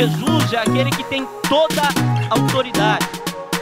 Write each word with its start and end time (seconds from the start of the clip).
Jesus 0.00 0.54
é 0.54 0.56
aquele 0.56 0.88
que 0.88 1.04
tem 1.04 1.28
toda 1.46 1.82
a 1.82 2.40
autoridade. 2.40 3.06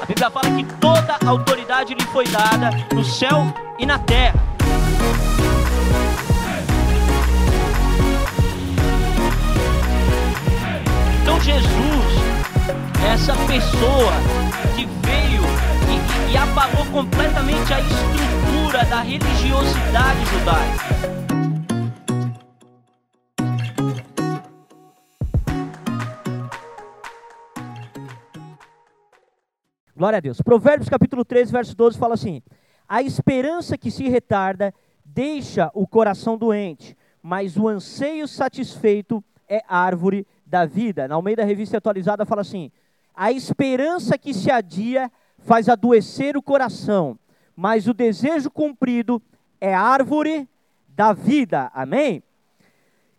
A 0.01 0.07
Bíblia 0.07 0.31
fala 0.31 0.49
que 0.53 0.65
toda 0.77 1.17
a 1.21 1.29
autoridade 1.29 1.95
lhe 1.95 2.05
foi 2.13 2.29
dada 2.29 2.71
no 2.95 3.05
céu 3.05 3.53
e 3.77 3.85
na 3.85 3.99
terra. 3.99 4.39
Então 11.23 11.41
Jesus 11.41 12.15
é 13.03 13.15
essa 13.15 13.35
pessoa 13.49 14.13
que 14.77 14.87
veio 15.05 15.43
e, 15.89 16.31
e, 16.31 16.35
e 16.35 16.37
apagou 16.37 16.87
completamente 16.87 17.75
a 17.75 17.81
estrutura 17.81 18.85
da 18.85 19.01
religiosidade 19.01 20.25
judaica. 20.27 21.18
Glória 29.99 30.19
a 30.19 30.21
Deus. 30.21 30.41
Provérbios 30.41 30.89
capítulo 30.89 31.25
13, 31.25 31.51
verso 31.51 31.77
12 31.77 31.99
fala 31.99 32.15
assim: 32.15 32.41
A 32.89 33.03
esperança 33.03 33.77
que 33.77 33.91
se 33.91 34.09
retarda 34.09 34.73
deixa 35.05 35.73
o 35.75 35.89
coração 35.89 36.39
doente, 36.39 36.97
mas 37.21 37.57
o 37.57 37.67
anseio 37.67 38.29
satisfeito 38.29 39.25
é 39.49 39.61
árvore 39.67 40.25
da 40.47 40.65
vida. 40.65 41.09
Na 41.09 41.17
Almeida 41.17 41.45
Revista 41.45 41.79
Atualizada 41.79 42.25
fala 42.25 42.43
assim: 42.43 42.71
A 43.13 43.33
esperança 43.33 44.17
que 44.17 44.33
se 44.33 44.53
adia 44.53 45.11
faz 45.39 45.69
adoecer 45.69 46.37
o 46.37 46.43
coração, 46.43 47.19
mas 47.57 47.89
o 47.89 47.93
desejo 47.93 48.53
cumprido 48.53 49.21
é 49.61 49.75
árvore 49.75 50.49
da 50.91 51.13
vida. 51.13 51.73
Amém? 51.75 52.23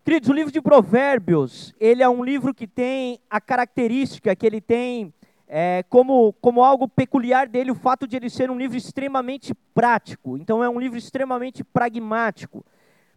Queridos, 0.05 0.29
o 0.29 0.33
livro 0.33 0.49
de 0.53 0.61
Provérbios, 0.61 1.75
ele 1.77 2.01
é 2.01 2.07
um 2.07 2.23
livro 2.23 2.53
que 2.53 2.65
tem 2.65 3.19
a 3.29 3.41
característica 3.41 4.33
que 4.33 4.47
ele 4.47 4.61
tem 4.61 5.13
é, 5.51 5.83
como, 5.89 6.31
como 6.33 6.63
algo 6.63 6.87
peculiar 6.87 7.47
dele 7.47 7.71
o 7.71 7.75
fato 7.75 8.07
de 8.07 8.15
ele 8.15 8.29
ser 8.29 8.51
um 8.51 8.57
livro 8.57 8.77
extremamente 8.77 9.51
prático. 9.73 10.37
Então, 10.37 10.63
é 10.63 10.69
um 10.69 10.79
livro 10.79 10.97
extremamente 10.97 11.63
pragmático. 11.63 12.63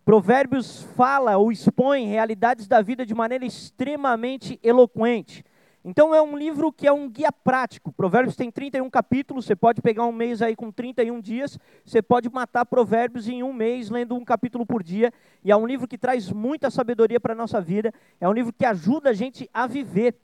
Provérbios 0.03 0.83
fala 0.97 1.37
ou 1.37 1.53
expõe 1.53 2.07
realidades 2.07 2.67
da 2.67 2.81
vida 2.81 3.05
de 3.05 3.15
maneira 3.15 3.45
extremamente 3.45 4.59
eloquente. 4.63 5.45
Então, 5.85 6.15
é 6.15 6.23
um 6.23 6.37
livro 6.37 6.73
que 6.73 6.87
é 6.87 6.93
um 6.93 7.07
guia 7.07 7.31
prático. 7.31 7.93
Provérbios 7.93 8.35
tem 8.35 8.51
31 8.51 8.89
capítulos, 8.89 9.45
você 9.45 9.55
pode 9.55 9.83
pegar 9.83 10.07
um 10.07 10.13
mês 10.13 10.41
aí 10.41 10.57
com 10.57 10.73
31 10.73 11.21
dias, 11.21 11.59
você 11.85 12.01
pode 12.01 12.31
matar 12.31 12.65
Provérbios 12.65 13.29
em 13.29 13.43
um 13.43 13.53
mês, 13.53 13.91
lendo 13.91 14.15
um 14.15 14.25
capítulo 14.25 14.65
por 14.65 14.83
dia. 14.83 15.13
E 15.45 15.51
é 15.51 15.57
um 15.57 15.67
livro 15.67 15.87
que 15.87 15.99
traz 15.99 16.31
muita 16.31 16.71
sabedoria 16.71 17.21
para 17.21 17.35
a 17.35 17.37
nossa 17.37 17.61
vida, 17.61 17.93
é 18.19 18.27
um 18.27 18.33
livro 18.33 18.55
que 18.55 18.65
ajuda 18.65 19.11
a 19.11 19.13
gente 19.13 19.51
a 19.53 19.67
viver. 19.67 20.17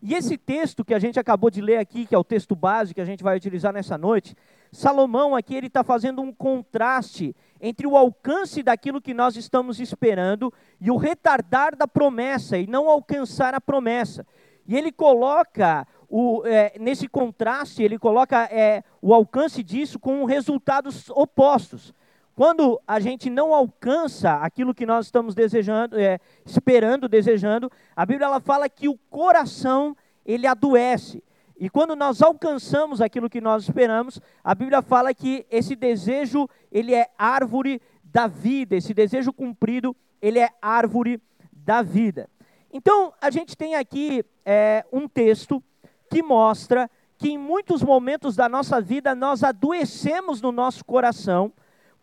E 0.00 0.14
esse 0.14 0.38
texto 0.38 0.84
que 0.84 0.94
a 0.94 0.98
gente 0.98 1.18
acabou 1.18 1.50
de 1.50 1.60
ler 1.60 1.78
aqui, 1.78 2.06
que 2.06 2.14
é 2.14 2.18
o 2.18 2.24
texto 2.24 2.54
base 2.54 2.94
que 2.94 3.00
a 3.00 3.04
gente 3.04 3.22
vai 3.22 3.36
utilizar 3.36 3.72
nessa 3.72 3.98
noite, 3.98 4.36
Salomão 4.70 5.34
aqui 5.34 5.56
ele 5.56 5.66
está 5.66 5.82
fazendo 5.82 6.22
um 6.22 6.32
contraste 6.32 7.34
entre 7.60 7.86
o 7.86 7.96
alcance 7.96 8.62
daquilo 8.62 9.00
que 9.00 9.12
nós 9.12 9.36
estamos 9.36 9.80
esperando 9.80 10.52
e 10.80 10.90
o 10.90 10.96
retardar 10.96 11.74
da 11.74 11.88
promessa 11.88 12.56
e 12.58 12.66
não 12.66 12.88
alcançar 12.88 13.54
a 13.54 13.60
promessa. 13.60 14.24
E 14.66 14.76
ele 14.76 14.92
coloca 14.92 15.86
o, 16.08 16.42
é, 16.46 16.74
nesse 16.78 17.08
contraste, 17.08 17.82
ele 17.82 17.98
coloca 17.98 18.44
é, 18.52 18.84
o 19.02 19.12
alcance 19.12 19.62
disso 19.62 19.98
com 19.98 20.24
resultados 20.24 21.10
opostos. 21.10 21.92
Quando 22.38 22.80
a 22.86 23.00
gente 23.00 23.28
não 23.28 23.52
alcança 23.52 24.34
aquilo 24.34 24.72
que 24.72 24.86
nós 24.86 25.06
estamos 25.06 25.34
desejando, 25.34 25.98
é, 25.98 26.20
esperando, 26.46 27.08
desejando, 27.08 27.68
a 27.96 28.06
Bíblia 28.06 28.26
ela 28.26 28.38
fala 28.38 28.68
que 28.68 28.88
o 28.88 28.96
coração 29.10 29.96
ele 30.24 30.46
adoece. 30.46 31.20
E 31.58 31.68
quando 31.68 31.96
nós 31.96 32.22
alcançamos 32.22 33.00
aquilo 33.00 33.28
que 33.28 33.40
nós 33.40 33.64
esperamos, 33.64 34.20
a 34.44 34.54
Bíblia 34.54 34.82
fala 34.82 35.12
que 35.12 35.46
esse 35.50 35.74
desejo 35.74 36.48
ele 36.70 36.94
é 36.94 37.08
árvore 37.18 37.82
da 38.04 38.28
vida. 38.28 38.76
Esse 38.76 38.94
desejo 38.94 39.32
cumprido 39.32 39.96
ele 40.22 40.38
é 40.38 40.50
árvore 40.62 41.20
da 41.50 41.82
vida. 41.82 42.30
Então 42.72 43.12
a 43.20 43.32
gente 43.32 43.56
tem 43.56 43.74
aqui 43.74 44.24
é, 44.46 44.86
um 44.92 45.08
texto 45.08 45.60
que 46.08 46.22
mostra 46.22 46.88
que 47.18 47.30
em 47.30 47.36
muitos 47.36 47.82
momentos 47.82 48.36
da 48.36 48.48
nossa 48.48 48.80
vida 48.80 49.12
nós 49.12 49.42
adoecemos 49.42 50.40
no 50.40 50.52
nosso 50.52 50.84
coração 50.84 51.52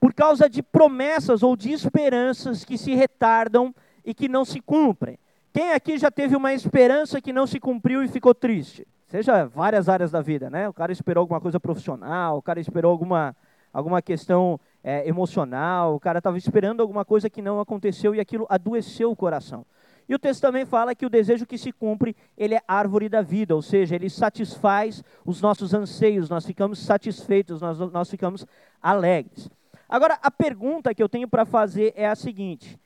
por 0.06 0.14
causa 0.14 0.48
de 0.48 0.62
promessas 0.62 1.42
ou 1.42 1.56
de 1.56 1.72
esperanças 1.72 2.64
que 2.64 2.78
se 2.78 2.94
retardam 2.94 3.74
e 4.06 4.14
que 4.14 4.30
não 4.30 4.46
se 4.46 4.62
cumprem. 4.62 5.18
Quem 5.52 5.72
aqui 5.72 5.98
já 5.98 6.12
teve 6.12 6.36
uma 6.36 6.54
esperança 6.54 7.20
que 7.20 7.34
não 7.34 7.48
se 7.48 7.60
cumpriu 7.60 8.04
e 8.04 8.08
ficou 8.08 8.36
triste? 8.36 8.88
Seja 9.08 9.46
várias 9.46 9.90
áreas 9.90 10.12
da 10.12 10.22
vida, 10.22 10.48
né? 10.48 10.70
O 10.70 10.74
cara 10.74 10.92
esperou 10.92 11.22
alguma 11.22 11.42
coisa 11.42 11.60
profissional, 11.60 12.38
o 12.38 12.42
cara 12.44 12.60
esperou 12.60 12.92
alguma, 12.92 13.36
alguma 13.74 14.00
questão 14.00 14.60
é, 14.84 15.10
emocional, 15.10 15.96
o 15.96 16.00
cara 16.00 16.20
estava 16.20 16.38
esperando 16.38 16.82
alguma 16.82 17.04
coisa 17.04 17.28
que 17.28 17.42
não 17.42 17.60
aconteceu 17.60 18.14
e 18.14 18.20
aquilo 18.20 18.46
adoeceu 18.48 19.10
o 19.10 19.16
coração. 19.16 19.66
E 20.08 20.14
o 20.14 20.20
texto 20.20 20.42
também 20.42 20.68
fala 20.68 20.94
que 20.94 21.08
o 21.08 21.10
desejo 21.10 21.48
que 21.48 21.58
se 21.58 21.72
cumpre, 21.72 22.16
ele 22.38 22.54
é 22.54 22.62
árvore 22.68 23.10
da 23.10 23.24
vida, 23.24 23.56
ou 23.56 23.62
seja, 23.64 23.96
ele 23.96 24.08
satisfaz 24.08 25.04
os 25.26 25.42
nossos 25.42 25.74
anseios, 25.74 26.30
nós 26.30 26.46
ficamos 26.46 26.78
satisfeitos, 26.78 27.60
nós, 27.60 27.80
nós 27.80 28.08
ficamos 28.08 28.46
alegres. 28.80 29.50
Agora, 29.88 30.18
a 30.22 30.32
pergunta 30.32 30.94
que 30.94 31.02
eu 31.02 31.10
tenho 31.10 31.28
para 31.28 31.46
fazer 31.46 31.94
é 31.96 32.08
a 32.08 32.16
seguinte: 32.16 32.80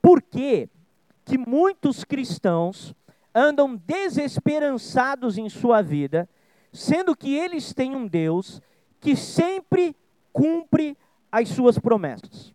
por 0.00 0.20
que, 0.20 0.68
que 1.24 1.38
muitos 1.38 2.04
cristãos 2.04 2.94
andam 3.34 3.76
desesperançados 3.76 5.38
em 5.38 5.48
sua 5.48 5.80
vida, 5.82 6.28
sendo 6.72 7.16
que 7.16 7.34
eles 7.34 7.72
têm 7.72 7.94
um 7.94 8.06
Deus 8.06 8.60
que 9.00 9.14
sempre 9.16 9.96
cumpre 10.32 10.96
as 11.30 11.48
suas 11.48 11.78
promessas? 11.78 12.52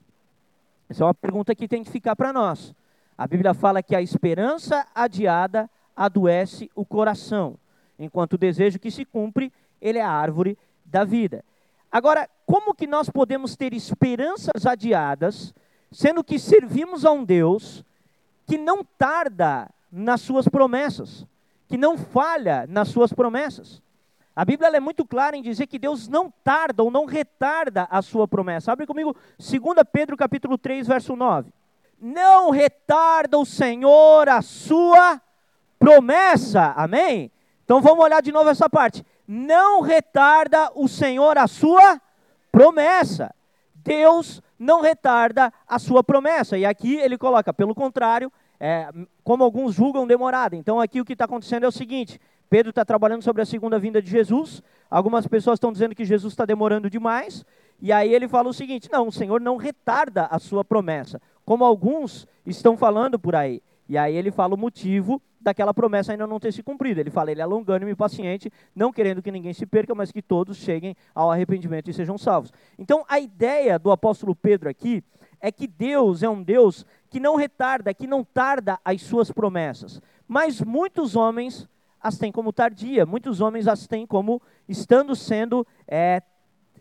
Essa 0.90 1.04
é 1.04 1.06
uma 1.06 1.14
pergunta 1.14 1.56
que 1.56 1.68
tem 1.68 1.84
que 1.84 1.92
ficar 1.92 2.16
para 2.16 2.32
nós. 2.32 2.74
A 3.18 3.26
Bíblia 3.26 3.54
fala 3.54 3.82
que 3.82 3.96
a 3.96 4.02
esperança 4.02 4.86
adiada 4.94 5.70
adoece 5.96 6.70
o 6.76 6.86
coração, 6.86 7.58
enquanto 7.98 8.34
o 8.34 8.38
desejo 8.38 8.78
que 8.78 8.92
se 8.92 9.04
cumpre, 9.04 9.52
ele 9.82 9.98
é 9.98 10.04
a 10.04 10.12
árvore 10.12 10.58
da 10.86 11.04
vida. 11.04 11.44
Agora, 11.92 12.30
como 12.46 12.74
que 12.74 12.86
nós 12.86 13.10
podemos 13.10 13.56
ter 13.56 13.74
esperanças 13.74 14.66
adiadas, 14.66 15.54
sendo 15.92 16.24
que 16.24 16.38
servimos 16.38 17.06
a 17.06 17.12
um 17.12 17.24
Deus 17.24 17.84
que 18.46 18.58
não 18.58 18.84
tarda 18.84 19.70
nas 19.92 20.22
suas 20.22 20.48
promessas, 20.48 21.26
que 21.68 21.78
não 21.78 21.98
falha 21.98 22.66
nas 22.68 22.90
suas 22.90 23.14
promessas? 23.14 23.82
A 24.36 24.46
Bíblia 24.46 24.70
é 24.70 24.80
muito 24.80 25.04
clara 25.04 25.36
em 25.36 25.42
dizer 25.42 25.66
que 25.66 25.80
Deus 25.80 26.08
não 26.08 26.32
tarda 26.44 26.84
ou 26.84 26.92
não 26.92 27.06
retarda 27.06 27.88
a 27.90 28.04
sua 28.04 28.28
promessa. 28.28 28.72
Abre 28.72 28.86
comigo 28.86 29.16
2 29.40 29.52
Pedro 29.92 30.16
capítulo 30.16 30.60
3, 30.60 30.86
verso 30.86 31.16
9. 31.16 31.52
Não 32.00 32.52
retarda 32.52 33.40
o 33.40 33.46
Senhor 33.46 34.30
a 34.30 34.44
sua 34.44 35.20
promessa. 35.80 36.74
Amém? 36.78 37.32
Então 37.66 37.82
vamos 37.82 38.04
olhar 38.06 38.22
de 38.22 38.32
novo 38.32 38.50
essa 38.50 38.70
parte 38.70 39.04
não 39.28 39.82
retarda 39.82 40.72
o 40.74 40.88
Senhor 40.88 41.38
a 41.38 41.48
sua 41.48 42.02
promessa. 42.52 43.34
Deus 43.76 44.42
não 44.58 44.82
retarda 44.82 45.52
a 45.68 45.78
sua 45.78 46.04
promessa. 46.04 46.58
E 46.58 46.66
aqui 46.66 46.96
ele 46.96 47.18
coloca, 47.18 47.54
pelo 47.54 47.76
contrário, 47.76 48.32
é, 48.60 48.90
como 49.24 49.44
alguns 49.44 49.76
julgam 49.76 50.08
demorada. 50.08 50.56
Então 50.56 50.80
aqui 50.80 51.02
o 51.02 51.06
que 51.06 51.14
está 51.14 51.26
acontecendo 51.26 51.66
é 51.66 51.68
o 51.68 51.72
seguinte: 51.72 52.20
Pedro 52.50 52.70
está 52.70 52.86
trabalhando 52.86 53.22
sobre 53.22 53.42
a 53.42 53.46
segunda 53.46 53.78
vinda 53.78 54.02
de 54.02 54.10
Jesus. 54.10 54.64
Algumas 54.90 55.28
pessoas 55.28 55.58
estão 55.58 55.72
dizendo 55.72 55.96
que 55.96 56.06
Jesus 56.06 56.34
está 56.34 56.46
demorando 56.46 56.90
demais. 56.90 57.46
E 57.82 57.92
aí 57.92 58.14
ele 58.14 58.28
fala 58.28 58.50
o 58.50 58.54
seguinte: 58.54 58.90
não, 58.92 59.08
o 59.08 59.12
Senhor 59.12 59.42
não 59.42 59.58
retarda 59.58 60.26
a 60.26 60.40
sua 60.40 60.64
promessa, 60.64 61.22
como 61.46 61.64
alguns 61.64 62.28
estão 62.46 62.78
falando 62.78 63.20
por 63.20 63.36
aí. 63.36 63.62
E 63.88 63.98
aí 63.98 64.16
ele 64.16 64.32
fala 64.32 64.56
o 64.56 64.58
motivo 64.58 65.22
daquela 65.40 65.74
promessa 65.74 66.12
ainda 66.12 66.28
não 66.28 66.40
ter 66.40 66.52
se 66.52 66.64
cumprido. 66.64 67.00
Ele 67.00 67.10
fala, 67.10 67.32
ele 67.32 67.42
é 67.42 67.46
longânimo 67.46 67.92
e 67.92 67.96
paciente, 67.96 68.52
não 68.76 68.92
querendo 68.92 69.22
que 69.22 69.32
ninguém 69.32 69.54
se 69.54 69.66
perca, 69.66 69.94
mas 69.94 70.12
que 70.12 70.22
todos 70.22 70.58
cheguem 70.58 70.96
ao 71.14 71.32
arrependimento 71.32 71.90
e 71.90 71.94
sejam 71.94 72.18
salvos. 72.18 72.52
Então, 72.78 73.06
a 73.08 73.20
ideia 73.20 73.78
do 73.78 73.92
apóstolo 73.92 74.36
Pedro 74.36 74.70
aqui 74.70 75.04
é 75.40 75.52
que 75.52 75.68
Deus 75.68 76.24
é 76.24 76.30
um 76.30 76.42
Deus 76.42 76.86
que 77.10 77.20
não 77.20 77.36
retarda, 77.36 77.94
que 77.94 78.08
não 78.08 78.24
tarda 78.24 78.80
as 78.84 79.02
suas 79.02 79.32
promessas. 79.32 80.02
Mas 80.28 80.62
muitos 80.62 81.16
homens 81.16 81.68
as 82.02 82.18
têm 82.18 82.32
como 82.32 82.54
tardia, 82.54 83.06
muitos 83.06 83.42
homens 83.42 83.68
as 83.68 83.88
têm 83.88 84.06
como 84.06 84.42
estando 84.68 85.16
sendo 85.16 85.66
é, 85.88 86.22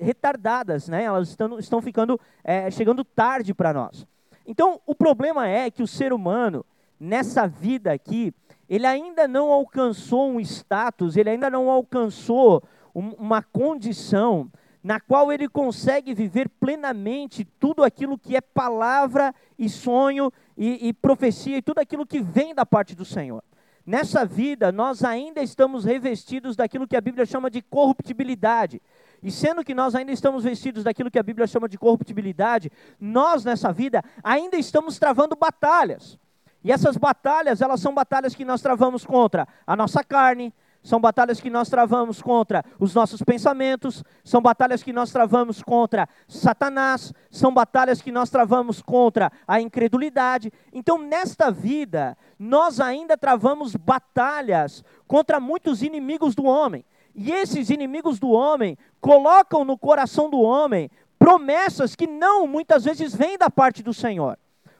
retardadas, 0.00 0.88
né? 0.88 1.04
elas 1.04 1.30
estão, 1.30 1.58
estão 1.58 1.82
ficando, 1.82 2.20
é, 2.44 2.70
chegando 2.70 3.04
tarde 3.04 3.54
para 3.54 3.72
nós. 3.72 4.06
Então, 4.46 4.80
o 4.86 4.94
problema 4.94 5.48
é 5.48 5.70
que 5.70 5.82
o 5.82 5.86
ser 5.86 6.12
humano, 6.12 6.64
nessa 7.00 7.46
vida 7.46 7.92
aqui, 7.92 8.32
ele 8.68 8.86
ainda 8.86 9.28
não 9.28 9.52
alcançou 9.52 10.30
um 10.30 10.40
status, 10.40 11.16
ele 11.16 11.30
ainda 11.30 11.48
não 11.48 11.70
alcançou 11.70 12.62
um, 12.94 13.10
uma 13.10 13.42
condição 13.42 14.50
na 14.82 15.00
qual 15.00 15.32
ele 15.32 15.48
consegue 15.48 16.14
viver 16.14 16.48
plenamente 16.48 17.44
tudo 17.44 17.82
aquilo 17.82 18.16
que 18.16 18.36
é 18.36 18.40
palavra 18.40 19.34
e 19.58 19.68
sonho 19.68 20.32
e, 20.56 20.88
e 20.88 20.92
profecia 20.92 21.56
e 21.56 21.62
tudo 21.62 21.80
aquilo 21.80 22.06
que 22.06 22.20
vem 22.20 22.54
da 22.54 22.64
parte 22.64 22.94
do 22.94 23.04
Senhor. 23.04 23.42
Nessa 23.84 24.24
vida, 24.24 24.72
nós 24.72 25.04
ainda 25.04 25.40
estamos 25.40 25.84
revestidos 25.84 26.56
daquilo 26.56 26.88
que 26.88 26.96
a 26.96 27.00
Bíblia 27.00 27.24
chama 27.26 27.50
de 27.50 27.62
corruptibilidade. 27.62 28.82
E 29.22 29.30
sendo 29.30 29.64
que 29.64 29.74
nós 29.74 29.94
ainda 29.94 30.12
estamos 30.12 30.44
vestidos 30.44 30.84
daquilo 30.84 31.10
que 31.10 31.18
a 31.18 31.22
Bíblia 31.22 31.46
chama 31.46 31.68
de 31.68 31.78
corruptibilidade, 31.78 32.70
nós 33.00 33.44
nessa 33.44 33.72
vida 33.72 34.04
ainda 34.22 34.56
estamos 34.56 34.98
travando 34.98 35.36
batalhas. 35.36 36.18
E 36.66 36.72
essas 36.72 36.96
batalhas, 36.96 37.60
elas 37.60 37.80
são 37.80 37.94
batalhas 37.94 38.34
que 38.34 38.44
nós 38.44 38.60
travamos 38.60 39.06
contra 39.06 39.46
a 39.64 39.76
nossa 39.76 40.02
carne, 40.02 40.52
são 40.82 41.00
batalhas 41.00 41.40
que 41.40 41.48
nós 41.48 41.68
travamos 41.68 42.20
contra 42.20 42.64
os 42.80 42.92
nossos 42.92 43.22
pensamentos, 43.22 44.02
são 44.24 44.42
batalhas 44.42 44.82
que 44.82 44.92
nós 44.92 45.12
travamos 45.12 45.62
contra 45.62 46.08
Satanás, 46.26 47.12
são 47.30 47.54
batalhas 47.54 48.02
que 48.02 48.10
nós 48.10 48.30
travamos 48.30 48.82
contra 48.82 49.30
a 49.46 49.60
incredulidade. 49.60 50.52
Então, 50.72 50.98
nesta 50.98 51.52
vida, 51.52 52.18
nós 52.36 52.80
ainda 52.80 53.16
travamos 53.16 53.76
batalhas 53.76 54.82
contra 55.06 55.38
muitos 55.38 55.84
inimigos 55.84 56.34
do 56.34 56.46
homem. 56.46 56.84
E 57.14 57.30
esses 57.30 57.70
inimigos 57.70 58.18
do 58.18 58.30
homem 58.30 58.76
colocam 59.00 59.64
no 59.64 59.78
coração 59.78 60.28
do 60.28 60.40
homem 60.40 60.90
promessas 61.16 61.94
que 61.94 62.08
não 62.08 62.44
muitas 62.48 62.82
vezes 62.82 63.14
vêm 63.14 63.38
da 63.38 63.48
parte 63.48 63.84
do 63.84 63.94
Senhor. 63.94 64.36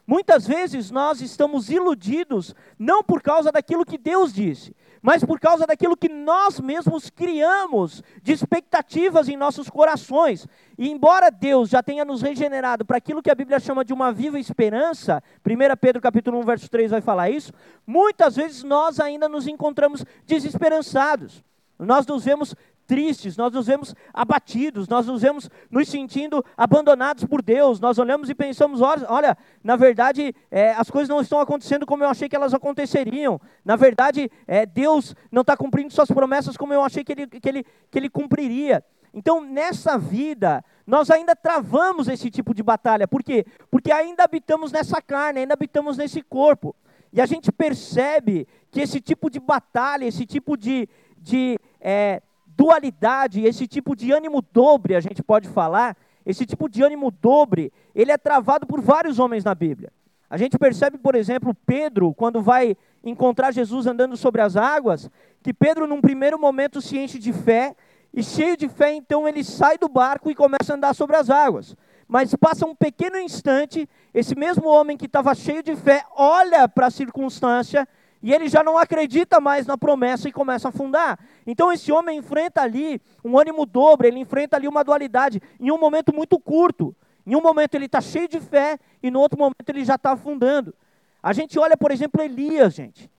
Muitas 0.07 0.47
vezes 0.47 0.89
nós 0.89 1.19
estamos 1.19 1.69
iludidos 1.69 2.55
não 2.79 3.03
por 3.03 3.21
causa 3.21 3.51
daquilo 3.51 3.85
que 3.85 3.97
Deus 3.97 4.31
disse, 4.31 4.73
mas 5.01 5.21
por 5.21 5.37
causa 5.37 5.67
daquilo 5.67 5.97
que 5.97 6.07
nós 6.07 6.61
mesmos 6.61 7.09
criamos 7.09 8.01
de 8.23 8.31
expectativas 8.31 9.27
em 9.27 9.35
nossos 9.35 9.69
corações. 9.69 10.47
E 10.77 10.89
embora 10.89 11.29
Deus 11.29 11.69
já 11.69 11.83
tenha 11.83 12.05
nos 12.05 12.21
regenerado 12.21 12.85
para 12.85 12.95
aquilo 12.95 13.21
que 13.21 13.29
a 13.29 13.35
Bíblia 13.35 13.59
chama 13.59 13.83
de 13.83 13.91
uma 13.91 14.13
viva 14.13 14.39
esperança, 14.39 15.21
1 15.45 15.75
Pedro 15.75 16.01
capítulo 16.01 16.39
1, 16.39 16.43
verso 16.43 16.69
3 16.69 16.91
vai 16.91 17.01
falar 17.01 17.29
isso, 17.29 17.51
muitas 17.85 18.37
vezes 18.37 18.63
nós 18.63 19.01
ainda 19.01 19.27
nos 19.27 19.45
encontramos 19.45 20.05
desesperançados. 20.25 21.43
Nós 21.77 22.07
nos 22.07 22.23
vemos 22.23 22.55
tristes, 22.87 23.35
nós 23.35 23.53
nos 23.53 23.67
vemos 23.67 23.93
abatidos, 24.13 24.87
nós 24.87 25.05
nos 25.05 25.21
vemos 25.21 25.49
nos 25.69 25.87
sentindo 25.89 26.43
abandonados 26.55 27.25
por 27.25 27.41
Deus. 27.41 27.79
Nós 27.79 27.99
olhamos 27.99 28.29
e 28.29 28.33
pensamos: 28.33 28.81
olha, 28.81 29.37
na 29.63 29.75
verdade, 29.75 30.33
é, 30.49 30.71
as 30.71 30.89
coisas 30.89 31.09
não 31.09 31.21
estão 31.21 31.39
acontecendo 31.39 31.85
como 31.85 32.03
eu 32.03 32.09
achei 32.09 32.29
que 32.29 32.35
elas 32.35 32.53
aconteceriam. 32.53 33.39
Na 33.63 33.75
verdade, 33.75 34.31
é, 34.47 34.65
Deus 34.65 35.13
não 35.31 35.41
está 35.41 35.55
cumprindo 35.57 35.93
suas 35.93 36.09
promessas 36.09 36.55
como 36.55 36.73
eu 36.73 36.81
achei 36.81 37.03
que 37.03 37.11
ele, 37.11 37.27
que, 37.27 37.49
ele, 37.49 37.65
que 37.91 37.99
ele 37.99 38.09
cumpriria. 38.09 38.83
Então, 39.13 39.41
nessa 39.41 39.97
vida, 39.97 40.63
nós 40.85 41.09
ainda 41.09 41.35
travamos 41.35 42.07
esse 42.07 42.29
tipo 42.29 42.53
de 42.53 42.63
batalha. 42.63 43.07
Por 43.07 43.23
quê? 43.23 43.45
Porque 43.69 43.91
ainda 43.91 44.23
habitamos 44.23 44.71
nessa 44.71 45.01
carne, 45.01 45.41
ainda 45.41 45.53
habitamos 45.53 45.97
nesse 45.97 46.21
corpo. 46.21 46.75
E 47.11 47.19
a 47.19 47.25
gente 47.25 47.51
percebe 47.51 48.47
que 48.69 48.81
esse 48.81 49.01
tipo 49.01 49.29
de 49.29 49.39
batalha, 49.39 50.05
esse 50.05 50.25
tipo 50.25 50.55
de, 50.55 50.87
de 51.17 51.57
é, 51.79 52.21
dualidade, 52.57 53.45
esse 53.45 53.67
tipo 53.67 53.95
de 53.95 54.11
ânimo 54.11 54.41
dobre, 54.41 54.95
a 54.95 54.99
gente 54.99 55.21
pode 55.21 55.47
falar, 55.47 55.95
esse 56.25 56.43
tipo 56.43 56.67
de 56.67 56.81
ânimo 56.81 57.11
dobre, 57.11 57.71
ele 57.93 58.11
é 58.11 58.17
travado 58.17 58.65
por 58.65 58.81
vários 58.81 59.19
homens 59.19 59.43
na 59.43 59.53
Bíblia. 59.53 59.91
A 60.27 60.35
gente 60.35 60.57
percebe, 60.57 60.97
por 60.97 61.15
exemplo, 61.15 61.53
Pedro, 61.53 62.13
quando 62.13 62.41
vai 62.41 62.75
encontrar 63.03 63.53
Jesus 63.53 63.85
andando 63.85 64.17
sobre 64.17 64.41
as 64.41 64.57
águas, 64.57 65.09
que 65.41 65.53
Pedro, 65.53 65.87
num 65.87 66.01
primeiro 66.01 66.37
momento, 66.37 66.81
se 66.81 66.97
enche 66.97 67.19
de 67.19 67.31
fé, 67.31 67.75
e 68.13 68.23
cheio 68.23 68.57
de 68.57 68.67
fé, 68.67 68.93
então 68.93 69.27
ele 69.27 69.43
sai 69.43 69.77
do 69.77 69.87
barco 69.87 70.31
e 70.31 70.35
começa 70.35 70.73
a 70.73 70.75
andar 70.75 70.95
sobre 70.95 71.15
as 71.15 71.29
águas. 71.29 71.75
Mas 72.07 72.33
passa 72.35 72.65
um 72.65 72.73
pequeno 72.73 73.19
instante, 73.19 73.87
esse 74.13 74.35
mesmo 74.35 74.67
homem 74.67 74.97
que 74.97 75.05
estava 75.05 75.35
cheio 75.35 75.61
de 75.61 75.75
fé 75.75 76.03
olha 76.15 76.67
para 76.67 76.87
a 76.87 76.91
circunstância 76.91 77.87
e 78.21 78.33
ele 78.33 78.47
já 78.49 78.63
não 78.63 78.77
acredita 78.77 79.39
mais 79.39 79.65
na 79.65 79.77
promessa 79.77 80.27
e 80.27 80.31
começa 80.31 80.67
a 80.67 80.69
afundar. 80.69 81.19
Então 81.45 81.71
esse 81.71 81.91
homem 81.91 82.17
enfrenta 82.17 82.61
ali 82.61 83.01
um 83.23 83.37
ânimo 83.37 83.65
dobro, 83.65 84.07
ele 84.07 84.19
enfrenta 84.19 84.57
ali 84.57 84.67
uma 84.67 84.83
dualidade 84.83 85.41
em 85.59 85.71
um 85.71 85.77
momento 85.77 86.13
muito 86.13 86.39
curto. 86.39 86.95
Em 87.25 87.35
um 87.35 87.41
momento 87.41 87.75
ele 87.75 87.85
está 87.85 88.01
cheio 88.01 88.27
de 88.27 88.39
fé 88.39 88.79
e 89.03 89.11
no 89.11 89.19
outro 89.19 89.37
momento 89.37 89.67
ele 89.67 89.83
já 89.83 89.95
está 89.95 90.11
afundando. 90.11 90.73
A 91.21 91.33
gente 91.33 91.59
olha, 91.59 91.75
por 91.75 91.91
exemplo, 91.91 92.21
Elias, 92.21 92.73
gente. 92.73 93.09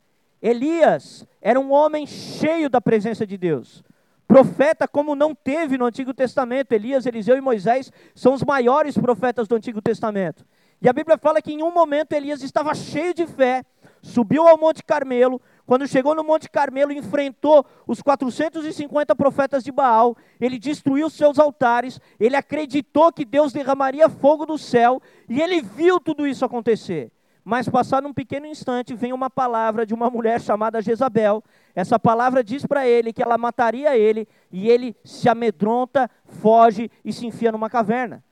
Elias 0.41 1.27
era 1.43 1.59
um 1.59 1.73
homem 1.73 2.07
cheio 2.07 2.71
da 2.71 2.81
presença 2.81 3.27
de 3.27 3.37
Deus. 3.37 3.85
Profeta 4.27 4.87
como 4.87 5.15
não 5.15 5.35
teve 5.35 5.79
no 5.79 5.85
Antigo 5.85 6.13
Testamento. 6.13 6.73
Elias, 6.73 7.07
Eliseu 7.07 7.37
e 7.37 7.41
Moisés 7.41 7.93
são 8.15 8.35
os 8.35 8.43
maiores 8.43 8.97
profetas 8.97 9.49
do 9.49 9.57
Antigo 9.57 9.81
Testamento. 9.81 10.45
E 10.81 10.89
a 10.89 10.93
Bíblia 10.93 11.19
fala 11.19 11.43
que 11.43 11.53
em 11.53 11.63
um 11.63 11.73
momento 11.73 12.13
Elias 12.13 12.43
estava 12.43 12.75
cheio 12.75 13.13
de 13.13 13.27
fé 13.27 13.65
subiu 14.09 14.49
ao 14.49 14.59
Monte 14.59 14.83
Carmelo. 14.83 15.41
Quando 15.67 15.87
chegou 15.87 16.15
no 16.15 16.25
Monte 16.25 16.51
Carmelo, 16.51 16.93
enfrentou 16.93 17.65
os 17.87 18.03
450 18.03 19.15
profetas 19.15 19.63
de 19.63 19.71
Baal. 19.71 20.17
Ele 20.41 20.59
destruiu 20.59 21.09
seus 21.11 21.39
altares. 21.39 22.01
Ele 22.19 22.35
acreditou 22.35 23.13
que 23.13 23.25
Deus 23.25 23.53
derramaria 23.53 24.09
fogo 24.09 24.47
do 24.47 24.59
céu. 24.59 25.01
E 25.29 25.41
ele 25.41 25.61
viu 25.61 26.01
tudo 26.01 26.27
isso 26.27 26.45
acontecer. 26.45 27.13
Mas, 27.45 27.69
passado 27.69 28.07
um 28.07 28.13
pequeno 28.13 28.47
instante, 28.47 28.95
vem 28.95 29.13
uma 29.13 29.31
palavra 29.31 29.87
de 29.87 29.95
uma 29.95 30.11
mulher 30.11 30.41
chamada 30.41 30.83
Jezabel. 30.83 31.43
Essa 31.75 31.99
palavra 31.99 32.45
diz 32.45 32.67
para 32.67 32.87
ele 32.87 33.13
que 33.13 33.23
ela 33.23 33.39
mataria 33.39 33.97
ele. 33.97 34.27
E 34.51 34.69
ele 34.69 34.97
se 35.05 35.29
amedronta, 35.29 36.11
foge 36.25 36.91
e 37.05 37.13
se 37.13 37.27
enfia 37.27 37.53
numa 37.53 37.71
caverna. 37.71 38.23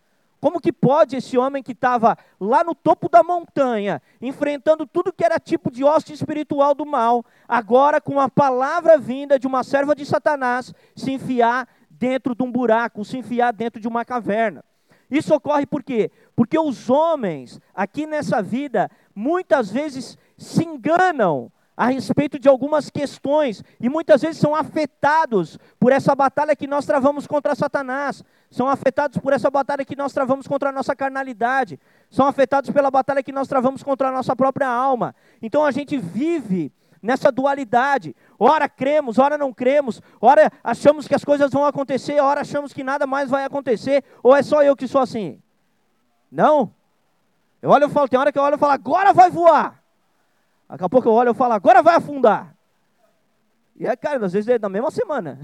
Como 0.47 0.61
que 0.61 0.73
pode 0.73 1.17
esse 1.17 1.37
homem 1.37 1.61
que 1.61 1.73
estava 1.73 2.17
lá 2.39 2.63
no 2.63 2.73
topo 2.73 3.09
da 3.09 3.21
montanha, 3.21 4.01
enfrentando 4.23 4.87
tudo 4.87 5.13
que 5.13 5.25
era 5.25 5.41
tipo 5.41 5.73
de 5.73 5.83
hoste 5.83 6.13
espiritual 6.13 6.73
do 6.73 6.87
mal, 6.87 7.25
agora 7.49 8.01
com 8.01 8.21
a 8.21 8.29
palavra 8.29 8.97
vinda 8.97 9.41
de 9.41 9.47
uma 9.49 9.65
serva 9.65 9.93
de 9.93 10.07
Satanás, 10.07 10.73
se 10.95 11.11
enfiar 11.11 11.67
dentro 11.91 12.33
de 12.33 12.45
um 12.45 12.53
buraco, 12.53 13.05
se 13.05 13.19
enfiar 13.19 13.53
dentro 13.53 13.81
de 13.81 13.89
uma 13.89 14.05
caverna? 14.05 14.65
Isso 15.11 15.35
ocorre 15.35 15.67
por 15.67 15.83
quê? 15.83 16.13
Porque 16.37 16.57
os 16.57 16.89
homens, 16.89 17.61
aqui 17.75 18.07
nessa 18.07 18.41
vida, 18.41 18.89
muitas 19.17 19.69
vezes 19.73 20.17
se 20.39 20.65
enganam 20.65 21.51
a 21.77 21.89
respeito 21.89 22.39
de 22.39 22.49
algumas 22.49 22.89
questões 22.89 23.63
e 23.79 23.89
muitas 23.89 24.23
vezes 24.23 24.41
são 24.41 24.55
afetados 24.55 25.59
por 25.79 25.93
essa 25.93 26.15
batalha 26.15 26.57
que 26.57 26.67
nós 26.67 26.87
travamos 26.87 27.27
contra 27.27 27.55
Satanás, 27.55 28.25
são 28.51 28.69
afetados 28.69 29.19
por 29.19 29.33
essa 29.33 29.51
batalha 29.51 29.85
que 29.85 29.95
nós 29.95 30.13
travamos 30.13 30.47
contra 30.47 30.71
a 30.71 30.73
nossa 30.73 30.97
carnalidade, 30.97 31.79
são 32.11 32.27
afetados 32.27 32.71
pela 32.71 32.91
batalha 32.91 33.23
que 33.23 33.33
nós 33.33 33.47
travamos 33.47 33.83
contra 33.83 34.09
a 34.09 34.13
nossa 34.13 34.35
própria 34.35 34.69
alma. 34.69 35.15
Então 35.43 35.65
a 35.65 35.71
gente 35.71 35.99
vive 35.99 36.73
nessa 37.03 37.31
dualidade. 37.31 38.17
Ora 38.39 38.69
cremos, 38.69 39.19
ora 39.19 39.37
não 39.37 39.53
cremos, 39.53 40.01
ora 40.21 40.51
achamos 40.65 41.07
que 41.07 41.15
as 41.15 41.25
coisas 41.25 41.51
vão 41.51 41.67
acontecer, 41.67 42.21
ora 42.21 42.41
achamos 42.41 42.73
que 42.73 42.83
nada 42.83 43.07
mais 43.07 43.29
vai 43.29 43.45
acontecer, 43.45 44.03
ou 44.23 44.35
é 44.35 44.43
só 44.43 44.63
eu 44.63 44.75
que 44.75 44.89
sou 44.89 45.03
assim? 45.03 45.41
Não. 46.31 46.73
Eu 47.61 47.71
olho 47.71 47.87
e 47.87 47.91
falo, 47.91 48.09
tem 48.09 48.19
hora 48.19 48.33
que 48.33 48.39
eu 48.39 48.43
olho 48.43 48.57
e 48.57 48.59
falo, 48.59 48.73
agora 48.73 49.13
vai 49.13 49.31
voar. 49.31 49.83
Daqui 50.69 50.85
a 50.85 50.89
pouco 50.89 51.09
eu 51.09 51.13
olho 51.13 51.31
e 51.31 51.35
falo, 51.35 51.53
agora 51.53 51.83
vai 51.83 51.97
afundar. 51.97 52.57
E 53.77 53.87
é, 53.87 53.95
cara, 53.95 54.25
às 54.25 54.33
vezes 54.33 54.49
é 54.49 54.59
na 54.59 54.69
mesma 54.69 54.91
semana. 54.91 55.39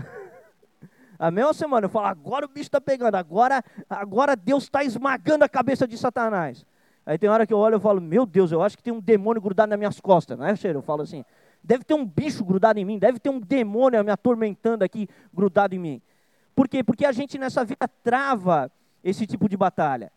a 1.18 1.30
mesma 1.30 1.52
semana 1.52 1.86
eu 1.86 1.90
falo, 1.90 2.06
agora 2.06 2.46
o 2.46 2.48
bicho 2.48 2.66
está 2.66 2.80
pegando, 2.80 3.14
agora, 3.14 3.62
agora 3.88 4.34
Deus 4.34 4.64
está 4.64 4.82
esmagando 4.82 5.44
a 5.44 5.48
cabeça 5.48 5.86
de 5.86 5.96
Satanás. 5.96 6.66
Aí 7.04 7.18
tem 7.18 7.28
hora 7.28 7.46
que 7.46 7.52
eu 7.52 7.58
olho 7.58 7.76
e 7.76 7.80
falo, 7.80 8.00
meu 8.00 8.24
Deus, 8.24 8.52
eu 8.52 8.62
acho 8.62 8.76
que 8.76 8.82
tem 8.82 8.92
um 8.92 9.00
demônio 9.00 9.42
grudado 9.42 9.70
nas 9.70 9.78
minhas 9.78 10.00
costas, 10.00 10.38
não 10.38 10.46
é, 10.46 10.54
cheiro? 10.54 10.78
Eu 10.78 10.82
falo 10.82 11.02
assim, 11.02 11.24
deve 11.62 11.84
ter 11.84 11.94
um 11.94 12.04
bicho 12.04 12.44
grudado 12.44 12.78
em 12.78 12.84
mim, 12.84 12.98
deve 12.98 13.18
ter 13.18 13.28
um 13.28 13.40
demônio 13.40 14.02
me 14.04 14.10
atormentando 14.10 14.84
aqui, 14.84 15.08
grudado 15.32 15.74
em 15.74 15.78
mim. 15.78 16.02
Por 16.54 16.68
quê? 16.68 16.82
Porque 16.82 17.04
a 17.04 17.12
gente 17.12 17.38
nessa 17.38 17.64
vida 17.64 17.88
trava 18.02 18.70
esse 19.02 19.26
tipo 19.26 19.48
de 19.48 19.56
batalha. 19.56 20.12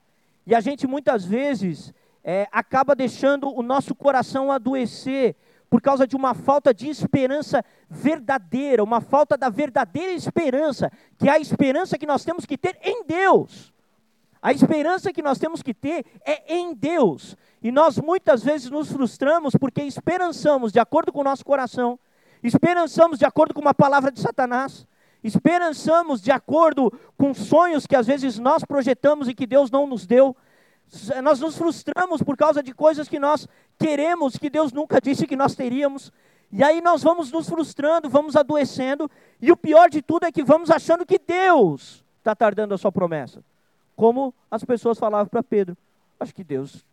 E 0.45 0.53
a 0.53 0.59
gente 0.59 0.85
muitas 0.85 1.25
vezes 1.25 1.93
é, 2.25 2.47
acaba 2.51 2.93
deixando 2.93 3.55
o 3.55 3.61
nosso 3.61 3.95
coração 3.95 4.51
adoecer 4.51 5.37
por 5.69 5.81
causa 5.81 6.05
de 6.05 6.15
uma 6.15 6.33
falta 6.33 6.73
de 6.73 6.89
esperança 6.89 7.63
verdadeira, 7.89 8.83
uma 8.83 8.99
falta 8.99 9.37
da 9.37 9.47
verdadeira 9.47 10.11
esperança, 10.11 10.91
que 11.17 11.29
é 11.29 11.31
a 11.31 11.39
esperança 11.39 11.97
que 11.97 12.05
nós 12.05 12.25
temos 12.25 12.45
que 12.45 12.57
ter 12.57 12.77
em 12.81 13.05
Deus. 13.05 13.71
A 14.41 14.51
esperança 14.51 15.13
que 15.13 15.21
nós 15.21 15.39
temos 15.39 15.61
que 15.61 15.73
ter 15.73 16.05
é 16.25 16.55
em 16.55 16.73
Deus. 16.73 17.37
E 17.61 17.71
nós 17.71 17.97
muitas 17.97 18.43
vezes 18.43 18.69
nos 18.69 18.91
frustramos 18.91 19.55
porque 19.55 19.83
esperançamos 19.83 20.71
de 20.71 20.79
acordo 20.79 21.13
com 21.13 21.21
o 21.21 21.23
nosso 21.23 21.45
coração, 21.45 21.99
Esperançamos 22.45 23.17
de 23.17 23.25
acordo 23.25 23.55
com 23.55 23.61
uma 23.61 23.73
palavra 23.73 24.11
de 24.11 24.19
Satanás. 24.19 24.85
Esperançamos 25.23 26.21
de 26.21 26.31
acordo 26.31 26.93
com 27.17 27.33
sonhos 27.33 27.87
que 27.87 27.95
às 27.95 28.05
vezes 28.05 28.37
nós 28.37 28.63
projetamos 28.63 29.27
e 29.27 29.33
que 29.33 29.47
Deus 29.47 29.71
não 29.71 29.87
nos 29.87 30.05
deu. 30.05 30.37
Nós 31.23 31.39
nos 31.39 31.57
frustramos 31.57 32.21
por 32.21 32.37
causa 32.37 32.61
de 32.63 32.73
coisas 32.73 33.07
que 33.07 33.19
nós 33.19 33.47
queremos, 33.77 34.37
que 34.37 34.49
Deus 34.49 34.71
nunca 34.71 35.01
disse 35.01 35.27
que 35.27 35.35
nós 35.35 35.55
teríamos. 35.55 36.11
E 36.51 36.63
aí 36.63 36.79
nós 36.81 37.03
vamos 37.03 37.31
nos 37.31 37.49
frustrando, 37.49 38.09
vamos 38.09 38.35
adoecendo, 38.35 39.09
e 39.41 39.51
o 39.51 39.57
pior 39.57 39.89
de 39.89 40.01
tudo 40.01 40.25
é 40.25 40.31
que 40.31 40.43
vamos 40.43 40.69
achando 40.69 41.05
que 41.05 41.19
Deus 41.19 42.03
está 42.19 42.35
tardando 42.35 42.73
a 42.73 42.77
sua 42.77 42.91
promessa. 42.91 43.43
Como 43.95 44.33
as 44.49 44.63
pessoas 44.63 44.97
falavam 44.97 45.27
para 45.27 45.43
Pedro. 45.43 45.75
Acho 46.19 46.33
que 46.33 46.43
Deus 46.43 46.85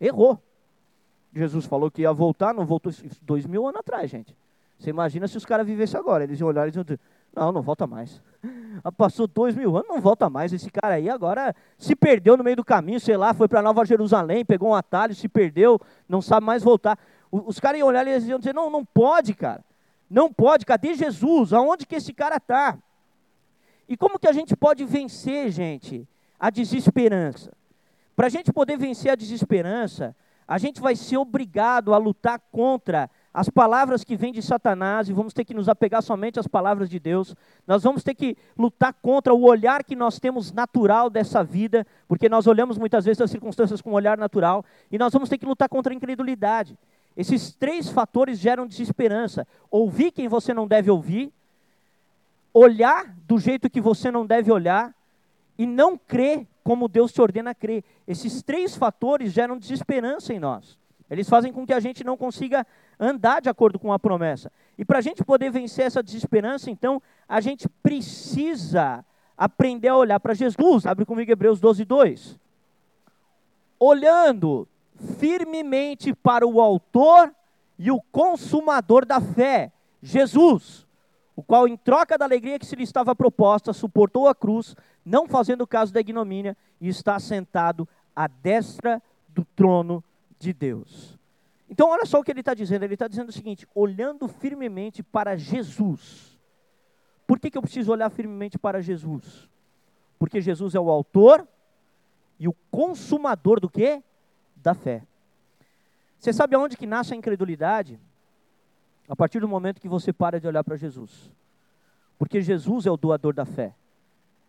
errou. 0.00 0.38
Jesus 1.34 1.66
falou 1.66 1.90
que 1.90 2.02
ia 2.02 2.12
voltar, 2.12 2.54
não 2.54 2.66
voltou 2.66 2.92
dois 3.22 3.46
mil 3.46 3.66
anos 3.66 3.80
atrás, 3.80 4.10
gente. 4.10 4.34
Você 4.78 4.90
imagina 4.90 5.28
se 5.28 5.36
os 5.36 5.44
caras 5.44 5.66
vivessem 5.66 5.98
agora. 5.98 6.24
Eles 6.24 6.40
iam 6.40 6.48
olhar 6.48 6.66
e 6.66 6.70
dizer, 6.70 6.98
não, 7.34 7.52
não 7.52 7.62
volta 7.62 7.86
mais. 7.86 8.20
Ah, 8.82 8.90
passou 8.90 9.26
dois 9.26 9.54
mil 9.54 9.76
anos, 9.76 9.88
não 9.88 10.00
volta 10.00 10.30
mais. 10.30 10.52
Esse 10.52 10.70
cara 10.70 10.94
aí 10.94 11.10
agora 11.10 11.54
se 11.76 11.94
perdeu 11.94 12.36
no 12.36 12.44
meio 12.44 12.56
do 12.56 12.64
caminho, 12.64 13.00
sei 13.00 13.16
lá, 13.16 13.34
foi 13.34 13.48
para 13.48 13.62
Nova 13.62 13.84
Jerusalém, 13.84 14.44
pegou 14.44 14.70
um 14.70 14.74
atalho, 14.74 15.14
se 15.14 15.28
perdeu, 15.28 15.78
não 16.08 16.22
sabe 16.22 16.46
mais 16.46 16.62
voltar. 16.62 16.98
Os 17.30 17.60
caras 17.60 17.78
iam 17.78 17.88
olhar 17.88 18.06
e 18.06 18.18
iam 18.26 18.38
dizer, 18.38 18.54
não, 18.54 18.70
não 18.70 18.84
pode, 18.84 19.34
cara. 19.34 19.64
Não 20.08 20.32
pode, 20.32 20.66
cadê 20.66 20.94
Jesus? 20.94 21.52
Aonde 21.52 21.86
que 21.86 21.94
esse 21.94 22.12
cara 22.12 22.36
está? 22.36 22.76
E 23.88 23.96
como 23.96 24.18
que 24.18 24.28
a 24.28 24.32
gente 24.32 24.56
pode 24.56 24.84
vencer, 24.84 25.50
gente, 25.50 26.08
a 26.38 26.50
desesperança? 26.50 27.52
Para 28.16 28.26
a 28.26 28.30
gente 28.30 28.52
poder 28.52 28.76
vencer 28.76 29.12
a 29.12 29.14
desesperança, 29.14 30.14
a 30.46 30.58
gente 30.58 30.80
vai 30.80 30.96
ser 30.96 31.16
obrigado 31.16 31.94
a 31.94 31.98
lutar 31.98 32.40
contra 32.50 33.08
as 33.32 33.48
palavras 33.48 34.02
que 34.02 34.16
vêm 34.16 34.32
de 34.32 34.42
Satanás 34.42 35.08
e 35.08 35.12
vamos 35.12 35.32
ter 35.32 35.44
que 35.44 35.54
nos 35.54 35.68
apegar 35.68 36.02
somente 36.02 36.40
às 36.40 36.48
palavras 36.48 36.90
de 36.90 36.98
Deus. 36.98 37.34
Nós 37.66 37.82
vamos 37.82 38.02
ter 38.02 38.14
que 38.14 38.36
lutar 38.58 38.92
contra 38.92 39.32
o 39.32 39.44
olhar 39.44 39.84
que 39.84 39.94
nós 39.94 40.18
temos 40.18 40.52
natural 40.52 41.08
dessa 41.08 41.44
vida, 41.44 41.86
porque 42.08 42.28
nós 42.28 42.48
olhamos 42.48 42.76
muitas 42.76 43.04
vezes 43.04 43.20
as 43.20 43.30
circunstâncias 43.30 43.80
com 43.80 43.90
um 43.90 43.94
olhar 43.94 44.18
natural, 44.18 44.64
e 44.90 44.98
nós 44.98 45.12
vamos 45.12 45.28
ter 45.28 45.38
que 45.38 45.46
lutar 45.46 45.68
contra 45.68 45.92
a 45.92 45.96
incredulidade. 45.96 46.76
Esses 47.16 47.52
três 47.52 47.88
fatores 47.88 48.38
geram 48.38 48.66
desesperança. 48.66 49.46
Ouvir 49.70 50.10
quem 50.10 50.26
você 50.26 50.52
não 50.52 50.66
deve 50.66 50.90
ouvir, 50.90 51.32
olhar 52.52 53.14
do 53.28 53.38
jeito 53.38 53.70
que 53.70 53.80
você 53.80 54.10
não 54.10 54.26
deve 54.26 54.50
olhar 54.50 54.92
e 55.56 55.66
não 55.66 55.96
crer 55.96 56.46
como 56.64 56.88
Deus 56.88 57.12
te 57.12 57.20
ordena 57.20 57.54
crer. 57.54 57.84
Esses 58.08 58.42
três 58.42 58.76
fatores 58.76 59.32
geram 59.32 59.56
desesperança 59.56 60.32
em 60.32 60.38
nós. 60.38 60.78
Eles 61.10 61.28
fazem 61.28 61.52
com 61.52 61.66
que 61.66 61.72
a 61.72 61.80
gente 61.80 62.04
não 62.04 62.16
consiga 62.16 62.64
andar 63.00 63.40
de 63.40 63.48
acordo 63.48 63.78
com 63.78 63.90
a 63.92 63.98
promessa. 63.98 64.52
E 64.76 64.84
para 64.84 64.98
a 64.98 65.00
gente 65.00 65.24
poder 65.24 65.50
vencer 65.50 65.86
essa 65.86 66.02
desesperança, 66.02 66.70
então, 66.70 67.02
a 67.26 67.40
gente 67.40 67.66
precisa 67.82 69.04
aprender 69.36 69.88
a 69.88 69.96
olhar 69.96 70.20
para 70.20 70.34
Jesus. 70.34 70.84
Abre 70.84 71.06
comigo 71.06 71.32
Hebreus 71.32 71.58
12, 71.58 71.84
2. 71.86 72.38
Olhando 73.78 74.68
firmemente 75.18 76.14
para 76.14 76.46
o 76.46 76.60
Autor 76.60 77.34
e 77.78 77.90
o 77.90 78.02
Consumador 78.12 79.06
da 79.06 79.18
fé, 79.18 79.72
Jesus, 80.02 80.86
o 81.34 81.42
qual, 81.42 81.66
em 81.66 81.76
troca 81.76 82.18
da 82.18 82.26
alegria 82.26 82.58
que 82.58 82.66
se 82.66 82.76
lhe 82.76 82.82
estava 82.82 83.16
proposta, 83.16 83.72
suportou 83.72 84.28
a 84.28 84.34
cruz, 84.34 84.76
não 85.02 85.26
fazendo 85.26 85.66
caso 85.66 85.90
da 85.90 86.00
ignomínia, 86.00 86.54
e 86.78 86.88
está 86.88 87.18
sentado 87.18 87.88
à 88.14 88.26
destra 88.26 89.02
do 89.28 89.44
trono 89.56 90.04
de 90.38 90.52
Deus. 90.52 91.19
Então, 91.70 91.88
olha 91.88 92.04
só 92.04 92.18
o 92.18 92.24
que 92.24 92.32
ele 92.32 92.40
está 92.40 92.52
dizendo. 92.52 92.82
Ele 92.82 92.94
está 92.94 93.06
dizendo 93.06 93.28
o 93.28 93.32
seguinte: 93.32 93.66
olhando 93.74 94.26
firmemente 94.26 95.02
para 95.02 95.36
Jesus. 95.36 96.36
Por 97.26 97.38
que, 97.38 97.48
que 97.48 97.56
eu 97.56 97.62
preciso 97.62 97.92
olhar 97.92 98.10
firmemente 98.10 98.58
para 98.58 98.82
Jesus? 98.82 99.48
Porque 100.18 100.40
Jesus 100.40 100.74
é 100.74 100.80
o 100.80 100.90
autor 100.90 101.46
e 102.40 102.48
o 102.48 102.52
consumador 102.72 103.60
do 103.60 103.70
quê? 103.70 104.02
Da 104.56 104.74
fé. 104.74 105.04
Você 106.18 106.32
sabe 106.32 106.56
aonde 106.56 106.76
que 106.76 106.86
nasce 106.86 107.14
a 107.14 107.16
incredulidade? 107.16 108.00
A 109.08 109.14
partir 109.14 109.38
do 109.38 109.48
momento 109.48 109.80
que 109.80 109.88
você 109.88 110.12
para 110.12 110.40
de 110.40 110.48
olhar 110.48 110.64
para 110.64 110.76
Jesus. 110.76 111.30
Porque 112.18 112.42
Jesus 112.42 112.84
é 112.84 112.90
o 112.90 112.96
doador 112.96 113.32
da 113.32 113.44
fé. 113.44 113.74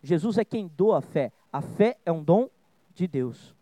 Jesus 0.03 0.39
é 0.39 0.43
quem 0.43 0.67
doa 0.75 0.97
a 0.97 1.01
fé. 1.01 1.31
A 1.53 1.61
fé 1.61 1.97
é 2.03 2.11
um 2.11 2.23
dom 2.23 2.49
de 2.95 3.07
Deus. 3.07 3.55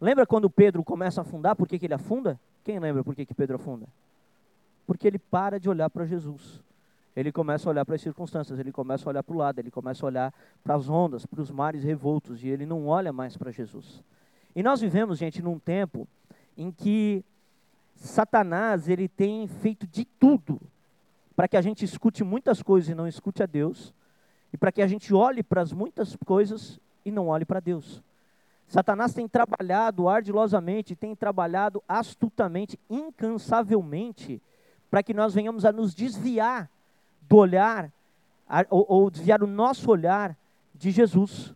Lembra 0.00 0.26
quando 0.26 0.48
Pedro 0.48 0.82
começa 0.82 1.20
a 1.20 1.22
afundar? 1.22 1.54
Por 1.54 1.68
que, 1.68 1.78
que 1.78 1.86
ele 1.86 1.94
afunda? 1.94 2.40
Quem 2.68 2.78
lembra 2.78 3.02
por 3.02 3.14
que, 3.14 3.24
que 3.24 3.32
Pedro 3.32 3.56
afunda? 3.56 3.86
Porque 4.86 5.06
ele 5.06 5.18
para 5.18 5.58
de 5.58 5.70
olhar 5.70 5.88
para 5.88 6.04
Jesus. 6.04 6.60
Ele 7.16 7.32
começa 7.32 7.66
a 7.66 7.70
olhar 7.70 7.82
para 7.82 7.94
as 7.94 8.02
circunstâncias, 8.02 8.58
ele 8.58 8.70
começa 8.70 9.08
a 9.08 9.10
olhar 9.10 9.22
para 9.22 9.34
o 9.34 9.38
lado, 9.38 9.58
ele 9.58 9.70
começa 9.70 10.04
a 10.04 10.06
olhar 10.06 10.34
para 10.62 10.74
as 10.74 10.86
ondas, 10.86 11.24
para 11.24 11.40
os 11.40 11.50
mares 11.50 11.82
revoltos, 11.82 12.44
e 12.44 12.48
ele 12.48 12.66
não 12.66 12.86
olha 12.86 13.10
mais 13.10 13.38
para 13.38 13.50
Jesus. 13.50 14.04
E 14.54 14.62
nós 14.62 14.82
vivemos, 14.82 15.16
gente, 15.16 15.40
num 15.40 15.58
tempo 15.58 16.06
em 16.58 16.70
que 16.70 17.24
Satanás 17.96 18.86
ele 18.86 19.08
tem 19.08 19.48
feito 19.48 19.86
de 19.86 20.04
tudo 20.04 20.60
para 21.34 21.48
que 21.48 21.56
a 21.56 21.62
gente 21.62 21.86
escute 21.86 22.22
muitas 22.22 22.62
coisas 22.62 22.90
e 22.90 22.94
não 22.94 23.08
escute 23.08 23.42
a 23.42 23.46
Deus, 23.46 23.94
e 24.52 24.58
para 24.58 24.70
que 24.70 24.82
a 24.82 24.86
gente 24.86 25.14
olhe 25.14 25.42
para 25.42 25.62
as 25.62 25.72
muitas 25.72 26.16
coisas 26.16 26.78
e 27.02 27.10
não 27.10 27.28
olhe 27.28 27.46
para 27.46 27.60
Deus. 27.60 28.02
Satanás 28.68 29.14
tem 29.14 29.26
trabalhado 29.26 30.08
ardilosamente, 30.10 30.94
tem 30.94 31.16
trabalhado 31.16 31.82
astutamente, 31.88 32.78
incansavelmente, 32.88 34.42
para 34.90 35.02
que 35.02 35.14
nós 35.14 35.32
venhamos 35.32 35.64
a 35.64 35.72
nos 35.72 35.94
desviar 35.94 36.70
do 37.22 37.36
olhar, 37.36 37.90
a, 38.46 38.66
ou, 38.68 38.84
ou 38.86 39.10
desviar 39.10 39.42
o 39.42 39.46
nosso 39.46 39.90
olhar 39.90 40.36
de 40.74 40.90
Jesus. 40.90 41.54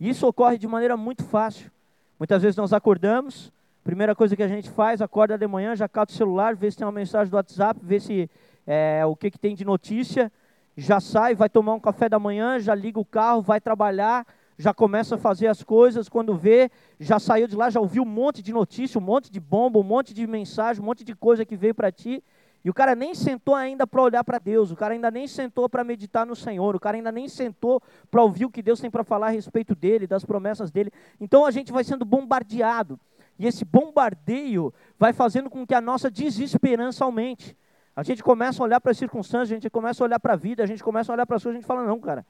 Isso 0.00 0.26
ocorre 0.26 0.58
de 0.58 0.66
maneira 0.66 0.96
muito 0.96 1.22
fácil. 1.22 1.70
Muitas 2.18 2.42
vezes 2.42 2.56
nós 2.56 2.72
acordamos, 2.72 3.52
primeira 3.84 4.14
coisa 4.14 4.34
que 4.34 4.42
a 4.42 4.48
gente 4.48 4.68
faz, 4.70 5.00
acorda 5.00 5.38
de 5.38 5.46
manhã, 5.46 5.76
já 5.76 5.88
cata 5.88 6.12
o 6.12 6.16
celular, 6.16 6.56
vê 6.56 6.68
se 6.68 6.76
tem 6.76 6.86
uma 6.86 6.92
mensagem 6.92 7.30
do 7.30 7.36
WhatsApp, 7.36 7.78
vê 7.80 8.00
se 8.00 8.28
é, 8.66 9.06
o 9.06 9.14
que, 9.14 9.30
que 9.30 9.38
tem 9.38 9.54
de 9.54 9.64
notícia, 9.64 10.32
já 10.76 10.98
sai, 10.98 11.34
vai 11.34 11.48
tomar 11.48 11.74
um 11.74 11.80
café 11.80 12.08
da 12.08 12.18
manhã, 12.18 12.58
já 12.58 12.74
liga 12.74 12.98
o 12.98 13.04
carro, 13.04 13.40
vai 13.40 13.60
trabalhar, 13.60 14.26
já 14.60 14.74
começa 14.74 15.14
a 15.14 15.18
fazer 15.18 15.46
as 15.46 15.62
coisas, 15.62 16.06
quando 16.06 16.36
vê, 16.36 16.70
já 16.98 17.18
saiu 17.18 17.48
de 17.48 17.56
lá, 17.56 17.70
já 17.70 17.80
ouviu 17.80 18.02
um 18.02 18.06
monte 18.06 18.42
de 18.42 18.52
notícia, 18.52 18.98
um 18.98 19.02
monte 19.02 19.30
de 19.32 19.40
bomba, 19.40 19.78
um 19.78 19.82
monte 19.82 20.12
de 20.12 20.26
mensagem, 20.26 20.82
um 20.82 20.84
monte 20.84 21.02
de 21.02 21.14
coisa 21.14 21.46
que 21.46 21.56
veio 21.56 21.74
para 21.74 21.90
ti, 21.90 22.22
e 22.62 22.68
o 22.68 22.74
cara 22.74 22.94
nem 22.94 23.14
sentou 23.14 23.54
ainda 23.54 23.86
para 23.86 24.02
olhar 24.02 24.22
para 24.22 24.38
Deus, 24.38 24.70
o 24.70 24.76
cara 24.76 24.92
ainda 24.92 25.10
nem 25.10 25.26
sentou 25.26 25.66
para 25.66 25.82
meditar 25.82 26.26
no 26.26 26.36
Senhor, 26.36 26.76
o 26.76 26.80
cara 26.80 26.98
ainda 26.98 27.10
nem 27.10 27.26
sentou 27.26 27.82
para 28.10 28.22
ouvir 28.22 28.44
o 28.44 28.50
que 28.50 28.60
Deus 28.60 28.78
tem 28.78 28.90
para 28.90 29.02
falar 29.02 29.28
a 29.28 29.30
respeito 29.30 29.74
dele, 29.74 30.06
das 30.06 30.26
promessas 30.26 30.70
dele. 30.70 30.92
Então 31.18 31.46
a 31.46 31.50
gente 31.50 31.72
vai 31.72 31.82
sendo 31.82 32.04
bombardeado, 32.04 33.00
e 33.38 33.46
esse 33.46 33.64
bombardeio 33.64 34.74
vai 34.98 35.14
fazendo 35.14 35.48
com 35.48 35.66
que 35.66 35.74
a 35.74 35.80
nossa 35.80 36.10
desesperança 36.10 37.02
aumente. 37.02 37.56
A 37.96 38.02
gente 38.02 38.22
começa 38.22 38.62
a 38.62 38.64
olhar 38.64 38.80
para 38.80 38.90
as 38.90 38.98
circunstâncias, 38.98 39.52
a 39.52 39.54
gente 39.54 39.70
começa 39.70 40.04
a 40.04 40.06
olhar 40.06 40.20
para 40.20 40.34
a 40.34 40.36
vida, 40.36 40.62
a 40.62 40.66
gente 40.66 40.84
começa 40.84 41.10
a 41.10 41.14
olhar 41.14 41.24
para 41.24 41.36
as 41.36 41.42
coisas, 41.42 41.56
a 41.56 41.60
gente 41.60 41.66
fala, 41.66 41.82
não, 41.82 41.98
cara, 41.98 42.26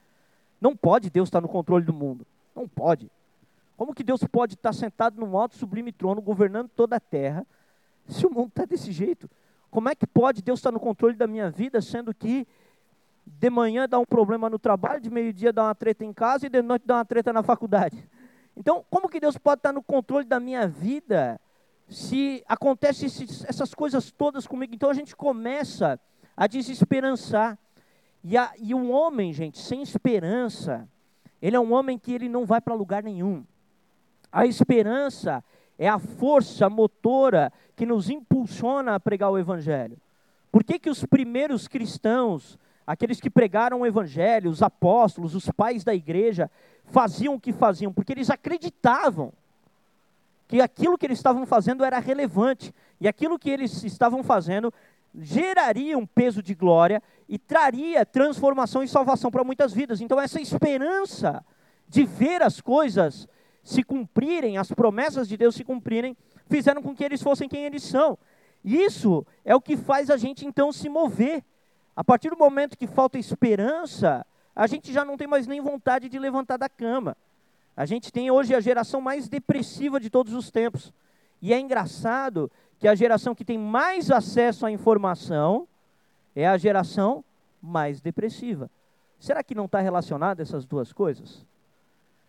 não 0.61 0.77
pode 0.77 1.11
Deus 1.11 1.29
estar 1.29 1.41
no 1.41 1.49
controle 1.49 1.85
do 1.85 1.93
mundo. 1.93 2.27
Não 2.55 2.69
pode. 2.69 3.11
Como 3.77 3.95
que 3.95 4.03
Deus 4.03 4.23
pode 4.25 4.55
estar 4.55 4.73
sentado 4.73 5.19
num 5.19 5.37
alto 5.37 5.57
sublime 5.57 5.91
trono, 5.91 6.21
governando 6.21 6.69
toda 6.69 6.97
a 6.97 7.01
terra, 7.01 7.47
se 8.07 8.27
o 8.27 8.31
mundo 8.31 8.49
está 8.49 8.65
desse 8.65 8.93
jeito? 8.93 9.31
Como 9.71 9.89
é 9.89 9.95
que 9.95 10.07
pode 10.07 10.43
Deus 10.43 10.59
estar 10.59 10.71
no 10.71 10.81
controle 10.81 11.15
da 11.15 11.27
minha 11.27 11.51
vida, 11.51 11.81
sendo 11.81 12.13
que 12.13 12.47
de 13.25 13.49
manhã 13.49 13.89
dá 13.89 13.99
um 13.99 14.05
problema 14.05 14.51
no 14.51 14.59
trabalho, 14.59 15.01
de 15.01 15.09
meio-dia 15.09 15.53
dá 15.53 15.65
uma 15.65 15.75
treta 15.75 16.05
em 16.05 16.13
casa 16.13 16.47
e 16.47 16.51
de 16.51 16.61
noite 16.61 16.87
dá 16.87 16.97
uma 16.97 17.05
treta 17.05 17.33
na 17.33 17.43
faculdade? 17.43 18.07
Então, 18.57 18.85
como 18.91 19.09
que 19.09 19.21
Deus 19.21 19.39
pode 19.39 19.61
estar 19.61 19.73
no 19.73 19.83
controle 19.83 20.27
da 20.27 20.41
minha 20.41 20.67
vida 20.67 21.41
se 21.89 22.45
acontecem 22.47 23.09
essas 23.49 23.73
coisas 23.73 24.11
todas 24.11 24.47
comigo? 24.47 24.75
Então 24.75 24.91
a 24.91 24.95
gente 24.95 25.17
começa 25.17 25.99
a 26.37 26.47
desesperançar. 26.47 27.59
E, 28.23 28.37
a, 28.37 28.53
e 28.59 28.75
um 28.75 28.93
homem, 28.93 29.33
gente, 29.33 29.59
sem 29.59 29.83
esperança, 29.83 30.89
ele 31.41 31.57
é 31.57 31.61
um 31.61 31.73
homem 31.73 31.99
que 31.99 32.13
ele 32.13 32.29
não 32.29 32.45
vai 32.45 32.61
para 32.61 32.75
lugar 32.75 33.03
nenhum. 33.03 33.45
A 34.31 34.47
esperança 34.47 35.43
é 35.79 35.89
a 35.89 35.99
força 35.99 36.69
motora 36.69 37.53
que 37.75 37.87
nos 37.87 38.11
impulsiona 38.11 38.95
a 38.95 39.01
pregar 39.01 39.31
o 39.31 39.39
Evangelho. 39.39 39.97
Por 40.53 40.63
que, 40.63 40.79
que 40.79 40.91
os 40.91 41.05
primeiros 41.05 41.67
cristãos, 41.67 42.59
aqueles 42.87 43.21
que 43.21 43.31
pregaram 43.31 43.81
o 43.81 43.87
Evangelho, 43.87 44.51
os 44.51 44.63
apóstolos, 44.63 45.35
os 45.35 45.51
pais 45.51 45.83
da 45.83 45.95
igreja, 45.95 46.51
faziam 46.85 47.35
o 47.35 47.41
que 47.41 47.53
faziam? 47.53 47.93
Porque 47.93 48.13
eles 48.13 48.29
acreditavam 48.29 49.33
que 50.47 50.61
aquilo 50.61 50.99
que 50.99 51.07
eles 51.07 51.19
estavam 51.19 51.47
fazendo 51.47 51.85
era 51.85 52.01
relevante, 52.01 52.75
e 53.01 53.07
aquilo 53.07 53.39
que 53.39 53.49
eles 53.49 53.85
estavam 53.85 54.23
fazendo 54.25 54.75
geraria 55.15 55.99
um 55.99 56.07
peso 56.07 56.43
de 56.43 56.55
glória 56.55 57.03
e 57.29 57.39
traria 57.39 58.07
transformação 58.07 58.83
e 58.83 58.89
salvação 58.89 59.31
para 59.31 59.45
muitas 59.45 59.73
vidas. 59.73 60.01
Então, 60.01 60.21
essa 60.21 60.41
esperança 60.41 61.45
de 61.89 62.05
ver 62.05 62.43
as 62.43 62.61
coisas 62.61 63.29
se 63.63 63.83
cumprirem, 63.83 64.59
as 64.59 64.71
promessas 64.71 65.29
de 65.29 65.37
Deus 65.37 65.55
se 65.55 65.65
cumprirem, 65.65 66.17
fizeram 66.49 66.83
com 66.83 66.95
que 66.95 67.05
eles 67.05 67.23
fossem 67.23 67.49
quem 67.49 67.65
eles 67.65 67.83
são. 67.83 68.19
Isso 68.65 69.27
é 69.45 69.55
o 69.55 69.61
que 69.61 69.77
faz 69.77 70.11
a 70.11 70.17
gente 70.17 70.47
então 70.47 70.73
se 70.73 70.89
mover. 70.89 71.45
A 71.97 72.05
partir 72.05 72.31
do 72.31 72.37
momento 72.37 72.79
que 72.79 72.87
falta 72.87 73.19
esperança, 73.19 74.25
a 74.55 74.67
gente 74.67 74.93
já 74.93 75.05
não 75.05 75.17
tem 75.17 75.27
mais 75.27 75.47
nem 75.47 75.61
vontade 75.61 76.09
de 76.09 76.19
levantar 76.19 76.57
da 76.57 76.69
cama. 76.69 77.17
A 77.77 77.87
gente 77.87 78.13
tem 78.13 78.31
hoje 78.31 78.55
a 78.55 78.61
geração 78.61 79.01
mais 79.01 79.29
depressiva 79.29 79.99
de 79.99 80.11
todos 80.11 80.35
os 80.35 80.51
tempos. 80.51 80.93
E 81.41 81.53
é 81.53 81.59
engraçado 81.59 82.51
que 82.81 82.89
a 82.89 82.95
geração 82.95 83.35
que 83.35 83.45
tem 83.45 83.59
mais 83.59 84.11
acesso 84.11 84.65
à 84.65 84.71
informação 84.73 85.69
é 86.35 86.49
a 86.49 86.57
geração 86.57 87.23
mais 87.61 88.01
depressiva. 88.01 88.71
Será 89.19 89.45
que 89.45 89.55
não 89.55 89.67
está 89.67 89.81
relacionada 89.81 90.41
essas 90.41 90.65
duas 90.65 90.91
coisas? 90.91 91.47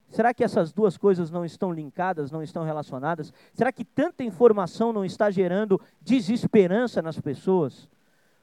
Será 0.09 0.33
que 0.33 0.43
essas 0.43 0.73
duas 0.73 0.97
coisas 0.97 1.31
não 1.31 1.45
estão 1.45 1.71
linkadas, 1.71 2.31
não 2.31 2.43
estão 2.43 2.65
relacionadas? 2.65 3.31
Será 3.53 3.71
que 3.71 3.85
tanta 3.85 4.25
informação 4.25 4.91
não 4.91 5.05
está 5.05 5.31
gerando 5.31 5.79
desesperança 6.01 7.01
nas 7.01 7.17
pessoas? 7.17 7.87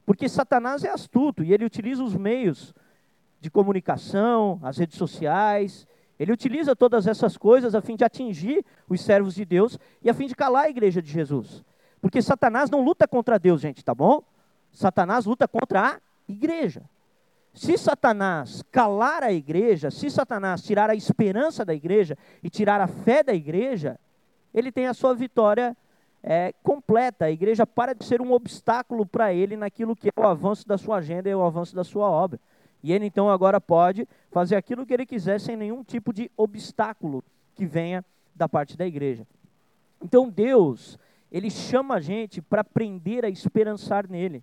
Porque 0.06 0.30
Satanás 0.30 0.84
é 0.84 0.88
astuto 0.88 1.44
e 1.44 1.52
ele 1.52 1.66
utiliza 1.66 2.02
os 2.02 2.16
meios 2.16 2.74
de 3.38 3.50
comunicação, 3.50 4.58
as 4.62 4.78
redes 4.78 4.96
sociais, 4.96 5.86
ele 6.18 6.32
utiliza 6.32 6.74
todas 6.74 7.06
essas 7.06 7.36
coisas 7.36 7.74
a 7.74 7.82
fim 7.82 7.96
de 7.96 8.04
atingir 8.04 8.64
os 8.88 9.02
servos 9.02 9.34
de 9.34 9.44
Deus 9.44 9.78
e 10.02 10.08
a 10.08 10.14
fim 10.14 10.26
de 10.26 10.34
calar 10.34 10.64
a 10.64 10.70
igreja 10.70 11.02
de 11.02 11.12
Jesus. 11.12 11.62
Porque 12.00 12.22
Satanás 12.22 12.70
não 12.70 12.82
luta 12.82 13.06
contra 13.06 13.38
Deus, 13.38 13.60
gente, 13.60 13.84
tá 13.84 13.94
bom? 13.94 14.22
Satanás 14.72 15.24
luta 15.24 15.48
contra 15.48 15.94
a 15.94 16.00
igreja. 16.28 16.82
Se 17.54 17.76
Satanás 17.76 18.62
calar 18.70 19.22
a 19.22 19.32
igreja, 19.32 19.90
se 19.90 20.10
Satanás 20.10 20.62
tirar 20.62 20.90
a 20.90 20.94
esperança 20.94 21.64
da 21.64 21.74
igreja 21.74 22.16
e 22.42 22.48
tirar 22.48 22.80
a 22.80 22.86
fé 22.86 23.22
da 23.22 23.34
igreja, 23.34 23.98
ele 24.54 24.70
tem 24.70 24.86
a 24.86 24.94
sua 24.94 25.14
vitória 25.14 25.76
é, 26.22 26.52
completa. 26.62 27.24
A 27.24 27.30
igreja 27.30 27.66
para 27.66 27.94
de 27.94 28.04
ser 28.04 28.20
um 28.20 28.32
obstáculo 28.32 29.04
para 29.04 29.32
ele 29.32 29.56
naquilo 29.56 29.96
que 29.96 30.08
é 30.08 30.20
o 30.20 30.26
avanço 30.26 30.66
da 30.68 30.78
sua 30.78 30.98
agenda 30.98 31.28
e 31.28 31.34
o 31.34 31.42
avanço 31.42 31.74
da 31.74 31.82
sua 31.82 32.08
obra. 32.08 32.38
E 32.82 32.92
ele 32.92 33.06
então 33.06 33.28
agora 33.28 33.60
pode 33.60 34.06
fazer 34.30 34.54
aquilo 34.54 34.86
que 34.86 34.94
ele 34.94 35.06
quiser 35.06 35.40
sem 35.40 35.56
nenhum 35.56 35.82
tipo 35.82 36.12
de 36.12 36.30
obstáculo 36.36 37.24
que 37.54 37.66
venha 37.66 38.04
da 38.34 38.48
parte 38.48 38.76
da 38.76 38.86
igreja. 38.86 39.26
Então 40.00 40.28
Deus, 40.28 40.96
ele 41.30 41.50
chama 41.50 41.96
a 41.96 42.00
gente 42.00 42.40
para 42.40 42.62
aprender 42.62 43.24
a 43.24 43.28
esperançar 43.28 44.08
nele 44.08 44.42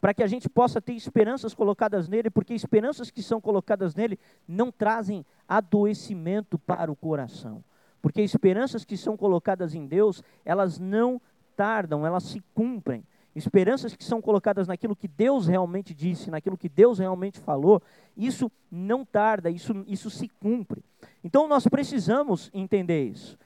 para 0.00 0.14
que 0.14 0.22
a 0.22 0.26
gente 0.26 0.48
possa 0.48 0.80
ter 0.80 0.92
esperanças 0.92 1.54
colocadas 1.54 2.08
nele, 2.08 2.30
porque 2.30 2.54
esperanças 2.54 3.10
que 3.10 3.22
são 3.22 3.40
colocadas 3.40 3.94
nele 3.94 4.18
não 4.46 4.70
trazem 4.70 5.24
adoecimento 5.48 6.58
para 6.58 6.92
o 6.92 6.94
coração. 6.94 7.64
Porque 8.00 8.22
esperanças 8.22 8.84
que 8.84 8.96
são 8.96 9.16
colocadas 9.16 9.74
em 9.74 9.86
Deus, 9.86 10.22
elas 10.44 10.78
não 10.78 11.20
tardam, 11.56 12.06
elas 12.06 12.22
se 12.22 12.40
cumprem. 12.54 13.02
Esperanças 13.34 13.96
que 13.96 14.04
são 14.04 14.22
colocadas 14.22 14.68
naquilo 14.68 14.94
que 14.94 15.08
Deus 15.08 15.46
realmente 15.46 15.92
disse, 15.92 16.30
naquilo 16.30 16.56
que 16.56 16.68
Deus 16.68 16.98
realmente 16.98 17.40
falou, 17.40 17.82
isso 18.16 18.48
não 18.70 19.04
tarda, 19.04 19.50
isso, 19.50 19.84
isso 19.88 20.08
se 20.08 20.28
cumpre. 20.28 20.84
Então 21.24 21.48
nós 21.48 21.66
precisamos 21.66 22.50
entender 22.54 23.06
isso. 23.06 23.36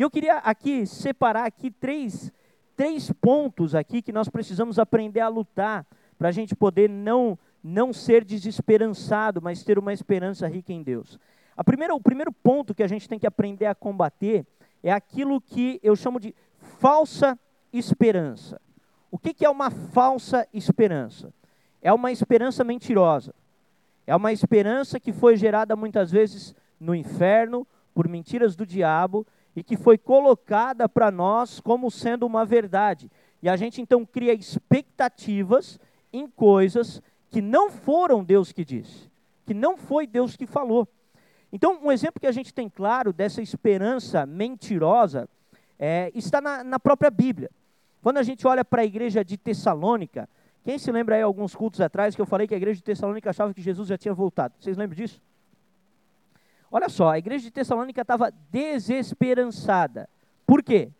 E 0.00 0.02
eu 0.02 0.10
queria 0.10 0.38
aqui 0.38 0.86
separar 0.86 1.44
aqui 1.44 1.70
três, 1.70 2.32
três 2.74 3.12
pontos 3.12 3.74
aqui 3.74 4.00
que 4.00 4.12
nós 4.12 4.30
precisamos 4.30 4.78
aprender 4.78 5.20
a 5.20 5.28
lutar 5.28 5.86
para 6.16 6.30
a 6.30 6.32
gente 6.32 6.56
poder 6.56 6.88
não, 6.88 7.38
não 7.62 7.92
ser 7.92 8.24
desesperançado, 8.24 9.42
mas 9.42 9.62
ter 9.62 9.78
uma 9.78 9.92
esperança 9.92 10.48
rica 10.48 10.72
em 10.72 10.82
Deus. 10.82 11.18
A 11.54 11.62
primeira, 11.62 11.94
o 11.94 12.00
primeiro 12.00 12.32
ponto 12.32 12.74
que 12.74 12.82
a 12.82 12.86
gente 12.86 13.06
tem 13.06 13.18
que 13.18 13.26
aprender 13.26 13.66
a 13.66 13.74
combater 13.74 14.46
é 14.82 14.90
aquilo 14.90 15.38
que 15.38 15.78
eu 15.82 15.94
chamo 15.94 16.18
de 16.18 16.34
falsa 16.78 17.38
esperança. 17.70 18.58
O 19.10 19.18
que, 19.18 19.34
que 19.34 19.44
é 19.44 19.50
uma 19.50 19.70
falsa 19.70 20.48
esperança? 20.50 21.30
É 21.82 21.92
uma 21.92 22.10
esperança 22.10 22.64
mentirosa. 22.64 23.34
É 24.06 24.16
uma 24.16 24.32
esperança 24.32 24.98
que 24.98 25.12
foi 25.12 25.36
gerada 25.36 25.76
muitas 25.76 26.10
vezes 26.10 26.54
no 26.80 26.94
inferno 26.94 27.66
por 27.92 28.08
mentiras 28.08 28.56
do 28.56 28.64
diabo 28.64 29.26
e 29.60 29.62
que 29.62 29.76
foi 29.76 29.98
colocada 29.98 30.88
para 30.88 31.10
nós 31.10 31.60
como 31.60 31.90
sendo 31.90 32.24
uma 32.24 32.46
verdade. 32.46 33.10
E 33.42 33.48
a 33.48 33.56
gente 33.56 33.78
então 33.78 34.06
cria 34.06 34.32
expectativas 34.32 35.78
em 36.10 36.26
coisas 36.26 37.02
que 37.28 37.42
não 37.42 37.70
foram 37.70 38.24
Deus 38.24 38.52
que 38.52 38.64
disse, 38.64 39.10
que 39.44 39.52
não 39.52 39.76
foi 39.76 40.06
Deus 40.06 40.34
que 40.34 40.46
falou. 40.46 40.88
Então, 41.52 41.78
um 41.82 41.92
exemplo 41.92 42.18
que 42.18 42.26
a 42.26 42.32
gente 42.32 42.54
tem 42.54 42.70
claro 42.70 43.12
dessa 43.12 43.42
esperança 43.42 44.24
mentirosa 44.24 45.28
é, 45.78 46.10
está 46.14 46.40
na, 46.40 46.64
na, 46.64 46.80
própria 46.80 47.10
Bíblia. 47.10 47.50
Quando 48.02 48.16
a 48.16 48.22
gente 48.22 48.46
olha 48.46 48.64
para 48.64 48.80
a 48.80 48.84
igreja 48.86 49.22
de 49.22 49.36
Tessalônica, 49.36 50.26
quem 50.64 50.78
se 50.78 50.90
lembra 50.90 51.16
aí 51.16 51.22
alguns 51.22 51.54
cultos 51.54 51.82
atrás 51.82 52.14
que 52.14 52.22
eu 52.22 52.26
falei 52.26 52.48
que 52.48 52.54
a 52.54 52.56
igreja 52.56 52.78
de 52.78 52.84
Tessalônica 52.84 53.28
achava 53.28 53.52
que 53.52 53.60
Jesus 53.60 53.88
já 53.88 53.98
tinha 53.98 54.14
voltado? 54.14 54.54
Vocês 54.58 54.78
lembram 54.78 54.96
disso? 54.96 55.20
Olha 56.70 56.88
só, 56.88 57.10
a 57.10 57.18
igreja 57.18 57.44
de 57.44 57.50
Tessalônica 57.50 58.00
estava 58.00 58.32
desesperançada. 58.50 60.08
Por 60.46 60.62
quê? 60.62 60.90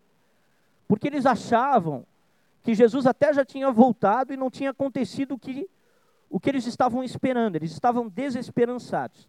Porque 0.87 1.07
eles 1.07 1.25
achavam 1.25 2.05
que 2.63 2.75
Jesus 2.75 3.07
até 3.07 3.33
já 3.33 3.45
tinha 3.45 3.71
voltado 3.71 4.33
e 4.33 4.37
não 4.37 4.51
tinha 4.51 4.71
acontecido 4.71 5.35
o 5.35 5.39
que, 5.39 5.69
o 6.29 6.39
que 6.39 6.49
eles 6.49 6.65
estavam 6.65 7.03
esperando, 7.03 7.55
eles 7.55 7.71
estavam 7.71 8.09
desesperançados. 8.09 9.27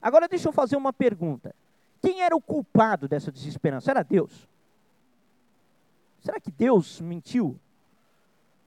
Agora 0.00 0.28
deixa 0.28 0.48
eu 0.48 0.52
fazer 0.52 0.76
uma 0.76 0.92
pergunta: 0.92 1.54
quem 2.00 2.22
era 2.22 2.36
o 2.36 2.40
culpado 2.40 3.08
dessa 3.08 3.32
desesperança? 3.32 3.90
Era 3.90 4.02
Deus? 4.02 4.48
Será 6.20 6.38
que 6.38 6.50
Deus 6.50 7.00
mentiu? 7.00 7.58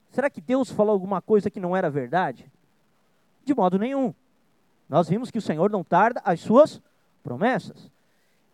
Será 0.10 0.30
que 0.30 0.42
Deus 0.42 0.70
falou 0.70 0.92
alguma 0.92 1.22
coisa 1.22 1.50
que 1.50 1.60
não 1.60 1.76
era 1.76 1.90
verdade? 1.90 2.52
De 3.44 3.54
modo 3.54 3.80
nenhum. 3.80 4.14
Nós 4.88 5.10
vimos 5.10 5.32
que 5.32 5.38
o 5.38 5.42
Senhor 5.42 5.72
não 5.72 5.84
tarda 5.84 6.22
as 6.24 6.40
suas 6.40 6.82
promessas. 7.24 7.90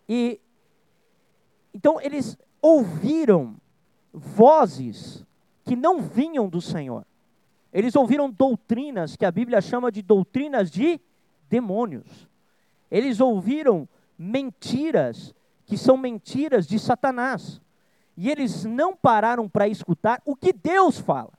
E 0.08 0.40
então 1.74 2.00
eles 2.00 2.38
ouviram 2.62 3.56
vozes 4.12 5.24
que 5.64 5.76
não 5.76 6.00
vinham 6.00 6.48
do 6.48 6.60
Senhor. 6.60 7.04
Eles 7.72 7.94
ouviram 7.94 8.30
doutrinas 8.30 9.16
que 9.16 9.24
a 9.24 9.30
Bíblia 9.30 9.60
chama 9.60 9.92
de 9.92 10.02
doutrinas 10.02 10.70
de 10.70 11.00
demônios. 11.48 12.28
Eles 12.90 13.20
ouviram 13.20 13.88
mentiras 14.18 15.34
que 15.64 15.78
são 15.78 15.96
mentiras 15.96 16.66
de 16.66 16.78
Satanás. 16.78 17.60
E 18.16 18.28
eles 18.28 18.64
não 18.64 18.96
pararam 18.96 19.48
para 19.48 19.68
escutar 19.68 20.20
o 20.26 20.34
que 20.34 20.52
Deus 20.52 20.98
fala. 20.98 21.32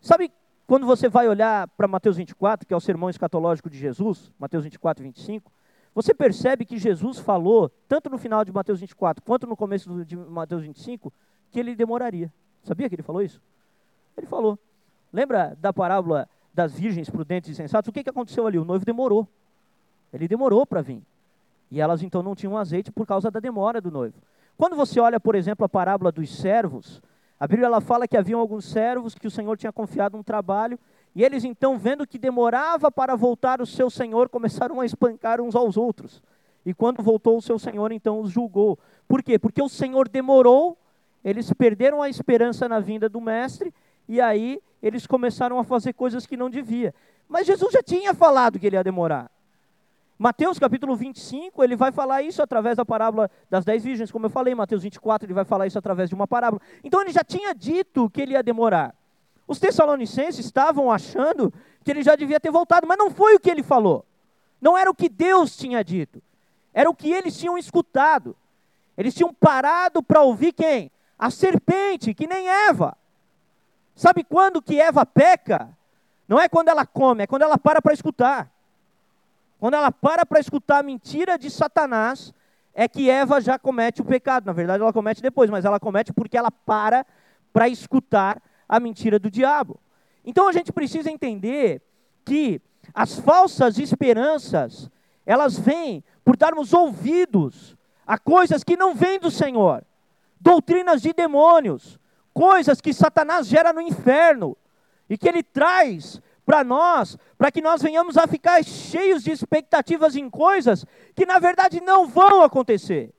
Sabe 0.00 0.32
quando 0.66 0.86
você 0.86 1.08
vai 1.08 1.28
olhar 1.28 1.68
para 1.68 1.86
Mateus 1.86 2.16
24, 2.16 2.66
que 2.66 2.72
é 2.72 2.76
o 2.76 2.80
sermão 2.80 3.10
escatológico 3.10 3.68
de 3.68 3.78
Jesus, 3.78 4.32
Mateus 4.38 4.64
24, 4.64 5.04
25, 5.04 5.52
você 5.96 6.12
percebe 6.12 6.66
que 6.66 6.76
Jesus 6.76 7.18
falou, 7.18 7.70
tanto 7.88 8.10
no 8.10 8.18
final 8.18 8.44
de 8.44 8.52
Mateus 8.52 8.80
24 8.80 9.24
quanto 9.24 9.46
no 9.46 9.56
começo 9.56 10.04
de 10.04 10.14
Mateus 10.14 10.62
25, 10.62 11.10
que 11.50 11.58
ele 11.58 11.74
demoraria. 11.74 12.30
Sabia 12.62 12.86
que 12.86 12.94
ele 12.94 13.02
falou 13.02 13.22
isso? 13.22 13.40
Ele 14.14 14.26
falou. 14.26 14.58
Lembra 15.10 15.56
da 15.58 15.72
parábola 15.72 16.28
das 16.52 16.74
virgens 16.74 17.08
prudentes 17.08 17.48
e 17.48 17.54
sensatas? 17.54 17.88
O 17.88 17.92
que, 17.92 18.04
que 18.04 18.10
aconteceu 18.10 18.46
ali? 18.46 18.58
O 18.58 18.64
noivo 18.64 18.84
demorou. 18.84 19.26
Ele 20.12 20.28
demorou 20.28 20.66
para 20.66 20.82
vir. 20.82 21.02
E 21.70 21.80
elas 21.80 22.02
então 22.02 22.22
não 22.22 22.34
tinham 22.34 22.58
azeite 22.58 22.92
por 22.92 23.06
causa 23.06 23.30
da 23.30 23.40
demora 23.40 23.80
do 23.80 23.90
noivo. 23.90 24.16
Quando 24.58 24.76
você 24.76 25.00
olha, 25.00 25.18
por 25.18 25.34
exemplo, 25.34 25.64
a 25.64 25.68
parábola 25.68 26.12
dos 26.12 26.28
servos, 26.36 27.00
a 27.40 27.46
Bíblia 27.46 27.68
ela 27.68 27.80
fala 27.80 28.06
que 28.06 28.18
haviam 28.18 28.38
alguns 28.38 28.66
servos 28.66 29.14
que 29.14 29.26
o 29.26 29.30
Senhor 29.30 29.56
tinha 29.56 29.72
confiado 29.72 30.14
um 30.14 30.22
trabalho, 30.22 30.78
e 31.16 31.24
eles 31.24 31.42
então, 31.42 31.76
vendo 31.76 32.06
que 32.06 32.18
demorava 32.18 32.92
para 32.92 33.16
voltar 33.16 33.60
o 33.60 33.66
seu 33.66 33.90
Senhor, 33.90 34.28
começaram 34.28 34.80
a 34.80 34.86
espancar 34.86 35.40
uns 35.40 35.56
aos 35.56 35.76
outros. 35.76 36.22
E 36.64 36.72
quando 36.72 37.02
voltou 37.02 37.36
o 37.36 37.42
seu 37.42 37.58
Senhor, 37.58 37.90
então 37.90 38.20
os 38.20 38.30
julgou. 38.30 38.78
Por 39.08 39.20
quê? 39.20 39.36
Porque 39.36 39.60
o 39.60 39.68
Senhor 39.68 40.08
demorou 40.08 40.78
eles 41.26 41.52
perderam 41.52 42.00
a 42.00 42.08
esperança 42.08 42.68
na 42.68 42.78
vinda 42.78 43.08
do 43.08 43.20
mestre 43.20 43.74
e 44.08 44.20
aí 44.20 44.62
eles 44.80 45.08
começaram 45.08 45.58
a 45.58 45.64
fazer 45.64 45.92
coisas 45.92 46.24
que 46.24 46.36
não 46.36 46.48
devia. 46.48 46.94
Mas 47.28 47.48
Jesus 47.48 47.72
já 47.72 47.82
tinha 47.82 48.14
falado 48.14 48.60
que 48.60 48.66
ele 48.68 48.76
ia 48.76 48.84
demorar. 48.84 49.28
Mateus 50.16 50.56
capítulo 50.56 50.94
25, 50.94 51.64
ele 51.64 51.74
vai 51.74 51.90
falar 51.90 52.22
isso 52.22 52.40
através 52.40 52.76
da 52.76 52.84
parábola 52.84 53.28
das 53.50 53.64
dez 53.64 53.82
virgens, 53.82 54.12
como 54.12 54.26
eu 54.26 54.30
falei, 54.30 54.54
Mateus 54.54 54.84
24, 54.84 55.26
ele 55.26 55.34
vai 55.34 55.44
falar 55.44 55.66
isso 55.66 55.76
através 55.76 56.08
de 56.08 56.14
uma 56.14 56.28
parábola. 56.28 56.62
Então 56.84 57.00
ele 57.00 57.10
já 57.10 57.24
tinha 57.24 57.52
dito 57.52 58.08
que 58.08 58.20
ele 58.20 58.34
ia 58.34 58.42
demorar. 58.42 58.94
Os 59.46 59.58
tessalonicenses 59.58 60.44
estavam 60.44 60.90
achando 60.90 61.52
que 61.84 61.90
ele 61.90 62.02
já 62.02 62.16
devia 62.16 62.40
ter 62.40 62.50
voltado, 62.50 62.86
mas 62.86 62.98
não 62.98 63.10
foi 63.10 63.34
o 63.36 63.40
que 63.40 63.50
ele 63.50 63.62
falou. 63.62 64.04
Não 64.60 64.76
era 64.76 64.90
o 64.90 64.94
que 64.94 65.08
Deus 65.08 65.56
tinha 65.56 65.84
dito. 65.84 66.20
Era 66.74 66.90
o 66.90 66.94
que 66.94 67.12
eles 67.12 67.38
tinham 67.38 67.56
escutado. 67.56 68.36
Eles 68.96 69.14
tinham 69.14 69.32
parado 69.32 70.02
para 70.02 70.22
ouvir 70.22 70.52
quem? 70.52 70.90
A 71.18 71.30
serpente, 71.30 72.12
que 72.12 72.26
nem 72.26 72.48
Eva. 72.48 72.96
Sabe 73.94 74.24
quando 74.24 74.60
que 74.60 74.80
Eva 74.80 75.06
peca? 75.06 75.68
Não 76.28 76.40
é 76.40 76.48
quando 76.48 76.68
ela 76.68 76.84
come, 76.84 77.22
é 77.22 77.26
quando 77.26 77.42
ela 77.42 77.56
para 77.56 77.80
para 77.80 77.94
escutar. 77.94 78.50
Quando 79.60 79.74
ela 79.74 79.92
para 79.92 80.26
para 80.26 80.40
escutar 80.40 80.80
a 80.80 80.82
mentira 80.82 81.38
de 81.38 81.50
Satanás, 81.50 82.34
é 82.74 82.86
que 82.88 83.08
Eva 83.08 83.40
já 83.40 83.58
comete 83.58 84.02
o 84.02 84.04
pecado. 84.04 84.44
Na 84.44 84.52
verdade, 84.52 84.82
ela 84.82 84.92
comete 84.92 85.22
depois, 85.22 85.48
mas 85.48 85.64
ela 85.64 85.80
comete 85.80 86.12
porque 86.12 86.36
ela 86.36 86.50
para 86.50 87.06
para 87.52 87.68
escutar 87.68 88.42
a 88.68 88.80
mentira 88.80 89.18
do 89.18 89.30
diabo. 89.30 89.80
Então 90.24 90.48
a 90.48 90.52
gente 90.52 90.72
precisa 90.72 91.10
entender 91.10 91.82
que 92.24 92.60
as 92.92 93.18
falsas 93.18 93.78
esperanças, 93.78 94.90
elas 95.24 95.58
vêm 95.58 96.02
por 96.24 96.36
darmos 96.36 96.72
ouvidos 96.72 97.76
a 98.06 98.18
coisas 98.18 98.64
que 98.64 98.76
não 98.76 98.94
vêm 98.94 99.18
do 99.18 99.30
Senhor, 99.30 99.84
doutrinas 100.40 101.02
de 101.02 101.12
demônios, 101.12 101.98
coisas 102.32 102.80
que 102.80 102.92
Satanás 102.92 103.46
gera 103.46 103.72
no 103.72 103.80
inferno 103.80 104.56
e 105.08 105.16
que 105.16 105.28
ele 105.28 105.42
traz 105.42 106.20
para 106.44 106.62
nós, 106.62 107.18
para 107.36 107.50
que 107.50 107.60
nós 107.60 107.82
venhamos 107.82 108.16
a 108.16 108.26
ficar 108.26 108.62
cheios 108.64 109.24
de 109.24 109.32
expectativas 109.32 110.14
em 110.14 110.30
coisas 110.30 110.84
que 111.14 111.26
na 111.26 111.40
verdade 111.40 111.80
não 111.80 112.06
vão 112.06 112.42
acontecer. 112.42 113.12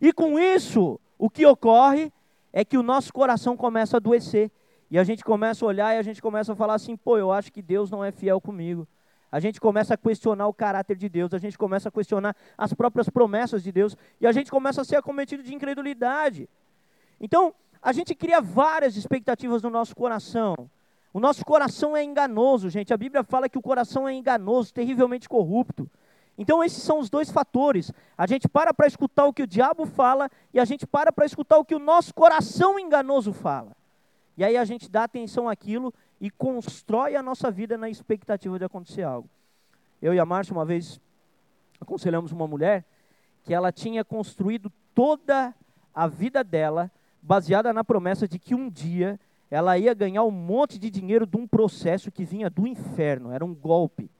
E 0.00 0.12
com 0.12 0.38
isso, 0.38 1.00
o 1.16 1.30
que 1.30 1.46
ocorre 1.46 2.12
é 2.52 2.64
que 2.64 2.76
o 2.76 2.82
nosso 2.82 3.12
coração 3.12 3.56
começa 3.56 3.96
a 3.96 3.98
adoecer. 3.98 4.50
E 4.90 4.98
a 4.98 5.04
gente 5.04 5.24
começa 5.24 5.64
a 5.64 5.68
olhar 5.68 5.94
e 5.94 5.98
a 5.98 6.02
gente 6.02 6.20
começa 6.20 6.52
a 6.52 6.56
falar 6.56 6.74
assim: 6.74 6.96
pô, 6.96 7.18
eu 7.18 7.32
acho 7.32 7.52
que 7.52 7.62
Deus 7.62 7.90
não 7.90 8.04
é 8.04 8.10
fiel 8.10 8.40
comigo. 8.40 8.86
A 9.30 9.40
gente 9.40 9.60
começa 9.60 9.94
a 9.94 9.96
questionar 9.96 10.46
o 10.46 10.54
caráter 10.54 10.96
de 10.96 11.08
Deus, 11.08 11.34
a 11.34 11.38
gente 11.38 11.58
começa 11.58 11.88
a 11.88 11.92
questionar 11.92 12.36
as 12.56 12.72
próprias 12.72 13.08
promessas 13.08 13.64
de 13.64 13.72
Deus, 13.72 13.96
e 14.20 14.28
a 14.28 14.32
gente 14.32 14.48
começa 14.48 14.80
a 14.80 14.84
ser 14.84 14.94
acometido 14.94 15.42
de 15.42 15.52
incredulidade. 15.52 16.48
Então, 17.20 17.52
a 17.82 17.92
gente 17.92 18.14
cria 18.14 18.40
várias 18.40 18.96
expectativas 18.96 19.60
no 19.60 19.70
nosso 19.70 19.96
coração. 19.96 20.54
O 21.12 21.18
nosso 21.18 21.44
coração 21.44 21.96
é 21.96 22.04
enganoso, 22.04 22.70
gente. 22.70 22.94
A 22.94 22.96
Bíblia 22.96 23.24
fala 23.24 23.48
que 23.48 23.58
o 23.58 23.62
coração 23.62 24.08
é 24.08 24.14
enganoso, 24.14 24.72
terrivelmente 24.72 25.28
corrupto. 25.28 25.90
Então, 26.38 26.62
esses 26.62 26.82
são 26.82 26.98
os 26.98 27.10
dois 27.10 27.30
fatores. 27.30 27.92
A 28.16 28.26
gente 28.26 28.48
para 28.48 28.72
para 28.72 28.86
escutar 28.86 29.24
o 29.26 29.32
que 29.32 29.42
o 29.42 29.46
diabo 29.46 29.84
fala 29.84 30.30
e 30.52 30.60
a 30.60 30.64
gente 30.64 30.86
para 30.86 31.12
para 31.12 31.26
escutar 31.26 31.58
o 31.58 31.64
que 31.64 31.74
o 31.74 31.78
nosso 31.78 32.14
coração 32.14 32.78
enganoso 32.78 33.32
fala. 33.32 33.72
E 34.36 34.44
aí 34.44 34.56
a 34.56 34.64
gente 34.64 34.90
dá 34.90 35.04
atenção 35.04 35.48
àquilo 35.48 35.92
e 36.20 36.30
constrói 36.30 37.16
a 37.16 37.22
nossa 37.22 37.50
vida 37.50 37.78
na 37.78 37.88
expectativa 37.88 38.58
de 38.58 38.64
acontecer 38.64 39.02
algo. 39.02 39.28
Eu 40.02 40.12
e 40.12 40.18
a 40.18 40.24
Márcia, 40.24 40.52
uma 40.52 40.64
vez, 40.64 41.00
aconselhamos 41.80 42.32
uma 42.32 42.46
mulher 42.46 42.84
que 43.44 43.54
ela 43.54 43.70
tinha 43.70 44.04
construído 44.04 44.72
toda 44.94 45.54
a 45.94 46.06
vida 46.06 46.42
dela 46.42 46.90
baseada 47.22 47.72
na 47.72 47.84
promessa 47.84 48.26
de 48.26 48.38
que 48.38 48.54
um 48.54 48.68
dia 48.68 49.18
ela 49.50 49.78
ia 49.78 49.94
ganhar 49.94 50.24
um 50.24 50.30
monte 50.30 50.78
de 50.78 50.90
dinheiro 50.90 51.26
de 51.26 51.36
um 51.36 51.46
processo 51.46 52.10
que 52.10 52.24
vinha 52.24 52.50
do 52.50 52.66
inferno, 52.66 53.30
era 53.30 53.44
um 53.44 53.54
golpe. 53.54 54.10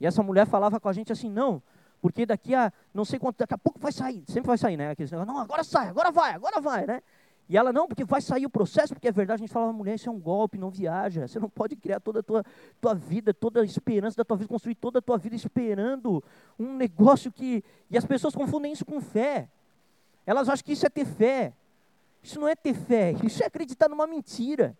E 0.00 0.06
essa 0.06 0.22
mulher 0.22 0.46
falava 0.46 0.78
com 0.78 0.88
a 0.88 0.92
gente 0.92 1.12
assim: 1.12 1.28
não, 1.28 1.62
porque 2.00 2.24
daqui 2.24 2.54
a 2.54 2.72
não 2.92 3.04
sei 3.04 3.18
quanto, 3.18 3.38
daqui 3.38 3.54
a 3.54 3.58
pouco 3.58 3.78
vai 3.78 3.90
sair, 3.90 4.22
sempre 4.26 4.48
vai 4.48 4.58
sair, 4.58 4.76
né? 4.76 4.90
Aqueles 4.90 5.10
não, 5.10 5.38
agora 5.38 5.64
sai, 5.64 5.88
agora 5.88 6.10
vai, 6.10 6.32
agora 6.34 6.60
vai, 6.60 6.86
né? 6.86 7.02
E 7.48 7.58
ela, 7.58 7.72
não, 7.72 7.86
porque 7.86 8.04
vai 8.04 8.22
sair 8.22 8.46
o 8.46 8.50
processo, 8.50 8.94
porque 8.94 9.08
é 9.08 9.12
verdade, 9.12 9.42
a 9.42 9.44
gente 9.44 9.52
falava, 9.52 9.72
mulher, 9.72 9.94
isso 9.94 10.08
é 10.08 10.12
um 10.12 10.18
golpe, 10.18 10.56
não 10.56 10.70
viaja. 10.70 11.28
Você 11.28 11.38
não 11.38 11.48
pode 11.48 11.76
criar 11.76 12.00
toda 12.00 12.20
a 12.20 12.22
tua, 12.22 12.44
tua 12.80 12.94
vida, 12.94 13.34
toda 13.34 13.60
a 13.60 13.64
esperança 13.64 14.16
da 14.16 14.24
tua 14.24 14.36
vida, 14.36 14.48
construir 14.48 14.74
toda 14.76 14.98
a 14.98 15.02
tua 15.02 15.18
vida 15.18 15.36
esperando 15.36 16.24
um 16.58 16.74
negócio 16.74 17.30
que. 17.30 17.62
E 17.90 17.98
as 17.98 18.06
pessoas 18.06 18.34
confundem 18.34 18.72
isso 18.72 18.84
com 18.84 19.00
fé. 19.00 19.48
Elas 20.24 20.48
acham 20.48 20.64
que 20.64 20.72
isso 20.72 20.86
é 20.86 20.88
ter 20.88 21.04
fé. 21.04 21.52
Isso 22.22 22.40
não 22.40 22.48
é 22.48 22.56
ter 22.56 22.72
fé, 22.72 23.14
isso 23.22 23.42
é 23.42 23.46
acreditar 23.46 23.86
numa 23.86 24.06
mentira. 24.06 24.74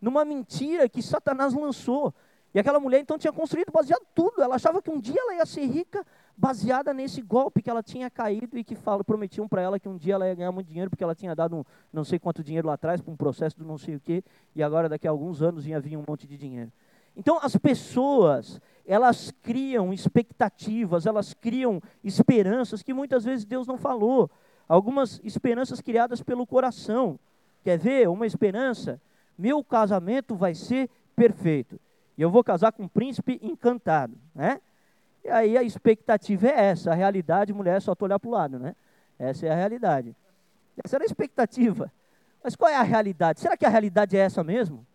Numa 0.00 0.24
mentira 0.24 0.88
que 0.88 1.02
Satanás 1.02 1.52
lançou. 1.52 2.14
E 2.54 2.58
aquela 2.58 2.80
mulher 2.80 3.00
então 3.00 3.18
tinha 3.18 3.32
construído 3.32 3.70
baseado 3.70 4.06
tudo. 4.14 4.42
Ela 4.42 4.54
achava 4.54 4.80
que 4.80 4.90
um 4.90 4.98
dia 4.98 5.20
ela 5.20 5.34
ia 5.34 5.44
ser 5.44 5.66
rica 5.66 6.04
baseada 6.40 6.94
nesse 6.94 7.20
golpe 7.20 7.60
que 7.60 7.68
ela 7.68 7.82
tinha 7.82 8.08
caído 8.08 8.56
e 8.56 8.64
que 8.64 8.74
falo, 8.74 9.04
prometiam 9.04 9.46
para 9.46 9.60
ela 9.60 9.78
que 9.78 9.86
um 9.86 9.96
dia 9.98 10.14
ela 10.14 10.26
ia 10.26 10.34
ganhar 10.34 10.50
muito 10.50 10.68
dinheiro 10.68 10.88
porque 10.88 11.04
ela 11.04 11.14
tinha 11.14 11.34
dado 11.34 11.56
um, 11.56 11.64
não 11.92 12.02
sei 12.02 12.18
quanto 12.18 12.42
dinheiro 12.42 12.66
lá 12.66 12.74
atrás 12.74 13.02
para 13.02 13.12
um 13.12 13.16
processo 13.16 13.58
do 13.58 13.64
não 13.64 13.76
sei 13.76 13.96
o 13.96 14.00
quê 14.00 14.24
e 14.56 14.62
agora 14.62 14.88
daqui 14.88 15.06
a 15.06 15.10
alguns 15.10 15.42
anos 15.42 15.66
ia 15.66 15.78
vir 15.78 15.98
um 15.98 16.04
monte 16.08 16.26
de 16.26 16.38
dinheiro. 16.38 16.72
Então 17.14 17.38
as 17.42 17.54
pessoas, 17.56 18.58
elas 18.86 19.30
criam 19.42 19.92
expectativas, 19.92 21.04
elas 21.04 21.34
criam 21.34 21.82
esperanças 22.02 22.82
que 22.82 22.94
muitas 22.94 23.22
vezes 23.22 23.44
Deus 23.44 23.66
não 23.66 23.76
falou 23.76 24.30
algumas 24.66 25.20
esperanças 25.22 25.82
criadas 25.82 26.22
pelo 26.22 26.46
coração. 26.46 27.20
Quer 27.62 27.78
ver 27.78 28.08
uma 28.08 28.26
esperança? 28.26 28.98
Meu 29.36 29.62
casamento 29.62 30.34
vai 30.34 30.54
ser 30.54 30.88
perfeito. 31.14 31.78
E 32.16 32.22
eu 32.22 32.30
vou 32.30 32.42
casar 32.42 32.72
com 32.72 32.84
um 32.84 32.88
príncipe 32.88 33.38
encantado, 33.42 34.16
né? 34.34 34.58
E 35.24 35.28
aí 35.28 35.56
a 35.56 35.62
expectativa 35.62 36.48
é 36.48 36.64
essa, 36.66 36.92
a 36.92 36.94
realidade, 36.94 37.52
mulher, 37.52 37.76
é 37.76 37.80
só 37.80 37.94
tu 37.94 38.04
olhar 38.04 38.18
para 38.18 38.28
o 38.28 38.32
lado, 38.32 38.58
né? 38.58 38.74
Essa 39.18 39.46
é 39.46 39.50
a 39.50 39.54
realidade. 39.54 40.16
Essa 40.82 40.96
era 40.96 41.04
a 41.04 41.06
expectativa. 41.06 41.92
Mas 42.42 42.56
qual 42.56 42.70
é 42.70 42.76
a 42.76 42.82
realidade? 42.82 43.40
Será 43.40 43.56
que 43.56 43.66
a 43.66 43.68
realidade 43.68 44.16
é 44.16 44.20
essa 44.20 44.42
mesmo? 44.42 44.86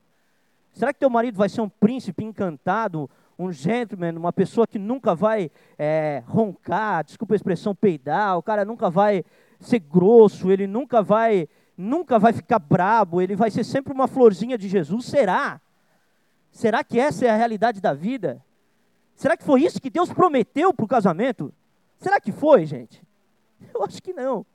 Será 0.74 0.92
que 0.92 1.00
teu 1.00 1.10
marido 1.10 1.38
vai 1.38 1.48
ser 1.48 1.62
um 1.62 1.70
príncipe 1.70 2.24
encantado, 2.24 3.10
um 3.38 3.52
gentleman, 3.52 4.18
uma 4.18 4.34
pessoa 4.34 4.66
que 4.66 4.80
nunca 4.80 5.14
vai 5.14 5.52
é, 5.78 6.24
roncar, 6.26 7.04
desculpa 7.04 7.34
a 7.34 7.38
expressão, 7.38 7.76
peidar, 7.76 8.38
o 8.38 8.44
cara 8.44 8.66
nunca 8.66 8.90
vai 8.90 9.24
ser 9.60 9.80
grosso, 9.80 10.52
ele 10.52 10.68
nunca 10.68 11.02
vai, 11.02 11.48
nunca 11.78 12.18
vai 12.18 12.34
ficar 12.34 12.60
brabo, 12.60 13.22
ele 13.22 13.36
vai 13.36 13.52
ser 13.52 13.64
sempre 13.64 13.94
uma 13.94 14.08
florzinha 14.08 14.58
de 14.58 14.68
Jesus. 14.68 15.06
Será? 15.06 15.62
Será 16.52 16.84
que 16.84 17.00
essa 17.00 17.26
é 17.26 17.30
a 17.30 17.36
realidade 17.36 17.80
da 17.80 17.94
vida? 17.94 18.44
Será 19.15 19.38
que 19.38 19.43
foi 19.43 19.63
isso 19.63 19.82
que 19.82 19.89
Deus 19.89 20.12
prometeu 20.12 20.73
para 20.73 20.86
o 20.86 20.88
casamento? 20.88 21.54
Será 21.97 22.19
que 22.19 22.32
foi, 22.32 22.65
gente? 22.65 23.01
Eu 23.73 23.84
acho 23.84 24.01
que 24.01 24.13
não. 24.13 24.45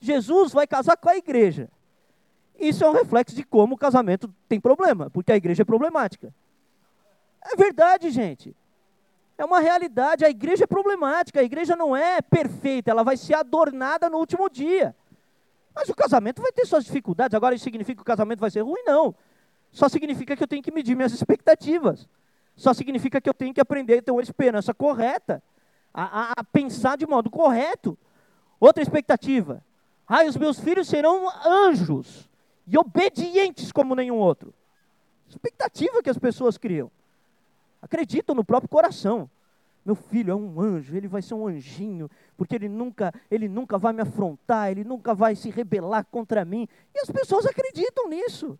Jesus 0.00 0.52
vai 0.52 0.66
casar 0.66 0.96
com 0.96 1.08
a 1.08 1.16
igreja. 1.16 1.68
Isso 2.58 2.84
é 2.84 2.88
um 2.88 2.92
reflexo 2.92 3.36
de 3.36 3.44
como 3.44 3.74
o 3.74 3.78
casamento 3.78 4.32
tem 4.48 4.60
problema, 4.60 5.10
porque 5.10 5.32
a 5.32 5.36
igreja 5.36 5.62
é 5.62 5.64
problemática. 5.64 6.32
É 7.44 7.56
verdade, 7.56 8.10
gente. 8.10 8.54
É 9.36 9.44
uma 9.44 9.60
realidade. 9.60 10.24
A 10.24 10.30
igreja 10.30 10.64
é 10.64 10.66
problemática, 10.66 11.40
a 11.40 11.44
igreja 11.44 11.76
não 11.76 11.94
é 11.94 12.20
perfeita, 12.22 12.90
ela 12.90 13.02
vai 13.02 13.16
ser 13.16 13.34
adornada 13.34 14.08
no 14.08 14.18
último 14.18 14.48
dia. 14.48 14.94
Mas 15.74 15.88
o 15.88 15.94
casamento 15.94 16.42
vai 16.42 16.52
ter 16.52 16.66
suas 16.66 16.84
dificuldades. 16.84 17.34
Agora, 17.34 17.54
isso 17.54 17.64
significa 17.64 17.96
que 17.96 18.02
o 18.02 18.04
casamento 18.04 18.40
vai 18.40 18.50
ser 18.50 18.60
ruim? 18.60 18.82
Não. 18.84 19.14
Só 19.70 19.88
significa 19.88 20.36
que 20.36 20.42
eu 20.42 20.48
tenho 20.48 20.62
que 20.62 20.70
medir 20.70 20.94
minhas 20.94 21.12
expectativas. 21.12 22.06
Só 22.56 22.74
significa 22.74 23.20
que 23.20 23.28
eu 23.28 23.34
tenho 23.34 23.54
que 23.54 23.60
aprender 23.60 23.98
a 23.98 24.02
ter 24.02 24.10
uma 24.10 24.22
esperança 24.22 24.72
correta, 24.74 25.42
a, 25.92 26.02
a, 26.02 26.32
a 26.38 26.44
pensar 26.44 26.96
de 26.96 27.06
modo 27.06 27.30
correto. 27.30 27.98
Outra 28.60 28.82
expectativa. 28.82 29.64
Ah, 30.06 30.24
os 30.24 30.36
meus 30.36 30.60
filhos 30.60 30.88
serão 30.88 31.28
anjos 31.46 32.28
e 32.66 32.76
obedientes 32.76 33.72
como 33.72 33.94
nenhum 33.94 34.16
outro. 34.16 34.54
Expectativa 35.28 36.02
que 36.02 36.10
as 36.10 36.18
pessoas 36.18 36.58
criam 36.58 36.90
acreditam 37.82 38.34
no 38.34 38.44
próprio 38.44 38.68
coração. 38.68 39.28
Meu 39.84 39.96
filho 39.96 40.30
é 40.30 40.34
um 40.34 40.60
anjo, 40.60 40.96
ele 40.96 41.08
vai 41.08 41.20
ser 41.20 41.34
um 41.34 41.48
anjinho, 41.48 42.08
porque 42.36 42.54
ele 42.54 42.68
nunca, 42.68 43.12
ele 43.28 43.48
nunca 43.48 43.76
vai 43.76 43.92
me 43.92 44.00
afrontar, 44.00 44.70
ele 44.70 44.84
nunca 44.84 45.12
vai 45.12 45.34
se 45.34 45.50
rebelar 45.50 46.06
contra 46.08 46.44
mim. 46.44 46.68
E 46.94 47.00
as 47.00 47.10
pessoas 47.10 47.44
acreditam 47.44 48.08
nisso. 48.08 48.56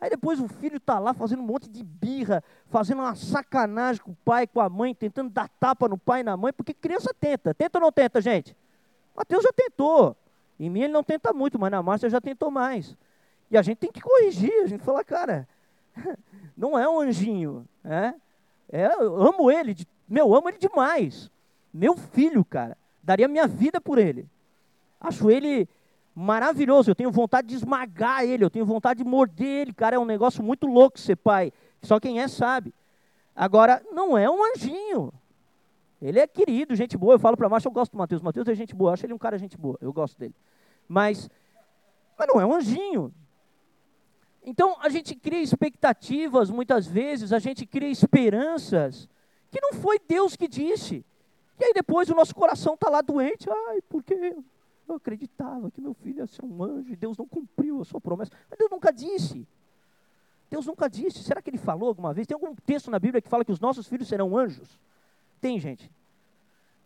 Aí 0.00 0.08
depois 0.08 0.38
o 0.40 0.46
filho 0.46 0.76
está 0.76 0.98
lá 0.98 1.12
fazendo 1.12 1.42
um 1.42 1.46
monte 1.46 1.68
de 1.68 1.82
birra, 1.82 2.42
fazendo 2.66 3.00
uma 3.00 3.16
sacanagem 3.16 4.02
com 4.02 4.12
o 4.12 4.16
pai, 4.24 4.46
com 4.46 4.60
a 4.60 4.68
mãe, 4.68 4.94
tentando 4.94 5.28
dar 5.28 5.48
tapa 5.48 5.88
no 5.88 5.98
pai 5.98 6.20
e 6.20 6.24
na 6.24 6.36
mãe, 6.36 6.52
porque 6.52 6.72
criança 6.72 7.12
tenta. 7.18 7.52
Tenta 7.52 7.78
ou 7.78 7.82
não 7.82 7.90
tenta, 7.90 8.20
gente? 8.20 8.56
Mateus 9.16 9.42
já 9.42 9.52
tentou. 9.52 10.16
Em 10.58 10.70
mim 10.70 10.82
ele 10.82 10.92
não 10.92 11.02
tenta 11.02 11.32
muito, 11.32 11.58
mas 11.58 11.70
na 11.70 11.82
Márcia 11.82 12.08
já 12.08 12.20
tentou 12.20 12.50
mais. 12.50 12.96
E 13.50 13.58
a 13.58 13.62
gente 13.62 13.78
tem 13.78 13.90
que 13.90 14.00
corrigir, 14.00 14.52
a 14.62 14.66
gente 14.66 14.84
fala, 14.84 15.02
cara, 15.02 15.48
não 16.56 16.78
é 16.78 16.88
um 16.88 17.00
anjinho, 17.00 17.66
né? 17.82 18.14
É, 18.70 18.86
eu 18.86 19.20
amo 19.20 19.50
ele, 19.50 19.76
meu, 20.08 20.34
amo 20.34 20.48
ele 20.48 20.58
demais. 20.58 21.30
Meu 21.72 21.96
filho, 21.96 22.44
cara, 22.44 22.76
daria 23.02 23.26
minha 23.26 23.46
vida 23.46 23.80
por 23.80 23.98
ele. 23.98 24.28
Acho 25.00 25.30
ele 25.30 25.68
maravilhoso, 26.18 26.90
eu 26.90 26.96
tenho 26.96 27.12
vontade 27.12 27.46
de 27.46 27.54
esmagar 27.54 28.24
ele, 28.24 28.44
eu 28.44 28.50
tenho 28.50 28.66
vontade 28.66 29.04
de 29.04 29.08
morder 29.08 29.62
ele, 29.62 29.72
cara, 29.72 29.94
é 29.94 29.98
um 29.98 30.04
negócio 30.04 30.42
muito 30.42 30.66
louco 30.66 30.98
ser 30.98 31.14
pai. 31.14 31.52
Só 31.80 32.00
quem 32.00 32.20
é 32.20 32.26
sabe. 32.26 32.74
Agora, 33.36 33.80
não 33.92 34.18
é 34.18 34.28
um 34.28 34.42
anjinho. 34.44 35.12
Ele 36.02 36.18
é 36.18 36.26
querido, 36.26 36.74
gente 36.74 36.96
boa. 36.96 37.14
Eu 37.14 37.18
falo 37.20 37.36
para 37.36 37.48
Márcio, 37.48 37.68
eu 37.68 37.72
gosto 37.72 37.92
do 37.92 37.98
Matheus. 37.98 38.20
Matheus 38.20 38.48
é 38.48 38.54
gente 38.54 38.74
boa, 38.74 38.90
eu 38.90 38.94
acho 38.94 39.06
ele 39.06 39.12
um 39.14 39.18
cara 39.18 39.38
gente 39.38 39.56
boa, 39.56 39.78
eu 39.80 39.92
gosto 39.92 40.18
dele. 40.18 40.34
Mas, 40.88 41.30
mas 42.18 42.26
não 42.26 42.40
é 42.40 42.44
um 42.44 42.52
anjinho. 42.52 43.14
Então 44.44 44.76
a 44.80 44.88
gente 44.88 45.14
cria 45.14 45.40
expectativas, 45.40 46.50
muitas 46.50 46.84
vezes, 46.86 47.32
a 47.32 47.38
gente 47.38 47.64
cria 47.64 47.90
esperanças 47.90 49.08
que 49.52 49.60
não 49.60 49.72
foi 49.74 50.00
Deus 50.00 50.34
que 50.34 50.48
disse. 50.48 51.04
E 51.60 51.64
aí 51.64 51.72
depois 51.72 52.08
o 52.08 52.14
nosso 52.14 52.34
coração 52.34 52.74
está 52.74 52.90
lá 52.90 53.00
doente. 53.02 53.48
Ai, 53.48 53.80
porque 53.88 54.34
eu 54.92 54.96
acreditava 54.96 55.70
que 55.70 55.80
meu 55.80 55.94
filho 55.94 56.18
ia 56.18 56.26
ser 56.26 56.44
um 56.44 56.62
anjo 56.62 56.92
e 56.92 56.96
Deus 56.96 57.16
não 57.16 57.26
cumpriu 57.26 57.80
a 57.80 57.84
sua 57.84 58.00
promessa. 58.00 58.32
Mas 58.48 58.58
Deus 58.58 58.70
nunca 58.70 58.92
disse. 58.92 59.46
Deus 60.50 60.66
nunca 60.66 60.88
disse. 60.88 61.22
Será 61.22 61.42
que 61.42 61.50
ele 61.50 61.58
falou 61.58 61.88
alguma 61.88 62.12
vez? 62.12 62.26
Tem 62.26 62.34
algum 62.34 62.54
texto 62.54 62.90
na 62.90 62.98
Bíblia 62.98 63.20
que 63.20 63.28
fala 63.28 63.44
que 63.44 63.52
os 63.52 63.60
nossos 63.60 63.86
filhos 63.86 64.08
serão 64.08 64.36
anjos? 64.36 64.78
Tem, 65.40 65.58
gente. 65.58 65.90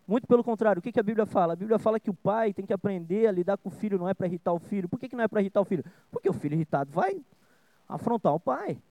Muito 0.06 0.26
pelo 0.26 0.42
contrário, 0.42 0.80
o 0.80 0.82
que, 0.82 0.90
que 0.90 1.00
a 1.00 1.02
Bíblia 1.02 1.24
fala? 1.24 1.52
A 1.52 1.56
Bíblia 1.56 1.78
fala 1.78 2.00
que 2.00 2.10
o 2.10 2.14
pai 2.14 2.52
tem 2.52 2.66
que 2.66 2.72
aprender 2.72 3.26
a 3.26 3.32
lidar 3.32 3.56
com 3.56 3.68
o 3.68 3.72
filho, 3.72 3.98
não 3.98 4.08
é 4.08 4.14
para 4.14 4.26
irritar 4.26 4.52
o 4.52 4.58
filho. 4.58 4.88
Por 4.88 4.98
que, 4.98 5.08
que 5.08 5.16
não 5.16 5.24
é 5.24 5.28
para 5.28 5.40
irritar 5.40 5.60
o 5.60 5.64
filho? 5.64 5.84
Porque 6.10 6.28
o 6.28 6.32
filho 6.32 6.54
irritado 6.54 6.90
vai 6.90 7.20
afrontar 7.88 8.34
o 8.34 8.40
pai. 8.40 8.82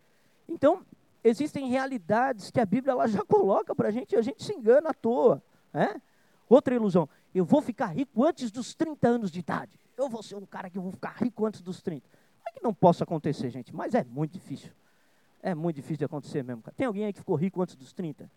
Então, 0.47 0.86
existem 1.24 1.67
realidades 1.67 2.50
que 2.50 2.60
a 2.60 2.65
Bíblia 2.65 2.93
ela 2.93 3.08
já 3.08 3.24
coloca 3.26 3.76
para 3.76 3.89
a 3.89 3.91
gente 3.91 4.13
e 4.13 4.17
a 4.17 4.21
gente 4.21 4.43
se 4.43 4.54
engana 4.54 4.89
à 4.89 4.93
toa. 4.93 5.43
Né? 5.74 6.02
Outra 6.47 6.74
ilusão, 6.74 7.08
eu 7.39 7.45
vou 7.45 7.61
ficar 7.61 7.87
rico 7.87 8.25
antes 8.25 8.51
dos 8.51 8.73
30 8.73 9.07
anos 9.07 9.31
de 9.31 9.39
idade. 9.39 9.71
Eu 9.97 10.09
vou 10.09 10.21
ser 10.21 10.35
um 10.35 10.45
cara 10.45 10.69
que 10.69 10.79
vou 10.79 10.91
ficar 10.91 11.15
rico 11.17 11.45
antes 11.45 11.61
dos 11.61 11.81
30. 11.81 12.05
Não 12.43 12.49
é 12.49 12.51
que 12.51 12.63
não 12.63 12.73
possa 12.73 13.03
acontecer, 13.03 13.49
gente, 13.49 13.73
mas 13.73 13.93
é 13.93 14.03
muito 14.03 14.33
difícil. 14.33 14.71
É 15.41 15.55
muito 15.55 15.77
difícil 15.77 15.97
de 15.97 16.05
acontecer 16.05 16.43
mesmo. 16.43 16.63
Tem 16.75 16.85
alguém 16.85 17.05
aí 17.05 17.13
que 17.13 17.19
ficou 17.19 17.35
rico 17.35 17.61
antes 17.61 17.75
dos 17.75 17.93
30? 17.93 18.29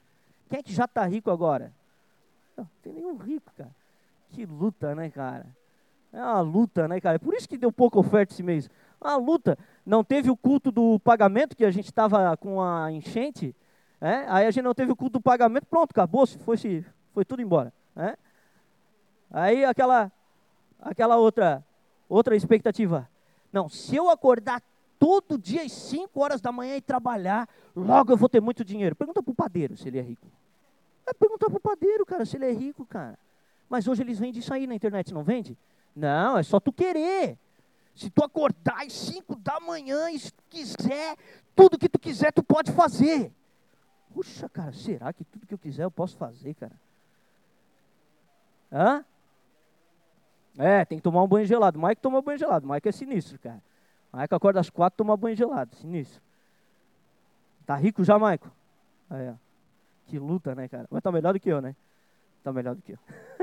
Quem 0.49 0.59
é 0.59 0.63
que 0.63 0.73
já 0.73 0.85
está 0.85 1.05
rico 1.05 1.31
agora? 1.31 1.73
Não, 2.57 2.69
tem 2.83 2.93
nenhum 2.93 3.17
rico, 3.17 3.53
cara. 3.57 3.75
Que 4.31 4.47
luta, 4.47 4.95
né, 4.95 5.11
cara? 5.11 5.47
É 6.13 6.23
uma 6.23 6.41
luta, 6.41 6.87
né, 6.87 7.01
cara? 7.01 7.17
É 7.17 7.19
por 7.19 7.35
isso 7.35 7.49
que 7.49 7.59
deu 7.59 7.73
pouca 7.73 7.99
oferta 7.99 8.33
esse 8.33 8.43
mês. 8.43 8.71
Uma 9.01 9.17
luta. 9.17 9.59
Não 9.85 10.05
teve 10.05 10.31
o 10.31 10.37
culto 10.37 10.71
do 10.71 10.99
pagamento, 11.01 11.57
que 11.57 11.65
a 11.65 11.71
gente 11.71 11.87
estava 11.87 12.37
com 12.37 12.63
a 12.63 12.91
enchente. 12.91 13.55
É? 14.01 14.25
Aí 14.29 14.47
a 14.47 14.51
gente 14.51 14.63
não 14.63 14.75
teve 14.75 14.93
o 14.93 14.97
culto 14.97 15.15
do 15.15 15.23
pagamento, 15.23 15.67
pronto, 15.67 15.91
acabou, 15.91 16.27
se 16.27 16.39
foi, 16.39 16.85
foi 17.13 17.25
tudo 17.25 17.43
embora. 17.43 17.73
É? 17.97 18.17
Aí 19.35 19.65
aquela, 19.65 20.13
aquela 20.81 21.17
outra, 21.17 21.67
outra 22.09 22.37
expectativa. 22.37 23.11
Não, 23.53 23.69
se 23.69 23.97
eu 23.97 24.09
acordar 24.09 24.63
todo 24.97 25.37
dia 25.37 25.63
às 25.63 25.73
5 25.73 26.21
horas 26.23 26.41
da 26.41 26.53
manhã 26.53 26.77
e 26.77 26.81
trabalhar, 26.81 27.49
logo 27.75 28.13
eu 28.13 28.17
vou 28.17 28.29
ter 28.29 28.41
muito 28.41 28.65
dinheiro. 28.65 28.95
Pergunta 28.95 29.21
para 29.21 29.33
o 29.33 29.35
padeiro 29.35 29.77
se 29.77 29.89
ele 29.89 29.99
é 29.99 30.03
rico. 30.03 30.29
É 31.05 31.13
perguntar 31.13 31.51
para 31.51 31.57
o 31.57 31.61
padeiro, 31.61 32.07
cara, 32.07 32.25
se 32.25 32.37
ele 32.37 32.47
é 32.47 32.53
rico, 32.53 32.87
cara. 32.87 33.19
Mas 33.69 33.89
hoje 33.89 34.05
eles 34.05 34.21
vendem 34.21 34.39
isso 34.39 34.55
aí 34.55 34.69
na 34.69 34.75
internet, 34.77 35.13
não 35.13 35.25
vende? 35.25 35.59
Não, 35.97 36.39
é 36.39 36.45
só 36.45 36.61
tu 36.61 36.73
querer. 36.73 37.37
Se 37.93 38.11
tu 38.11 38.23
acordar 38.23 38.85
às 38.87 38.93
5 38.93 39.35
da 39.35 39.59
manhã 39.59 40.13
e 40.13 40.21
quiser, 40.49 41.17
tudo 41.57 41.77
que 41.77 41.89
tu 41.89 41.99
quiser, 41.99 42.33
tu 42.33 42.43
pode 42.45 42.71
fazer. 42.71 43.33
Puxa, 44.13 44.49
cara, 44.49 44.73
será 44.73 45.13
que 45.13 45.25
tudo 45.25 45.45
que 45.45 45.55
eu 45.55 45.59
quiser 45.59 45.83
eu 45.83 45.91
posso 45.91 46.17
fazer, 46.17 46.55
cara? 46.55 46.79
Hã? 48.73 49.05
É, 50.59 50.85
tem 50.85 50.99
que 50.99 51.03
tomar 51.03 51.23
um 51.23 51.29
banho 51.29 51.47
gelado. 51.47 51.79
Mike 51.81 52.01
toma 52.01 52.23
banho 52.23 52.39
gelado. 52.39 52.67
Mike 52.69 52.89
é 52.89 52.93
sinistro, 52.93 53.39
cara. 53.39 53.63
Mike 54.13 54.35
acorda 54.35 54.61
às 54.61 54.71
quatro 54.71 54.99
toma 54.99 55.17
banho 55.17 55.37
gelado. 55.37 55.75
Sinistro. 55.77 56.23
Tá 57.67 57.75
rico 57.77 58.05
já, 58.05 58.19
Maico? 58.19 58.51
Aí, 59.11 59.31
ó. 59.31 59.35
Que 60.07 60.19
luta, 60.19 60.55
né, 60.55 60.69
cara? 60.69 60.87
Mas 60.91 61.03
tá 61.03 61.11
melhor 61.11 61.33
do 61.33 61.41
que 61.41 61.49
eu, 61.49 61.61
né? 61.61 61.75
Tá 62.43 62.53
melhor 62.53 62.75
do 62.75 62.83
que 62.83 62.93
eu. 62.93 62.99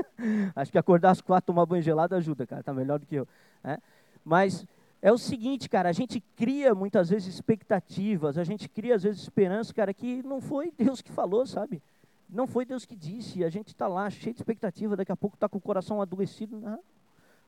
Acho 0.54 0.70
que 0.70 0.78
acordar 0.78 1.10
às 1.10 1.20
quatro, 1.20 1.46
tomar 1.46 1.66
banho 1.66 1.82
gelado 1.82 2.14
ajuda, 2.14 2.46
cara. 2.46 2.62
Tá 2.62 2.72
melhor 2.72 2.98
do 2.98 3.06
que 3.06 3.16
eu. 3.16 3.26
Né? 3.62 3.78
Mas 4.24 4.64
é 5.02 5.10
o 5.10 5.18
seguinte, 5.18 5.68
cara, 5.68 5.88
a 5.88 5.92
gente 5.92 6.20
cria 6.36 6.72
muitas 6.74 7.10
vezes 7.10 7.34
expectativas, 7.34 8.38
a 8.38 8.44
gente 8.44 8.68
cria 8.68 8.94
às 8.94 9.02
vezes 9.02 9.20
esperança, 9.20 9.74
cara, 9.74 9.92
que 9.92 10.22
não 10.22 10.40
foi 10.40 10.70
Deus 10.78 11.02
que 11.02 11.10
falou, 11.10 11.44
sabe? 11.44 11.82
Não 12.30 12.46
foi 12.46 12.64
Deus 12.64 12.86
que 12.86 12.94
disse, 12.94 13.44
a 13.44 13.50
gente 13.50 13.68
está 13.68 13.88
lá 13.88 14.08
cheio 14.08 14.32
de 14.32 14.40
expectativa, 14.40 14.96
daqui 14.96 15.10
a 15.10 15.16
pouco 15.16 15.34
está 15.34 15.48
com 15.48 15.58
o 15.58 15.60
coração 15.60 16.00
adoecido, 16.00 16.58
não, 16.60 16.78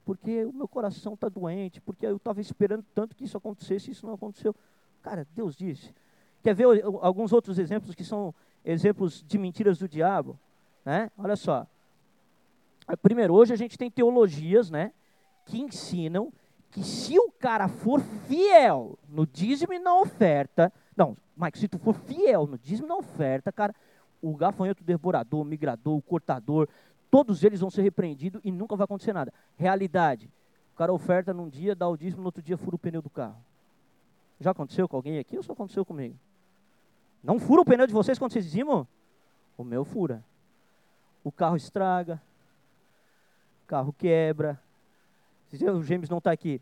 porque 0.04 0.44
o 0.44 0.52
meu 0.52 0.68
coração 0.68 1.14
está 1.14 1.28
doente, 1.28 1.80
porque 1.80 2.06
eu 2.06 2.16
estava 2.16 2.40
esperando 2.40 2.84
tanto 2.94 3.16
que 3.16 3.24
isso 3.24 3.36
acontecesse, 3.36 3.90
isso 3.90 4.06
não 4.06 4.14
aconteceu. 4.14 4.54
Cara, 5.02 5.26
Deus 5.34 5.56
disse. 5.56 5.94
Quer 6.42 6.54
ver 6.54 6.66
alguns 7.00 7.32
outros 7.32 7.58
exemplos 7.58 7.94
que 7.94 8.04
são 8.04 8.34
exemplos 8.64 9.24
de 9.26 9.38
mentiras 9.38 9.78
do 9.78 9.88
diabo? 9.88 10.38
Né? 10.84 11.10
Olha 11.16 11.36
só. 11.36 11.66
Primeiro, 13.00 13.34
hoje 13.34 13.52
a 13.52 13.56
gente 13.56 13.78
tem 13.78 13.90
teologias 13.90 14.70
né, 14.70 14.92
que 15.46 15.58
ensinam 15.58 16.30
que 16.70 16.82
se 16.82 17.18
o 17.18 17.30
cara 17.30 17.68
for 17.68 18.00
fiel 18.26 18.98
no 19.08 19.26
dízimo 19.26 19.72
e 19.72 19.78
na 19.78 19.96
oferta, 19.96 20.72
não, 20.96 21.16
Mike, 21.36 21.58
se 21.58 21.68
tu 21.68 21.78
for 21.78 21.94
fiel 21.94 22.46
no 22.46 22.58
dízimo 22.58 22.86
e 22.86 22.88
na 22.88 22.96
oferta, 22.96 23.50
cara, 23.52 23.74
o 24.20 24.34
gafanhoto 24.34 24.82
devorador, 24.82 25.40
o 25.40 25.44
migrador, 25.44 25.96
o 25.96 26.02
cortador, 26.02 26.68
todos 27.14 27.44
eles 27.44 27.60
vão 27.60 27.70
ser 27.70 27.82
repreendidos 27.82 28.40
e 28.42 28.50
nunca 28.50 28.74
vai 28.74 28.86
acontecer 28.86 29.12
nada. 29.12 29.32
Realidade, 29.56 30.28
o 30.72 30.76
cara 30.76 30.92
oferta 30.92 31.32
num 31.32 31.48
dia, 31.48 31.72
dá 31.72 31.88
o 31.88 31.96
dízimo, 31.96 32.22
no 32.22 32.26
outro 32.26 32.42
dia 32.42 32.56
fura 32.56 32.74
o 32.74 32.78
pneu 32.78 33.00
do 33.00 33.08
carro. 33.08 33.36
Já 34.40 34.50
aconteceu 34.50 34.88
com 34.88 34.96
alguém 34.96 35.20
aqui 35.20 35.36
ou 35.36 35.42
só 35.44 35.52
aconteceu 35.52 35.84
comigo? 35.84 36.18
Não 37.22 37.38
fura 37.38 37.62
o 37.62 37.64
pneu 37.64 37.86
de 37.86 37.92
vocês 37.92 38.18
quando 38.18 38.32
vocês 38.32 38.44
dizimam? 38.44 38.84
O 39.56 39.62
meu 39.62 39.84
fura. 39.84 40.24
O 41.22 41.30
carro 41.30 41.56
estraga, 41.56 42.20
o 43.62 43.68
carro 43.68 43.92
quebra, 43.92 44.60
o 45.52 45.82
James 45.84 46.08
não 46.08 46.18
está 46.18 46.32
aqui. 46.32 46.60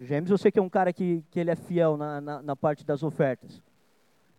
O 0.00 0.02
James 0.02 0.30
eu 0.30 0.38
sei 0.38 0.50
que 0.50 0.58
é 0.58 0.62
um 0.62 0.70
cara 0.70 0.94
que, 0.94 1.22
que 1.30 1.38
ele 1.38 1.50
é 1.50 1.56
fiel 1.56 1.98
na, 1.98 2.22
na, 2.22 2.42
na, 2.42 2.56
parte 2.56 2.86
das 2.86 3.02
ofertas. 3.02 3.62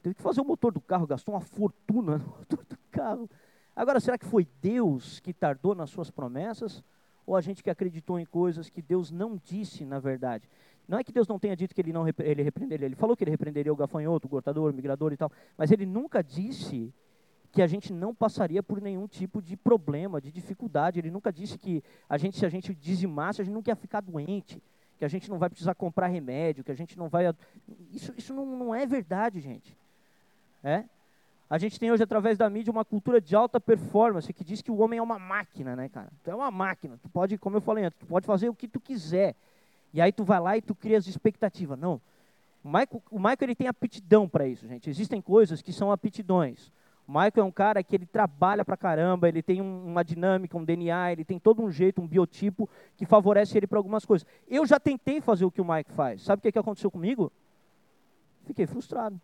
Teve 0.02 0.16
que 0.16 0.24
fazer 0.24 0.42
o 0.42 0.46
motor 0.46 0.74
do 0.74 0.82
carro, 0.82 1.06
gastou 1.06 1.36
uma 1.36 1.42
fortuna 1.42 2.18
no 2.18 2.26
motor 2.26 2.66
do 2.68 2.78
carro. 2.90 3.30
Agora, 3.76 4.00
será 4.00 4.18
que 4.18 4.26
foi 4.26 4.48
Deus 4.62 5.20
que 5.20 5.34
tardou 5.34 5.76
nas 5.76 5.90
suas 5.90 6.10
promessas? 6.10 6.84
Ou 7.26 7.36
a 7.36 7.42
gente 7.42 7.64
que 7.64 7.70
acreditou 7.70 8.20
em 8.20 8.26
coisas 8.26 8.70
que 8.70 8.82
Deus 8.82 9.12
não 9.12 9.40
disse 9.44 9.84
na 9.84 10.00
verdade? 10.00 10.48
Não 10.88 11.00
é 11.00 11.04
que 11.04 11.12
Deus 11.12 11.28
não 11.28 11.40
tenha 11.40 11.56
dito 11.56 11.74
que 11.74 11.82
ele 11.82 11.92
não 11.92 12.08
ele 12.08 12.44
repreenderia. 12.44 12.86
Ele 12.86 12.96
falou 12.96 13.18
que 13.18 13.24
ele 13.24 13.32
repreenderia 13.32 13.74
o 13.74 13.76
gafanhoto, 13.76 14.28
o 14.28 14.30
cortador, 14.30 14.72
o 14.72 14.74
migrador 14.74 15.12
e 15.12 15.18
tal. 15.18 15.32
Mas 15.58 15.72
ele 15.72 15.86
nunca 15.86 16.24
disse 16.24 16.94
que 17.52 17.62
a 17.62 17.68
gente 17.68 17.92
não 17.92 18.14
passaria 18.14 18.62
por 18.62 18.82
nenhum 18.82 19.08
tipo 19.08 19.42
de 19.42 19.58
problema, 19.58 20.22
de 20.22 20.32
dificuldade. 20.32 21.00
Ele 21.00 21.10
nunca 21.10 21.34
disse 21.34 21.58
que 21.58 21.84
a 22.08 22.18
gente, 22.18 22.38
se 22.38 22.46
a 22.46 22.50
gente 22.50 22.74
dizimasse, 22.74 23.42
a 23.42 23.46
gente 23.46 23.54
nunca 23.54 23.72
ia 23.72 23.76
ficar 23.76 24.02
doente, 24.02 24.62
que 24.98 25.06
a 25.06 25.08
gente 25.08 25.30
não 25.30 25.40
vai 25.40 25.50
precisar 25.50 25.74
comprar 25.74 26.08
remédio, 26.08 26.64
que 26.64 26.72
a 26.72 26.76
gente 26.76 26.98
não 26.98 27.10
vai. 27.10 27.34
Isso, 27.92 28.14
isso 28.16 28.34
não, 28.34 28.46
não 28.46 28.76
é 28.76 28.86
verdade, 28.86 29.40
gente. 29.40 29.76
É? 30.64 30.86
A 31.50 31.58
gente 31.58 31.80
tem 31.80 31.92
hoje, 31.92 32.02
através 32.02 32.38
da 32.38 32.50
mídia, 32.50 32.72
uma 32.72 32.84
cultura 32.84 33.22
de 33.22 33.36
alta 33.36 33.60
performance 33.60 34.32
que 34.34 34.44
diz 34.44 34.62
que 34.62 34.72
o 34.72 34.78
homem 34.78 34.98
é 34.98 35.02
uma 35.02 35.20
máquina, 35.20 35.76
né, 35.76 35.88
cara? 35.90 36.12
Tu 36.24 36.32
é 36.32 36.36
uma 36.36 36.50
máquina. 36.50 36.98
Tu 37.02 37.08
pode, 37.10 37.38
como 37.38 37.58
eu 37.58 37.62
falei 37.62 37.86
antes, 37.86 38.00
tu 38.00 38.06
pode 38.06 38.26
fazer 38.26 38.50
o 38.50 38.56
que 38.56 38.68
tu 38.68 38.80
quiser. 38.80 39.36
E 39.94 40.02
aí 40.02 40.12
tu 40.12 40.24
vai 40.24 40.40
lá 40.40 40.58
e 40.58 40.62
tu 40.62 40.74
cria 40.74 40.98
as 40.98 41.06
expectativas. 41.06 41.78
Não. 41.78 42.02
O 42.64 42.68
Michael, 42.68 43.04
o 43.12 43.20
Michael 43.20 43.38
ele 43.42 43.56
tem 43.56 43.68
aptidão 43.68 44.28
para 44.28 44.48
isso, 44.48 44.68
gente. 44.68 44.90
Existem 44.90 45.22
coisas 45.22 45.62
que 45.62 45.72
são 45.72 45.92
aptidões. 45.92 46.72
O 47.08 47.12
Michael 47.12 47.32
é 47.38 47.44
um 47.44 47.52
cara 47.52 47.84
que 47.84 47.96
ele 47.96 48.08
trabalha 48.08 48.66
pra 48.66 48.76
caramba, 48.76 49.30
ele 49.30 49.44
tem 49.44 49.62
um, 49.62 49.86
uma 49.86 50.04
dinâmica, 50.04 50.58
um 50.58 50.66
DNA, 50.66 51.12
ele 51.12 51.24
tem 51.24 51.38
todo 51.38 51.62
um 51.62 51.70
jeito, 51.70 52.02
um 52.02 52.08
biotipo 52.08 52.68
que 52.98 53.06
favorece 53.06 53.56
ele 53.56 53.68
para 53.68 53.78
algumas 53.78 54.04
coisas. 54.04 54.26
Eu 54.48 54.66
já 54.66 54.80
tentei 54.80 55.22
fazer 55.22 55.46
o 55.46 55.52
que 55.52 55.62
o 55.62 55.66
Mike 55.66 55.92
faz. 55.92 56.24
Sabe 56.24 56.40
o 56.40 56.42
que, 56.42 56.52
que 56.52 56.58
aconteceu 56.58 56.90
comigo? 56.90 57.32
Fiquei 58.46 58.66
frustrado. 58.66 59.22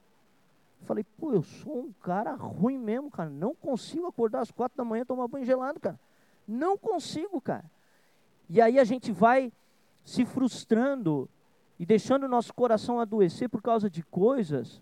Falei, 0.86 1.04
pô, 1.18 1.34
eu 1.34 1.44
sou 1.44 1.80
um 1.80 1.94
cara 2.02 2.34
ruim 2.34 2.78
mesmo, 2.78 3.10
cara. 3.10 3.30
Não 3.30 3.56
consigo 3.56 4.08
acordar 4.08 4.42
às 4.42 4.52
quatro 4.52 4.78
da 4.78 4.84
manhã 4.84 5.04
e 5.04 5.06
tomar 5.06 5.28
banho 5.28 5.46
gelado, 5.46 5.80
cara. 5.80 6.00
Não 6.48 6.78
consigo, 6.78 7.40
cara. 7.40 7.66
E 8.50 8.60
aí 8.60 8.80
a 8.80 8.84
gente 8.84 9.12
vai 9.12 9.52
se 10.04 10.26
frustrando 10.26 11.30
e 11.80 11.86
deixando 11.86 12.24
o 12.24 12.30
nosso 12.30 12.54
coração 12.54 13.00
adoecer 13.00 13.50
por 13.50 13.62
causa 13.62 13.90
de 13.90 14.04
coisas 14.04 14.82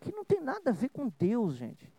que 0.00 0.12
não 0.12 0.24
tem 0.24 0.40
nada 0.40 0.70
a 0.70 0.72
ver 0.72 0.88
com 0.88 1.10
Deus, 1.18 1.54
gente 1.54 1.94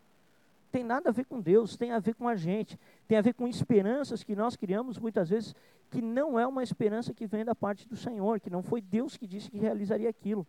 tem 0.76 0.84
nada 0.84 1.08
a 1.08 1.12
ver 1.12 1.24
com 1.24 1.40
Deus, 1.40 1.74
tem 1.74 1.90
a 1.90 1.98
ver 1.98 2.14
com 2.14 2.28
a 2.28 2.36
gente, 2.36 2.78
tem 3.08 3.16
a 3.16 3.22
ver 3.22 3.32
com 3.32 3.48
esperanças 3.48 4.22
que 4.22 4.36
nós 4.36 4.56
criamos 4.56 4.98
muitas 4.98 5.30
vezes, 5.30 5.54
que 5.90 6.02
não 6.02 6.38
é 6.38 6.46
uma 6.46 6.62
esperança 6.62 7.14
que 7.14 7.26
vem 7.26 7.46
da 7.46 7.54
parte 7.54 7.88
do 7.88 7.96
Senhor, 7.96 8.38
que 8.38 8.50
não 8.50 8.62
foi 8.62 8.82
Deus 8.82 9.16
que 9.16 9.26
disse 9.26 9.50
que 9.50 9.56
realizaria 9.56 10.10
aquilo. 10.10 10.46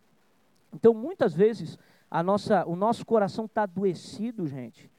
Então, 0.73 0.93
muitas 0.93 1.33
vezes, 1.33 1.79
a 2.10 2.24
nossa, 2.24 2.65
o 2.65 2.76
nosso 2.76 3.06
coração 3.06 3.46
está 3.46 3.63
adoecido, 3.63 4.48
gente, 4.48 4.89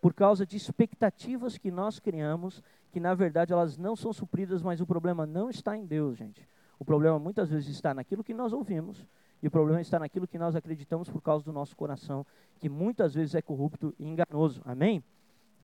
por 0.00 0.14
causa 0.14 0.46
de 0.46 0.56
expectativas 0.56 1.58
que 1.58 1.70
nós 1.70 1.98
criamos, 1.98 2.62
que 2.92 3.00
na 3.00 3.14
verdade 3.14 3.52
elas 3.52 3.76
não 3.76 3.94
são 3.94 4.12
supridas, 4.12 4.62
mas 4.62 4.80
o 4.80 4.86
problema 4.86 5.26
não 5.26 5.50
está 5.50 5.76
em 5.76 5.84
Deus, 5.84 6.16
gente. 6.16 6.48
O 6.78 6.84
problema 6.84 7.18
muitas 7.18 7.50
vezes 7.50 7.68
está 7.68 7.92
naquilo 7.92 8.24
que 8.24 8.34
nós 8.34 8.52
ouvimos, 8.52 9.06
e 9.42 9.48
o 9.48 9.50
problema 9.50 9.80
está 9.80 9.98
naquilo 9.98 10.26
que 10.26 10.38
nós 10.38 10.56
acreditamos 10.56 11.08
por 11.08 11.20
causa 11.20 11.44
do 11.44 11.52
nosso 11.52 11.76
coração, 11.76 12.24
que 12.58 12.68
muitas 12.68 13.14
vezes 13.14 13.34
é 13.34 13.42
corrupto 13.42 13.94
e 13.98 14.06
enganoso. 14.06 14.62
Amém? 14.64 15.02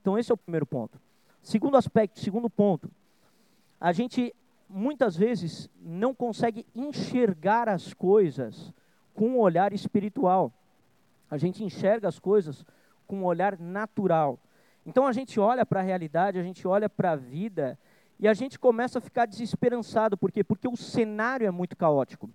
Então 0.01 0.19
esse 0.19 0.31
é 0.31 0.35
o 0.35 0.39
primeiro 0.39 0.67
ponto. 0.67 1.01
Segundo 1.43 1.77
aspecto, 1.77 2.21
segundo 2.21 2.51
ponto, 2.51 2.91
a 3.81 3.93
gente 3.93 4.35
muitas 4.69 5.17
vezes 5.17 5.69
não 5.81 6.15
consegue 6.15 6.67
enxergar 6.75 7.69
as 7.69 7.93
coisas 7.93 8.73
com 9.15 9.31
um 9.31 9.39
olhar 9.39 9.73
espiritual. 9.73 10.53
A 11.33 11.38
gente 11.38 11.64
enxerga 11.64 12.07
as 12.07 12.18
coisas 12.18 12.62
com 13.07 13.21
um 13.21 13.25
olhar 13.25 13.59
natural. 13.59 14.38
Então 14.85 15.07
a 15.07 15.12
gente 15.12 15.40
olha 15.40 15.64
para 15.64 15.81
a 15.81 15.83
realidade, 15.83 16.38
a 16.38 16.42
gente 16.42 16.68
olha 16.68 16.90
para 16.90 17.12
a 17.12 17.16
vida 17.16 17.79
e 18.21 18.29
a 18.29 18.35
gente 18.35 18.59
começa 18.59 18.99
a 18.99 19.01
ficar 19.01 19.25
desesperançado. 19.25 20.14
Por 20.14 20.31
quê? 20.31 20.45
Porque 20.45 20.68
o 20.68 20.77
cenário 20.77 21.47
é 21.47 21.51
muito 21.51 21.75
caótico. 21.75 22.29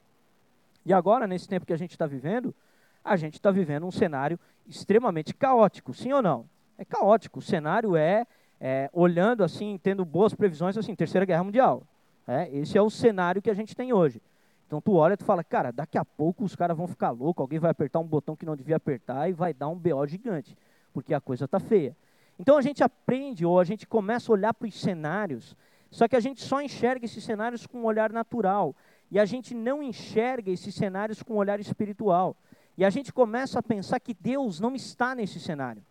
E 0.83 0.91
agora, 0.91 1.27
nesse 1.27 1.47
tempo 1.47 1.63
que 1.63 1.73
a 1.73 1.77
gente 1.77 1.91
está 1.91 2.07
vivendo, 2.07 2.55
a 3.03 3.15
gente 3.15 3.36
está 3.36 3.51
vivendo 3.51 3.86
um 3.86 3.91
cenário 3.91 4.39
extremamente 4.65 5.31
caótico, 5.31 5.93
sim 5.93 6.12
ou 6.12 6.23
não? 6.23 6.49
É 6.75 6.83
caótico. 6.83 7.38
O 7.38 7.41
cenário 7.43 7.95
é, 7.95 8.25
é 8.60 8.89
olhando 8.91 9.43
assim, 9.43 9.79
tendo 9.83 10.03
boas 10.03 10.33
previsões, 10.33 10.75
assim, 10.75 10.95
Terceira 10.95 11.23
Guerra 11.23 11.43
Mundial. 11.43 11.83
É, 12.27 12.49
esse 12.51 12.75
é 12.75 12.81
o 12.81 12.89
cenário 12.89 13.43
que 13.43 13.51
a 13.51 13.53
gente 13.53 13.75
tem 13.75 13.93
hoje. 13.93 14.19
Então 14.67 14.82
tu 14.82 14.95
olha 14.95 15.13
e 15.13 15.17
tu 15.17 15.23
fala, 15.23 15.45
cara, 15.45 15.71
daqui 15.71 15.97
a 15.97 16.03
pouco 16.03 16.43
os 16.43 16.53
caras 16.53 16.75
vão 16.75 16.88
ficar 16.88 17.12
loucos, 17.12 17.41
alguém 17.41 17.58
vai 17.58 17.71
apertar 17.71 17.99
um 17.99 18.06
botão 18.06 18.36
que 18.36 18.45
não 18.45 18.56
devia 18.56 18.75
apertar 18.75 19.30
e 19.30 19.34
vai 19.34 19.53
dar 19.53 19.69
um 19.69 19.75
BO 19.75 20.06
gigante, 20.06 20.58
porque 20.93 21.13
a 21.13 21.21
coisa 21.21 21.45
está 21.45 21.58
feia. 21.58 21.95
Então 22.38 22.58
a 22.58 22.62
gente 22.62 22.84
aprende 22.84 23.45
ou 23.45 23.60
a 23.60 23.63
gente 23.63 23.88
começa 23.88 24.30
a 24.30 24.34
olhar 24.34 24.53
para 24.53 24.67
os 24.67 24.80
cenários, 24.80 25.56
só 25.89 26.06
que 26.06 26.17
a 26.17 26.19
gente 26.19 26.43
só 26.43 26.62
enxerga 26.62 27.06
esses 27.06 27.23
cenários 27.23 27.65
com 27.65 27.80
um 27.80 27.86
olhar 27.86 28.12
natural, 28.12 28.75
e 29.10 29.17
a 29.17 29.23
gente 29.23 29.56
não 29.56 29.82
enxerga 29.82 30.51
esses 30.51 30.75
cenários 30.75 31.23
com 31.23 31.36
um 31.36 31.38
olhar 31.38 31.62
espiritual. 31.62 32.36
E 32.77 32.84
a 32.84 32.89
gente 32.89 33.13
começa 33.13 33.58
a 33.60 33.63
pensar 33.63 34.01
que 34.01 34.13
Deus 34.13 34.60
não 34.60 34.75
está 34.75 35.15
nesse 35.15 35.39
cenário. 35.39 35.82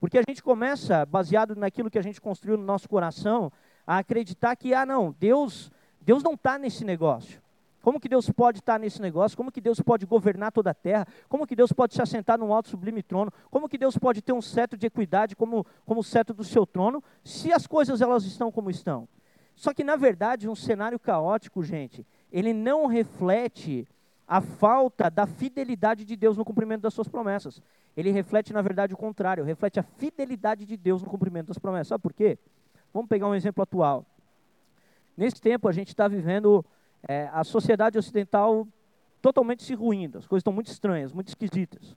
Porque 0.00 0.18
a 0.18 0.22
gente 0.28 0.42
começa, 0.42 1.06
baseado 1.06 1.54
naquilo 1.54 1.88
que 1.88 1.98
a 1.98 2.02
gente 2.02 2.20
construiu 2.20 2.58
no 2.58 2.64
nosso 2.64 2.88
coração, 2.88 3.50
a 3.86 3.98
acreditar 3.98 4.56
que, 4.56 4.74
ah, 4.74 4.84
não, 4.84 5.14
Deus, 5.18 5.70
Deus 6.00 6.22
não 6.22 6.34
está 6.34 6.58
nesse 6.58 6.84
negócio. 6.84 7.40
Como 7.82 8.00
que 8.00 8.08
Deus 8.08 8.28
pode 8.30 8.58
estar 8.58 8.78
nesse 8.78 9.00
negócio? 9.00 9.36
Como 9.36 9.52
que 9.52 9.60
Deus 9.60 9.80
pode 9.80 10.04
governar 10.04 10.52
toda 10.52 10.70
a 10.70 10.74
terra? 10.74 11.06
Como 11.28 11.46
que 11.46 11.54
Deus 11.54 11.72
pode 11.72 11.94
se 11.94 12.02
assentar 12.02 12.38
num 12.38 12.52
alto 12.52 12.68
sublime 12.68 13.02
trono? 13.02 13.32
Como 13.50 13.68
que 13.68 13.78
Deus 13.78 13.96
pode 13.96 14.20
ter 14.20 14.32
um 14.32 14.42
cetro 14.42 14.78
de 14.78 14.86
equidade 14.86 15.36
como, 15.36 15.64
como 15.86 16.00
o 16.00 16.04
cetro 16.04 16.34
do 16.34 16.44
seu 16.44 16.66
trono, 16.66 17.02
se 17.24 17.52
as 17.52 17.66
coisas 17.66 18.00
elas 18.00 18.24
estão 18.24 18.50
como 18.50 18.70
estão? 18.70 19.08
Só 19.54 19.72
que, 19.72 19.82
na 19.82 19.96
verdade, 19.96 20.48
um 20.48 20.54
cenário 20.54 20.98
caótico, 20.98 21.62
gente, 21.62 22.06
ele 22.30 22.52
não 22.52 22.86
reflete 22.86 23.88
a 24.26 24.40
falta 24.40 25.10
da 25.10 25.26
fidelidade 25.26 26.04
de 26.04 26.14
Deus 26.14 26.36
no 26.36 26.44
cumprimento 26.44 26.82
das 26.82 26.94
suas 26.94 27.08
promessas. 27.08 27.62
Ele 27.96 28.10
reflete, 28.10 28.52
na 28.52 28.60
verdade, 28.62 28.92
o 28.94 28.96
contrário, 28.96 29.42
reflete 29.42 29.80
a 29.80 29.82
fidelidade 29.82 30.64
de 30.64 30.76
Deus 30.76 31.02
no 31.02 31.08
cumprimento 31.08 31.48
das 31.48 31.58
promessas. 31.58 31.88
Sabe 31.88 32.02
por 32.02 32.12
quê? 32.12 32.38
Vamos 32.92 33.08
pegar 33.08 33.26
um 33.26 33.34
exemplo 33.34 33.62
atual. 33.62 34.04
Nesse 35.16 35.40
tempo, 35.40 35.66
a 35.66 35.72
gente 35.72 35.88
está 35.88 36.06
vivendo 36.06 36.64
é, 37.08 37.30
a 37.32 37.42
sociedade 37.42 37.98
ocidental 37.98 38.68
totalmente 39.20 39.62
se 39.64 39.74
ruindo, 39.74 40.18
as 40.18 40.26
coisas 40.26 40.42
estão 40.42 40.52
muito 40.52 40.68
estranhas, 40.68 41.12
muito 41.12 41.28
esquisitas. 41.28 41.96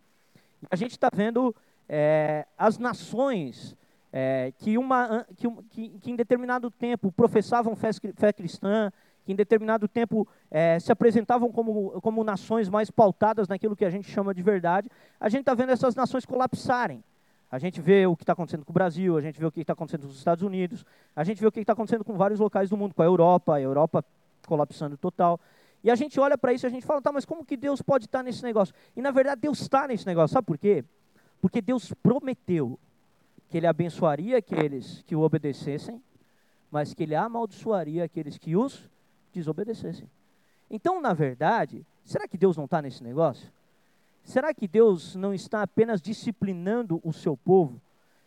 A 0.70 0.76
gente 0.76 0.92
está 0.92 1.10
vendo 1.14 1.56
é, 1.88 2.48
as 2.58 2.80
nações 2.80 3.76
é, 4.14 4.54
que, 4.58 4.78
uma, 4.78 5.26
que, 5.36 5.90
que, 6.00 6.12
em 6.12 6.16
determinado 6.16 6.72
tempo 6.72 7.12
professavam 7.12 7.76
fé, 7.76 7.90
fé 8.16 8.34
cristã, 8.34 8.92
que 9.24 9.32
em 9.34 9.36
determinado 9.36 9.88
tempo 9.88 10.28
é, 10.50 10.80
se 10.80 10.92
apresentavam 10.92 11.52
como, 11.52 12.02
como 12.02 12.24
nações 12.24 12.70
mais 12.70 12.90
pautadas 12.90 13.48
naquilo 13.48 13.76
que 13.76 13.86
a 13.86 13.90
gente 13.90 14.10
chama 14.10 14.34
de 14.34 14.42
verdade, 14.42 14.90
a 15.20 15.30
gente 15.30 15.42
está 15.42 15.54
vendo 15.54 15.72
essas 15.72 15.94
nações 15.94 16.26
colapsarem. 16.26 17.04
A 17.52 17.60
gente 17.60 17.82
vê 17.82 18.08
o 18.08 18.16
que 18.16 18.24
está 18.24 18.32
acontecendo 18.32 18.64
com 18.64 18.72
o 18.72 18.74
Brasil, 18.74 19.18
a 19.18 19.22
gente 19.22 19.38
vê 19.38 19.46
o 19.46 19.52
que 19.52 19.60
está 19.60 19.74
acontecendo 19.74 20.04
com 20.04 20.08
os 20.08 20.18
Estados 20.18 20.42
Unidos, 20.42 20.86
a 21.14 21.24
gente 21.24 21.42
vê 21.42 21.48
o 21.48 21.52
que 21.52 21.60
está 21.60 21.74
acontecendo 21.74 22.06
com 22.06 22.14
vários 22.14 22.40
locais 22.40 22.70
do 22.70 22.78
mundo, 22.78 22.96
com 22.96 23.02
a 23.02 23.06
Europa, 23.06 23.56
a 23.56 23.62
Europa 23.62 24.06
colapsando 24.48 24.98
total. 24.98 25.40
E 25.84 25.90
a 25.90 25.96
gente 25.96 26.20
olha 26.20 26.38
para 26.38 26.54
isso 26.54 26.66
e 26.66 26.68
a 26.68 26.70
gente 26.70 26.86
fala, 26.86 27.02
tá, 27.02 27.12
mas 27.12 27.26
como 27.26 27.46
que 27.46 27.58
Deus 27.58 27.82
pode 27.82 28.06
estar 28.06 28.20
tá 28.20 28.24
nesse 28.24 28.44
negócio? 28.44 28.74
E 28.96 29.02
na 29.02 29.12
verdade 29.12 29.42
Deus 29.42 29.62
está 29.62 29.88
nesse 29.88 30.06
negócio, 30.06 30.34
sabe 30.34 30.46
por 30.46 30.58
quê? 30.58 30.84
Porque 31.42 31.62
Deus 31.62 31.92
prometeu 32.04 32.80
que 33.50 33.58
Ele 33.58 33.68
abençoaria 33.68 34.38
aqueles 34.38 35.04
que 35.08 35.16
o 35.16 35.22
obedecessem, 35.22 36.02
mas 36.72 36.94
que 36.94 37.04
Ele 37.04 37.16
amaldiçoaria 37.16 38.04
aqueles 38.04 38.38
que 38.38 38.56
os 38.56 38.90
desobedecessem. 39.34 40.10
Então, 40.70 41.02
na 41.02 41.14
verdade, 41.14 41.86
será 42.06 42.28
que 42.28 42.38
Deus 42.38 42.56
não 42.56 42.66
está 42.66 42.82
nesse 42.82 43.04
negócio? 43.04 43.52
Será 44.24 44.54
que 44.54 44.68
Deus 44.68 45.16
não 45.16 45.34
está 45.34 45.64
apenas 45.64 46.02
disciplinando 46.02 47.02
o 47.04 47.12
seu 47.12 47.36
povo? 47.36 47.82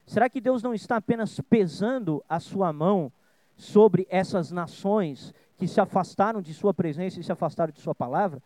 Será 0.07 0.29
que 0.29 0.40
Deus 0.40 0.62
não 0.62 0.74
está 0.74 0.96
apenas 0.96 1.40
pesando 1.48 2.22
a 2.29 2.38
sua 2.38 2.72
mão 2.72 3.11
sobre 3.57 4.07
essas 4.11 4.50
nações 4.50 5.33
que 5.58 5.68
se 5.68 5.80
afastaram 5.80 6.40
de 6.40 6.52
sua 6.52 6.74
presença 6.74 7.20
e 7.20 7.24
se 7.24 7.32
afastaram 7.32 7.72
de 7.72 7.80
sua 7.80 7.94
palavra? 7.94 8.42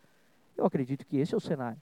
Eu 0.56 0.66
acredito 0.66 1.06
que 1.06 1.18
esse 1.18 1.34
é 1.34 1.36
o 1.36 1.40
cenário. 1.40 1.80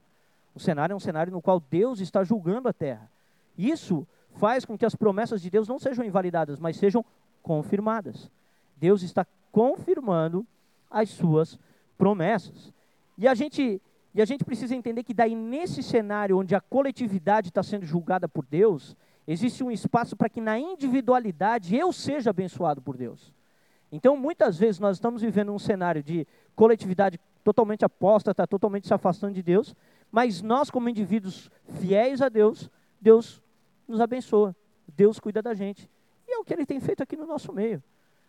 O 0.54 0.60
cenário 0.60 0.92
é 0.92 0.96
um 0.96 1.00
cenário 1.00 1.32
no 1.32 1.42
qual 1.42 1.60
Deus 1.60 2.00
está 2.00 2.24
julgando 2.24 2.68
a 2.68 2.72
terra. 2.72 3.10
Isso 3.56 4.06
faz 4.36 4.64
com 4.64 4.76
que 4.76 4.86
as 4.86 4.94
promessas 4.94 5.40
de 5.40 5.50
Deus 5.50 5.68
não 5.68 5.78
sejam 5.78 6.04
invalidadas, 6.04 6.58
mas 6.58 6.76
sejam 6.76 7.04
confirmadas. 7.42 8.30
Deus 8.76 9.02
está 9.02 9.26
confirmando 9.50 10.46
as 10.90 11.10
suas 11.10 11.58
promessas. 11.96 12.72
E 13.16 13.26
a 13.26 13.34
gente, 13.34 13.80
e 14.14 14.20
a 14.20 14.24
gente 14.24 14.44
precisa 14.44 14.74
entender 14.74 15.02
que 15.02 15.14
daí 15.14 15.34
nesse 15.34 15.82
cenário 15.82 16.38
onde 16.38 16.54
a 16.54 16.60
coletividade 16.60 17.48
está 17.48 17.62
sendo 17.62 17.86
julgada 17.86 18.28
por 18.28 18.44
Deus, 18.44 18.96
existe 19.26 19.64
um 19.64 19.70
espaço 19.70 20.16
para 20.16 20.28
que 20.28 20.40
na 20.40 20.58
individualidade 20.58 21.74
eu 21.74 21.92
seja 21.92 22.30
abençoado 22.30 22.82
por 22.82 22.96
Deus. 22.96 23.32
Então, 23.90 24.16
muitas 24.16 24.58
vezes 24.58 24.80
nós 24.80 24.96
estamos 24.96 25.22
vivendo 25.22 25.52
um 25.52 25.58
cenário 25.58 26.02
de 26.02 26.26
coletividade 26.54 27.20
totalmente 27.44 27.84
aposta, 27.84 28.32
está 28.32 28.46
totalmente 28.46 28.86
se 28.86 28.94
afastando 28.94 29.34
de 29.34 29.42
Deus, 29.42 29.74
mas 30.10 30.42
nós 30.42 30.70
como 30.70 30.88
indivíduos 30.88 31.50
fiéis 31.80 32.20
a 32.20 32.28
Deus, 32.28 32.70
Deus 33.00 33.42
nos 33.86 34.00
abençoa, 34.00 34.54
Deus 34.96 35.20
cuida 35.20 35.40
da 35.40 35.54
gente. 35.54 35.88
E 36.26 36.32
é 36.32 36.38
o 36.38 36.44
que 36.44 36.52
Ele 36.52 36.66
tem 36.66 36.80
feito 36.80 37.02
aqui 37.02 37.16
no 37.16 37.26
nosso 37.26 37.52
meio. 37.52 37.82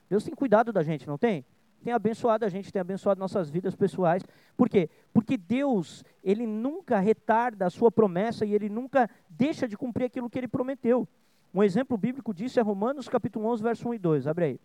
Deus 0.10 0.24
tem 0.24 0.36
cuidado 0.36 0.72
da 0.72 0.84
gente, 0.84 1.08
não 1.08 1.18
tem? 1.18 1.44
tem 1.84 1.94
abençoado 1.94 2.44
a 2.44 2.50
gente, 2.50 2.72
tem 2.72 2.82
abençoado 2.82 3.18
nossas 3.18 3.50
vidas 3.50 3.76
pessoais. 3.76 4.24
Por 4.56 4.70
quê? 4.70 4.90
Porque 5.14 5.38
Deus, 5.38 6.04
ele 6.24 6.46
nunca 6.46 7.00
retarda 7.00 7.66
a 7.66 7.70
sua 7.70 7.92
promessa 7.92 8.46
e 8.46 8.54
ele 8.54 8.68
nunca 8.68 9.10
deixa 9.30 9.68
de 9.68 9.78
cumprir 9.78 10.06
aquilo 10.06 10.30
que 10.30 10.38
ele 10.38 10.48
prometeu. 10.48 11.08
Um 11.54 11.64
exemplo 11.64 11.98
bíblico 11.98 12.34
disso 12.34 12.60
é 12.60 12.64
Romanos 12.64 13.08
capítulo 13.08 13.48
11, 13.48 13.64
verso 13.64 13.88
1 13.88 13.94
e 13.94 14.00
2. 14.00 14.28
Abre 14.28 14.46
aí. 14.46 14.60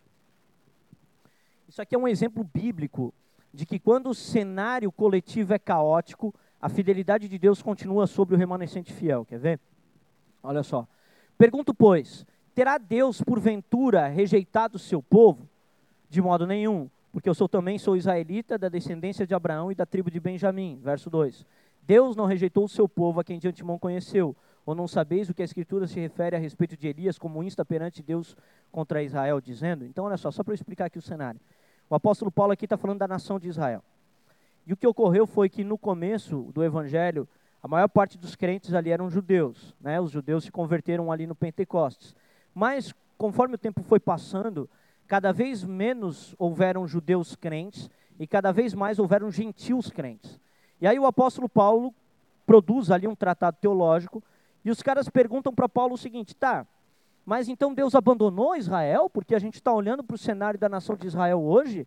Isso 1.72 1.80
aqui 1.80 1.94
é 1.94 1.98
um 1.98 2.06
exemplo 2.06 2.44
bíblico 2.44 3.14
de 3.50 3.64
que 3.64 3.78
quando 3.78 4.10
o 4.10 4.14
cenário 4.14 4.92
coletivo 4.92 5.54
é 5.54 5.58
caótico, 5.58 6.34
a 6.60 6.68
fidelidade 6.68 7.30
de 7.30 7.38
Deus 7.38 7.62
continua 7.62 8.06
sobre 8.06 8.34
o 8.34 8.38
remanescente 8.38 8.92
fiel. 8.92 9.24
Quer 9.24 9.38
ver? 9.38 9.60
Olha 10.42 10.62
só. 10.62 10.86
Pergunto, 11.38 11.72
pois, 11.72 12.26
terá 12.54 12.76
Deus 12.76 13.22
porventura 13.22 14.06
rejeitado 14.08 14.76
o 14.76 14.78
seu 14.78 15.02
povo? 15.02 15.48
De 16.10 16.20
modo 16.20 16.46
nenhum 16.46 16.90
porque 17.10 17.26
eu 17.26 17.34
sou 17.34 17.48
também 17.48 17.78
sou 17.78 17.96
israelita 17.96 18.58
da 18.58 18.68
descendência 18.68 19.26
de 19.26 19.34
Abraão 19.34 19.72
e 19.72 19.74
da 19.74 19.86
tribo 19.86 20.10
de 20.10 20.20
Benjamim. 20.20 20.78
Verso 20.82 21.08
2. 21.08 21.46
Deus 21.82 22.14
não 22.14 22.26
rejeitou 22.26 22.64
o 22.64 22.68
seu 22.68 22.86
povo 22.86 23.20
a 23.20 23.24
quem 23.24 23.38
de 23.38 23.48
antemão 23.48 23.78
conheceu. 23.78 24.36
Ou 24.64 24.74
não 24.74 24.86
sabeis 24.86 25.28
o 25.28 25.34
que 25.34 25.42
a 25.42 25.44
Escritura 25.44 25.86
se 25.86 25.98
refere 25.98 26.36
a 26.36 26.38
respeito 26.38 26.76
de 26.76 26.86
Elias 26.86 27.18
como 27.18 27.42
insta 27.42 27.64
perante 27.64 28.02
Deus 28.02 28.36
contra 28.70 29.02
Israel, 29.02 29.40
dizendo? 29.40 29.84
Então, 29.84 30.04
olha 30.04 30.16
só, 30.16 30.30
só 30.30 30.44
para 30.44 30.52
eu 30.52 30.54
explicar 30.54 30.84
aqui 30.84 30.98
o 30.98 31.02
cenário. 31.02 31.40
O 31.92 31.94
apóstolo 31.94 32.32
Paulo 32.32 32.54
aqui 32.54 32.64
está 32.64 32.78
falando 32.78 33.00
da 33.00 33.06
nação 33.06 33.38
de 33.38 33.50
Israel. 33.50 33.84
E 34.66 34.72
o 34.72 34.76
que 34.78 34.86
ocorreu 34.86 35.26
foi 35.26 35.50
que 35.50 35.62
no 35.62 35.76
começo 35.76 36.50
do 36.54 36.64
Evangelho, 36.64 37.28
a 37.62 37.68
maior 37.68 37.86
parte 37.86 38.16
dos 38.16 38.34
crentes 38.34 38.72
ali 38.72 38.88
eram 38.88 39.10
judeus. 39.10 39.76
Né? 39.78 40.00
Os 40.00 40.10
judeus 40.10 40.44
se 40.44 40.50
converteram 40.50 41.12
ali 41.12 41.26
no 41.26 41.34
Pentecostes. 41.34 42.16
Mas, 42.54 42.94
conforme 43.18 43.56
o 43.56 43.58
tempo 43.58 43.82
foi 43.82 44.00
passando, 44.00 44.70
cada 45.06 45.34
vez 45.34 45.64
menos 45.64 46.34
houveram 46.38 46.88
judeus 46.88 47.36
crentes 47.36 47.90
e 48.18 48.26
cada 48.26 48.52
vez 48.52 48.72
mais 48.72 48.98
houveram 48.98 49.30
gentios 49.30 49.90
crentes. 49.90 50.40
E 50.80 50.86
aí 50.86 50.98
o 50.98 51.04
apóstolo 51.04 51.46
Paulo 51.46 51.92
produz 52.46 52.90
ali 52.90 53.06
um 53.06 53.14
tratado 53.14 53.58
teológico 53.60 54.22
e 54.64 54.70
os 54.70 54.80
caras 54.82 55.10
perguntam 55.10 55.54
para 55.54 55.68
Paulo 55.68 55.92
o 55.92 55.98
seguinte: 55.98 56.34
tá, 56.34 56.66
mas 57.24 57.48
então 57.48 57.72
Deus 57.72 57.94
abandonou 57.94 58.56
Israel? 58.56 59.08
Porque 59.08 59.34
a 59.34 59.38
gente 59.38 59.54
está 59.54 59.72
olhando 59.72 60.02
para 60.02 60.14
o 60.14 60.18
cenário 60.18 60.58
da 60.58 60.68
nação 60.68 60.96
de 60.96 61.06
Israel 61.06 61.40
hoje 61.40 61.86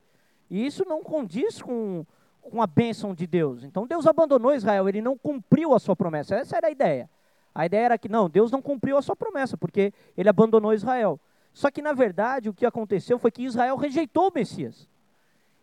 e 0.50 0.65
isso 0.65 0.86
não 0.88 1.04
condiz 1.04 1.62
com, 1.62 2.06
com 2.41 2.62
a 2.62 2.67
bênção 2.67 3.13
de 3.13 3.28
Deus. 3.28 3.63
Então 3.63 3.86
Deus 3.86 4.08
abandonou 4.08 4.54
Israel, 4.54 4.88
ele 4.88 5.02
não 5.02 5.17
cumpriu 5.17 5.74
a 5.74 5.80
sua 5.80 5.95
promessa. 5.95 6.36
Essa 6.36 6.58
era 6.58 6.67
a 6.67 6.71
ideia. 6.71 7.10
A 7.54 7.65
ideia 7.65 7.86
era 7.86 7.98
que 7.98 8.10
não, 8.10 8.30
Deus 8.30 8.52
não 8.52 8.62
cumpriu 8.62 8.98
a 8.98 9.02
sua 9.02 9.15
promessa, 9.15 9.58
porque 9.58 9.93
ele 10.17 10.30
abandonou 10.30 10.74
Israel. 10.74 11.19
Só 11.54 11.71
que, 11.71 11.82
na 11.82 11.93
verdade, 11.93 12.50
o 12.50 12.54
que 12.54 12.65
aconteceu 12.65 13.17
foi 13.17 13.32
que 13.32 13.43
Israel 13.43 13.78
rejeitou 13.78 14.28
o 14.28 14.34
Messias. 14.34 14.89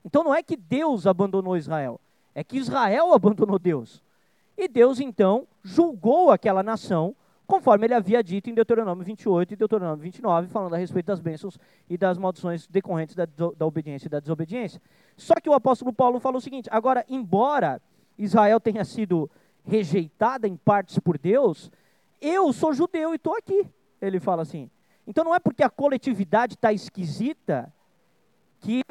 Então 0.04 0.24
não 0.24 0.34
é 0.34 0.42
que 0.42 0.56
Deus 0.56 1.06
abandonou 1.06 1.56
Israel, 1.56 2.00
é 2.34 2.42
que 2.42 2.56
Israel 2.56 3.12
abandonou 3.12 3.58
Deus. 3.58 4.02
E 4.56 4.66
Deus, 4.68 5.00
então, 5.00 5.46
julgou 5.62 6.30
aquela 6.30 6.62
nação, 6.62 7.14
conforme 7.52 7.86
ele 7.86 7.92
havia 7.92 8.24
dito 8.24 8.48
em 8.48 8.54
Deuteronômio 8.54 9.04
28 9.04 9.52
e 9.52 9.56
Deuteronômio 9.56 10.02
29, 10.02 10.48
falando 10.48 10.72
a 10.72 10.78
respeito 10.78 11.04
das 11.04 11.20
bênçãos 11.20 11.58
e 11.86 11.98
das 11.98 12.16
maldições 12.16 12.66
decorrentes 12.66 13.14
da, 13.14 13.26
da 13.26 13.66
obediência 13.66 14.06
e 14.06 14.08
da 14.08 14.20
desobediência. 14.20 14.80
Só 15.18 15.34
que 15.34 15.50
o 15.50 15.52
apóstolo 15.52 15.92
Paulo 15.92 16.18
falou 16.18 16.38
o 16.38 16.40
seguinte: 16.40 16.70
agora, 16.72 17.04
embora 17.10 17.78
Israel 18.16 18.58
tenha 18.58 18.86
sido 18.86 19.30
rejeitada 19.66 20.48
em 20.48 20.56
partes 20.56 20.98
por 20.98 21.18
Deus, 21.18 21.70
eu 22.22 22.54
sou 22.54 22.72
judeu 22.72 23.12
e 23.12 23.16
estou 23.16 23.36
aqui. 23.36 23.66
Ele 24.00 24.18
fala 24.18 24.40
assim. 24.40 24.70
Então 25.06 25.22
não 25.22 25.34
é 25.34 25.38
porque 25.38 25.62
a 25.62 25.68
coletividade 25.68 26.54
está 26.54 26.72
esquisita 26.72 27.70
que 28.60 28.82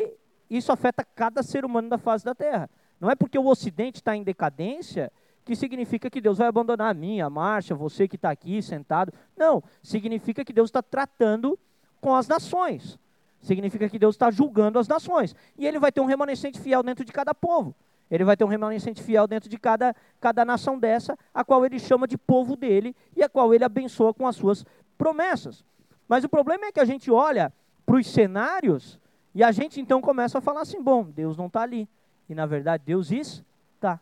isso 0.47 0.71
afeta 0.71 1.03
cada 1.03 1.41
ser 1.41 1.65
humano 1.65 1.89
da 1.89 1.97
face 1.97 2.23
da 2.23 2.35
Terra. 2.35 2.69
Não 2.99 3.09
é 3.09 3.15
porque 3.15 3.39
o 3.39 3.47
Ocidente 3.47 3.95
está 3.95 4.15
em 4.15 4.21
decadência 4.21 5.11
que 5.43 5.55
significa 5.55 6.09
que 6.09 6.21
Deus 6.21 6.37
vai 6.37 6.47
abandonar 6.47 6.91
a 6.91 6.93
mim, 6.93 7.21
a 7.21 7.29
você 7.75 8.07
que 8.07 8.15
está 8.15 8.29
aqui 8.29 8.61
sentado. 8.61 9.11
Não, 9.35 9.63
significa 9.81 10.45
que 10.45 10.53
Deus 10.53 10.69
está 10.69 10.81
tratando 10.81 11.57
com 11.99 12.15
as 12.15 12.27
nações. 12.27 12.99
Significa 13.41 13.89
que 13.89 13.97
Deus 13.97 14.15
está 14.15 14.29
julgando 14.29 14.77
as 14.77 14.87
nações. 14.87 15.35
E 15.57 15.65
ele 15.65 15.79
vai 15.79 15.91
ter 15.91 16.01
um 16.01 16.05
remanescente 16.05 16.59
fiel 16.59 16.83
dentro 16.83 17.03
de 17.03 17.11
cada 17.11 17.33
povo. 17.33 17.75
Ele 18.09 18.23
vai 18.23 18.35
ter 18.35 18.43
um 18.43 18.47
remanescente 18.47 19.01
fiel 19.01 19.25
dentro 19.25 19.49
de 19.49 19.57
cada, 19.57 19.95
cada 20.19 20.43
nação 20.43 20.77
dessa, 20.77 21.17
a 21.33 21.43
qual 21.43 21.65
ele 21.65 21.79
chama 21.79 22.07
de 22.07 22.17
povo 22.17 22.55
dele 22.55 22.95
e 23.15 23.23
a 23.23 23.29
qual 23.29 23.53
ele 23.53 23.63
abençoa 23.63 24.13
com 24.13 24.27
as 24.27 24.35
suas 24.35 24.65
promessas. 24.97 25.63
Mas 26.07 26.23
o 26.23 26.29
problema 26.29 26.65
é 26.65 26.71
que 26.71 26.79
a 26.79 26.85
gente 26.85 27.09
olha 27.09 27.53
para 27.85 27.95
os 27.95 28.05
cenários 28.07 28.99
e 29.33 29.43
a 29.43 29.51
gente 29.51 29.79
então 29.79 30.01
começa 30.01 30.37
a 30.37 30.41
falar 30.41 30.61
assim: 30.61 30.81
bom, 30.81 31.05
Deus 31.05 31.37
não 31.37 31.47
está 31.47 31.61
ali. 31.61 31.87
E 32.29 32.35
na 32.35 32.45
verdade, 32.45 32.83
Deus 32.85 33.11
está. 33.11 33.99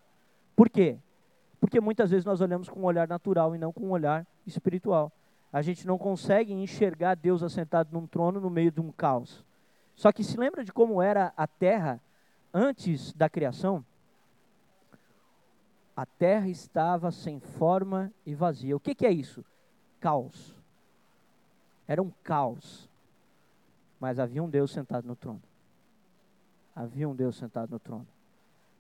Por 0.56 0.70
quê? 0.70 0.98
Porque 1.60 1.80
muitas 1.80 2.12
vezes 2.12 2.26
nós 2.26 2.42
olhamos 2.42 2.70
com 2.70 2.80
um 2.80 2.86
olhar 2.86 3.08
natural 3.08 3.56
e 3.56 3.60
não 3.60 3.74
com 3.74 3.88
um 3.88 3.92
olhar 3.92 4.26
espiritual. 4.46 5.12
A 5.52 5.62
gente 5.62 5.86
não 5.86 5.98
consegue 5.98 6.54
enxergar 6.54 7.16
Deus 7.16 7.44
assentado 7.44 7.90
num 7.92 8.08
trono 8.08 8.40
no 8.40 8.50
meio 8.50 8.72
de 8.72 8.80
um 8.80 8.92
caos. 8.92 9.44
Só 9.96 10.12
que 10.12 10.24
se 10.24 10.38
lembra 10.38 10.64
de 10.64 10.72
como 10.72 11.02
era 11.02 11.34
a 11.36 11.46
terra 11.46 12.00
antes 12.54 13.12
da 13.14 13.30
criação? 13.30 13.84
A 15.96 16.06
terra 16.06 16.48
estava 16.48 17.12
sem 17.12 17.40
forma 17.40 18.10
e 18.26 18.34
vazia. 18.34 18.76
O 18.76 18.80
que, 18.80 18.96
que 18.96 19.06
é 19.06 19.12
isso? 19.12 19.44
Caos. 20.00 20.56
Era 21.86 22.02
um 22.02 22.10
caos. 22.24 22.90
Mas 24.00 24.18
havia 24.18 24.42
um 24.42 24.50
Deus 24.50 24.72
sentado 24.72 25.06
no 25.06 25.16
trono. 25.16 25.42
Havia 26.74 27.10
um 27.10 27.16
Deus 27.16 27.36
sentado 27.36 27.72
no 27.72 27.80
trono. 27.80 28.08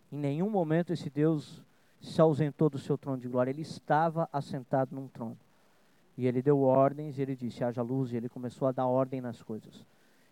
Em 0.09 0.17
nenhum 0.17 0.49
momento 0.49 0.93
esse 0.93 1.09
Deus 1.09 1.61
se 2.01 2.21
ausentou 2.21 2.69
do 2.69 2.77
seu 2.77 2.97
trono 2.97 3.17
de 3.17 3.27
glória. 3.27 3.51
Ele 3.51 3.61
estava 3.61 4.29
assentado 4.31 4.95
num 4.95 5.07
trono. 5.07 5.37
E 6.17 6.27
ele 6.27 6.41
deu 6.41 6.61
ordens, 6.61 7.17
e 7.17 7.21
ele 7.21 7.35
disse: 7.35 7.63
haja 7.63 7.81
luz, 7.81 8.11
e 8.11 8.17
ele 8.17 8.29
começou 8.29 8.67
a 8.67 8.71
dar 8.71 8.87
ordem 8.87 9.21
nas 9.21 9.41
coisas. 9.41 9.85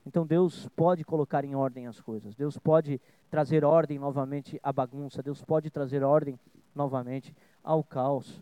Então 0.06 0.26
Deus 0.26 0.70
pode 0.70 1.04
colocar 1.04 1.44
em 1.44 1.56
ordem 1.56 1.88
as 1.88 2.00
coisas. 2.00 2.34
Deus 2.34 2.58
pode 2.58 3.00
trazer 3.30 3.66
ordem 3.66 4.00
novamente 4.00 4.60
à 4.64 4.72
bagunça. 4.72 5.22
Deus 5.22 5.44
pode 5.44 5.70
trazer 5.70 6.04
ordem 6.04 6.40
novamente 6.74 7.36
ao 7.64 7.84
caos. 7.84 8.42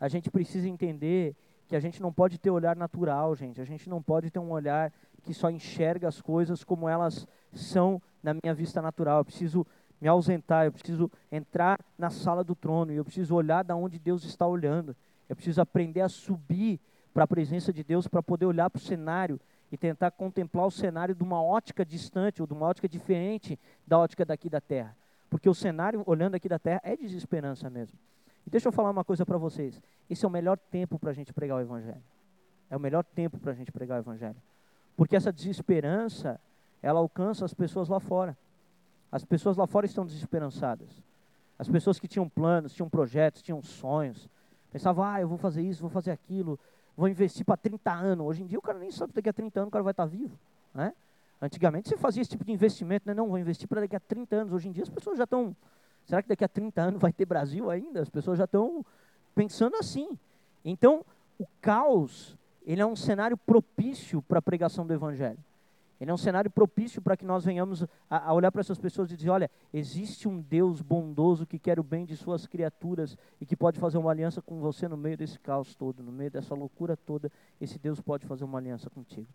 A 0.00 0.06
gente 0.06 0.30
precisa 0.30 0.68
entender 0.68 1.34
que 1.66 1.74
a 1.74 1.80
gente 1.80 2.00
não 2.00 2.12
pode 2.12 2.38
ter 2.38 2.50
olhar 2.50 2.76
natural, 2.76 3.34
gente. 3.34 3.60
A 3.60 3.64
gente 3.64 3.88
não 3.88 4.00
pode 4.00 4.30
ter 4.30 4.38
um 4.38 4.50
olhar 4.50 4.92
que 5.22 5.34
só 5.34 5.50
enxerga 5.50 6.08
as 6.08 6.20
coisas 6.20 6.64
como 6.64 6.88
elas 6.88 7.26
são 7.52 8.00
na 8.22 8.34
minha 8.34 8.54
vista 8.54 8.80
natural. 8.80 9.18
Eu 9.18 9.24
preciso 9.24 9.66
me 10.00 10.08
ausentar, 10.08 10.64
eu 10.64 10.72
preciso 10.72 11.10
entrar 11.30 11.78
na 11.98 12.10
sala 12.10 12.42
do 12.42 12.54
trono, 12.54 12.92
eu 12.92 13.04
preciso 13.04 13.34
olhar 13.34 13.62
da 13.62 13.76
onde 13.76 13.98
Deus 13.98 14.24
está 14.24 14.46
olhando. 14.46 14.96
Eu 15.28 15.36
preciso 15.36 15.60
aprender 15.60 16.00
a 16.00 16.08
subir 16.08 16.80
para 17.12 17.24
a 17.24 17.26
presença 17.26 17.72
de 17.72 17.84
Deus 17.84 18.08
para 18.08 18.22
poder 18.22 18.46
olhar 18.46 18.70
para 18.70 18.78
o 18.78 18.82
cenário 18.82 19.38
e 19.70 19.76
tentar 19.76 20.10
contemplar 20.10 20.66
o 20.66 20.70
cenário 20.70 21.14
de 21.14 21.22
uma 21.22 21.42
ótica 21.42 21.84
distante 21.84 22.40
ou 22.40 22.46
de 22.46 22.52
uma 22.52 22.66
ótica 22.66 22.88
diferente 22.88 23.58
da 23.86 23.98
ótica 23.98 24.24
daqui 24.24 24.48
da 24.48 24.60
terra. 24.60 24.96
Porque 25.28 25.48
o 25.48 25.54
cenário 25.54 26.02
olhando 26.06 26.34
aqui 26.34 26.48
da 26.48 26.58
terra 26.58 26.80
é 26.82 26.96
desesperança 26.96 27.70
mesmo. 27.70 27.96
E 28.46 28.50
deixa 28.50 28.68
eu 28.68 28.72
falar 28.72 28.90
uma 28.90 29.04
coisa 29.04 29.24
para 29.24 29.38
vocês. 29.38 29.80
Esse 30.08 30.24
é 30.24 30.28
o 30.28 30.30
melhor 30.30 30.58
tempo 30.58 30.98
para 30.98 31.10
a 31.10 31.12
gente 31.12 31.32
pregar 31.32 31.58
o 31.58 31.60
Evangelho. 31.60 32.02
É 32.68 32.76
o 32.76 32.80
melhor 32.80 33.04
tempo 33.04 33.38
para 33.38 33.52
a 33.52 33.54
gente 33.54 33.70
pregar 33.70 33.98
o 33.98 34.02
Evangelho. 34.02 34.36
Porque 34.96 35.14
essa 35.14 35.32
desesperança, 35.32 36.40
ela 36.82 36.98
alcança 36.98 37.44
as 37.44 37.54
pessoas 37.54 37.88
lá 37.88 38.00
fora. 38.00 38.36
As 39.10 39.24
pessoas 39.24 39.56
lá 39.56 39.66
fora 39.66 39.86
estão 39.86 40.06
desesperançadas. 40.06 40.88
As 41.58 41.68
pessoas 41.68 41.98
que 41.98 42.08
tinham 42.08 42.28
planos, 42.28 42.72
tinham 42.72 42.88
projetos, 42.88 43.42
tinham 43.42 43.60
sonhos, 43.62 44.28
pensavam, 44.70 45.04
ah, 45.04 45.20
eu 45.20 45.28
vou 45.28 45.36
fazer 45.36 45.62
isso, 45.62 45.82
vou 45.82 45.90
fazer 45.90 46.10
aquilo, 46.10 46.58
vou 46.96 47.08
investir 47.08 47.44
para 47.44 47.56
30 47.56 47.92
anos. 47.92 48.26
Hoje 48.26 48.42
em 48.42 48.46
dia 48.46 48.58
o 48.58 48.62
cara 48.62 48.78
nem 48.78 48.90
sabe 48.90 49.12
daqui 49.12 49.28
a 49.28 49.32
30 49.32 49.60
anos 49.60 49.68
o 49.68 49.70
cara 49.70 49.82
vai 49.82 49.90
estar 49.90 50.04
tá 50.04 50.08
vivo. 50.08 50.38
Né? 50.72 50.94
Antigamente 51.42 51.88
você 51.88 51.96
fazia 51.96 52.22
esse 52.22 52.30
tipo 52.30 52.44
de 52.44 52.52
investimento, 52.52 53.06
né? 53.06 53.12
não, 53.12 53.28
vou 53.28 53.38
investir 53.38 53.68
para 53.68 53.80
daqui 53.80 53.96
a 53.96 54.00
30 54.00 54.36
anos. 54.36 54.52
Hoje 54.52 54.68
em 54.68 54.72
dia 54.72 54.82
as 54.82 54.88
pessoas 54.88 55.18
já 55.18 55.24
estão, 55.24 55.54
será 56.06 56.22
que 56.22 56.28
daqui 56.28 56.44
a 56.44 56.48
30 56.48 56.80
anos 56.80 57.00
vai 57.00 57.12
ter 57.12 57.26
Brasil 57.26 57.70
ainda? 57.70 58.00
As 58.00 58.08
pessoas 58.08 58.38
já 58.38 58.44
estão 58.44 58.84
pensando 59.34 59.76
assim. 59.76 60.18
Então, 60.64 61.04
o 61.38 61.46
caos, 61.60 62.38
ele 62.64 62.80
é 62.80 62.86
um 62.86 62.96
cenário 62.96 63.36
propício 63.36 64.22
para 64.22 64.38
a 64.38 64.42
pregação 64.42 64.86
do 64.86 64.94
Evangelho. 64.94 65.38
Ele 66.00 66.10
é 66.10 66.14
um 66.14 66.16
cenário 66.16 66.50
propício 66.50 67.02
para 67.02 67.14
que 67.14 67.26
nós 67.26 67.44
venhamos 67.44 67.84
a, 68.08 68.30
a 68.30 68.32
olhar 68.32 68.50
para 68.50 68.62
essas 68.62 68.78
pessoas 68.78 69.12
e 69.12 69.16
dizer: 69.16 69.28
olha, 69.28 69.50
existe 69.72 70.26
um 70.26 70.40
Deus 70.40 70.80
bondoso 70.80 71.46
que 71.46 71.58
quer 71.58 71.78
o 71.78 71.82
bem 71.82 72.06
de 72.06 72.16
suas 72.16 72.46
criaturas 72.46 73.18
e 73.38 73.44
que 73.44 73.54
pode 73.54 73.78
fazer 73.78 73.98
uma 73.98 74.10
aliança 74.10 74.40
com 74.40 74.60
você 74.60 74.88
no 74.88 74.96
meio 74.96 75.18
desse 75.18 75.38
caos 75.38 75.74
todo, 75.74 76.02
no 76.02 76.10
meio 76.10 76.30
dessa 76.30 76.54
loucura 76.54 76.96
toda. 76.96 77.30
Esse 77.60 77.78
Deus 77.78 78.00
pode 78.00 78.26
fazer 78.26 78.44
uma 78.44 78.56
aliança 78.56 78.88
contigo. 78.88 79.28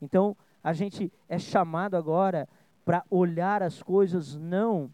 Então, 0.00 0.36
a 0.62 0.72
gente 0.72 1.12
é 1.28 1.38
chamado 1.38 1.96
agora 1.96 2.48
para 2.84 3.02
olhar 3.10 3.60
as 3.60 3.82
coisas 3.82 4.36
não 4.36 4.88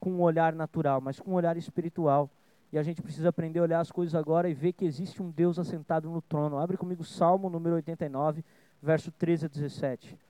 com 0.00 0.10
um 0.10 0.20
olhar 0.20 0.52
natural, 0.52 1.00
mas 1.00 1.20
com 1.20 1.30
um 1.30 1.34
olhar 1.34 1.56
espiritual. 1.56 2.28
E 2.72 2.78
a 2.78 2.82
gente 2.82 3.00
precisa 3.00 3.28
aprender 3.28 3.60
a 3.60 3.62
olhar 3.62 3.80
as 3.80 3.92
coisas 3.92 4.16
agora 4.16 4.48
e 4.48 4.54
ver 4.54 4.72
que 4.72 4.84
existe 4.84 5.22
um 5.22 5.30
Deus 5.30 5.60
assentado 5.60 6.10
no 6.10 6.20
trono. 6.20 6.58
Abre 6.58 6.76
comigo 6.76 7.04
Salmo 7.04 7.48
número 7.48 7.76
89, 7.76 8.44
verso 8.82 9.12
13 9.12 9.46
a 9.46 9.48
17 9.48 10.25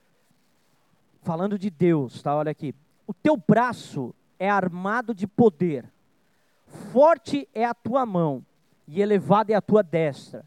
falando 1.23 1.57
de 1.57 1.69
Deus, 1.69 2.21
tá? 2.21 2.35
Olha 2.35 2.51
aqui. 2.51 2.73
O 3.05 3.13
teu 3.13 3.37
braço 3.37 4.13
é 4.39 4.49
armado 4.49 5.13
de 5.13 5.25
poder, 5.25 5.91
forte 6.91 7.47
é 7.53 7.65
a 7.65 7.73
tua 7.73 8.05
mão, 8.05 8.45
e 8.87 9.01
elevada 9.01 9.51
é 9.51 9.55
a 9.55 9.61
tua 9.61 9.81
destra. 9.81 10.45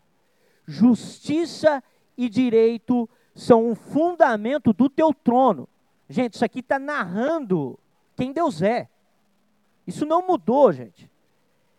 Justiça 0.66 1.82
e 2.16 2.28
direito 2.28 3.08
são 3.34 3.70
o 3.70 3.74
fundamento 3.74 4.72
do 4.72 4.88
teu 4.88 5.12
trono. 5.12 5.68
Gente, 6.08 6.34
isso 6.34 6.44
aqui 6.44 6.60
está 6.60 6.78
narrando 6.78 7.78
quem 8.16 8.32
Deus 8.32 8.62
é. 8.62 8.88
Isso 9.86 10.04
não 10.04 10.26
mudou, 10.26 10.72
gente. 10.72 11.10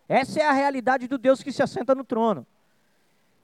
Essa 0.10 0.42
é 0.42 0.46
a 0.46 0.52
realidade 0.52 1.08
do 1.08 1.18
Deus 1.18 1.42
que 1.44 1.52
se 1.52 1.64
assenta 1.64 1.96
no 1.96 2.04
trono. 2.04 2.46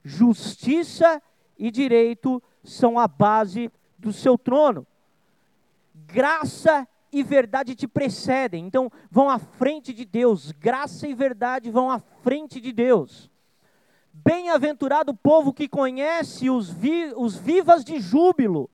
Justiça 0.04 1.22
e 1.58 1.70
direito 1.70 2.42
são 2.62 2.98
a 2.98 3.08
base 3.08 3.70
do 3.98 4.12
seu 4.12 4.36
trono 4.36 4.86
graça 6.12 6.88
e 7.12 7.22
verdade 7.22 7.74
te 7.74 7.86
precedem, 7.86 8.66
então 8.66 8.90
vão 9.10 9.30
à 9.30 9.38
frente 9.38 9.92
de 9.92 10.04
Deus, 10.04 10.52
graça 10.52 11.06
e 11.06 11.14
verdade 11.14 11.70
vão 11.70 11.90
à 11.90 12.00
frente 12.22 12.60
de 12.60 12.72
Deus. 12.72 13.30
Bem-aventurado 14.12 15.12
o 15.12 15.16
povo 15.16 15.52
que 15.52 15.68
conhece 15.68 16.50
os, 16.50 16.68
vi, 16.68 17.12
os 17.16 17.36
vivas 17.36 17.84
de 17.84 18.00
júbilo, 18.00 18.68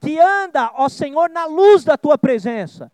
que 0.00 0.18
anda, 0.18 0.70
ó 0.74 0.88
Senhor, 0.88 1.30
na 1.30 1.46
luz 1.46 1.84
da 1.84 1.96
tua 1.96 2.18
presença. 2.18 2.90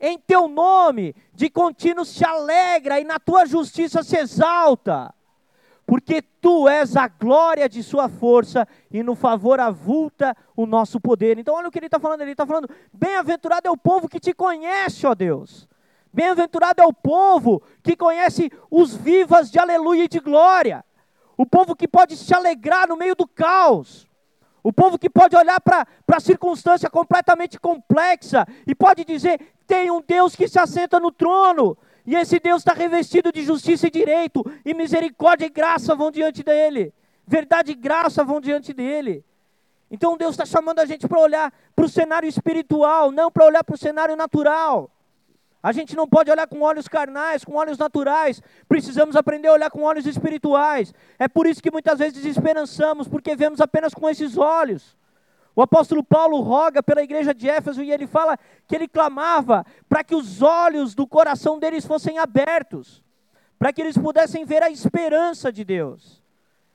Em 0.00 0.18
teu 0.18 0.48
nome, 0.48 1.14
de 1.32 1.48
contínuo 1.48 2.04
se 2.04 2.24
alegra 2.24 3.00
e 3.00 3.04
na 3.04 3.18
tua 3.18 3.46
justiça 3.46 4.02
se 4.02 4.16
exalta 4.16 5.14
porque 5.86 6.22
tu 6.22 6.68
és 6.68 6.96
a 6.96 7.08
glória 7.08 7.68
de 7.68 7.82
sua 7.82 8.08
força 8.08 8.66
e 8.90 9.02
no 9.02 9.14
favor 9.14 9.60
avulta 9.60 10.36
o 10.56 10.66
nosso 10.66 10.98
poder. 10.98 11.38
Então, 11.38 11.54
olha 11.54 11.68
o 11.68 11.70
que 11.70 11.78
ele 11.78 11.86
está 11.86 12.00
falando: 12.00 12.22
ele 12.22 12.32
está 12.32 12.46
falando, 12.46 12.68
bem-aventurado 12.92 13.68
é 13.68 13.70
o 13.70 13.76
povo 13.76 14.08
que 14.08 14.18
te 14.18 14.32
conhece, 14.32 15.06
ó 15.06 15.14
Deus. 15.14 15.68
Bem-aventurado 16.12 16.80
é 16.80 16.86
o 16.86 16.92
povo 16.92 17.60
que 17.82 17.96
conhece 17.96 18.50
os 18.70 18.94
vivas 18.94 19.50
de 19.50 19.58
aleluia 19.58 20.04
e 20.04 20.08
de 20.08 20.20
glória. 20.20 20.84
O 21.36 21.44
povo 21.44 21.74
que 21.74 21.88
pode 21.88 22.16
se 22.16 22.32
alegrar 22.32 22.88
no 22.88 22.96
meio 22.96 23.16
do 23.16 23.26
caos. 23.26 24.06
O 24.62 24.72
povo 24.72 24.98
que 24.98 25.10
pode 25.10 25.36
olhar 25.36 25.60
para 25.60 25.86
a 26.08 26.20
circunstância 26.20 26.88
completamente 26.88 27.58
complexa 27.58 28.46
e 28.66 28.74
pode 28.74 29.04
dizer: 29.04 29.54
tem 29.66 29.90
um 29.90 30.00
Deus 30.00 30.34
que 30.36 30.48
se 30.48 30.58
assenta 30.58 31.00
no 31.00 31.10
trono, 31.10 31.76
e 32.06 32.14
esse 32.14 32.38
Deus 32.38 32.60
está 32.60 32.74
revestido 32.74 33.32
de 33.32 33.42
justiça 33.42 33.86
e 33.86 33.90
direito, 33.90 34.44
e 34.64 34.74
misericórdia 34.74 35.46
e 35.46 35.50
graça 35.50 35.94
vão 35.94 36.10
diante 36.10 36.42
dele. 36.42 36.92
Verdade 37.26 37.72
e 37.72 37.74
graça 37.74 38.22
vão 38.22 38.40
diante 38.40 38.72
dele. 38.74 39.24
Então 39.90 40.16
Deus 40.16 40.32
está 40.32 40.44
chamando 40.44 40.80
a 40.80 40.84
gente 40.84 41.08
para 41.08 41.18
olhar 41.18 41.52
para 41.74 41.84
o 41.84 41.88
cenário 41.88 42.28
espiritual, 42.28 43.10
não 43.10 43.30
para 43.30 43.46
olhar 43.46 43.64
para 43.64 43.74
o 43.74 43.78
cenário 43.78 44.16
natural. 44.16 44.90
A 45.62 45.72
gente 45.72 45.96
não 45.96 46.06
pode 46.06 46.30
olhar 46.30 46.46
com 46.46 46.60
olhos 46.60 46.86
carnais, 46.86 47.42
com 47.42 47.54
olhos 47.54 47.78
naturais. 47.78 48.42
Precisamos 48.68 49.16
aprender 49.16 49.48
a 49.48 49.52
olhar 49.54 49.70
com 49.70 49.82
olhos 49.82 50.04
espirituais. 50.04 50.92
É 51.18 51.26
por 51.26 51.46
isso 51.46 51.62
que 51.62 51.70
muitas 51.70 51.98
vezes 51.98 52.12
desesperançamos, 52.12 53.08
porque 53.08 53.34
vemos 53.34 53.62
apenas 53.62 53.94
com 53.94 54.10
esses 54.10 54.36
olhos. 54.36 54.94
O 55.56 55.62
apóstolo 55.62 56.02
Paulo 56.02 56.40
roga 56.40 56.82
pela 56.82 57.02
igreja 57.02 57.32
de 57.32 57.48
Éfeso 57.48 57.82
e 57.82 57.92
ele 57.92 58.06
fala 58.06 58.36
que 58.66 58.74
ele 58.74 58.88
clamava 58.88 59.64
para 59.88 60.02
que 60.02 60.14
os 60.14 60.42
olhos 60.42 60.94
do 60.94 61.06
coração 61.06 61.58
deles 61.58 61.86
fossem 61.86 62.18
abertos, 62.18 63.04
para 63.58 63.72
que 63.72 63.80
eles 63.80 63.96
pudessem 63.96 64.44
ver 64.44 64.62
a 64.62 64.70
esperança 64.70 65.52
de 65.52 65.64
Deus. 65.64 66.20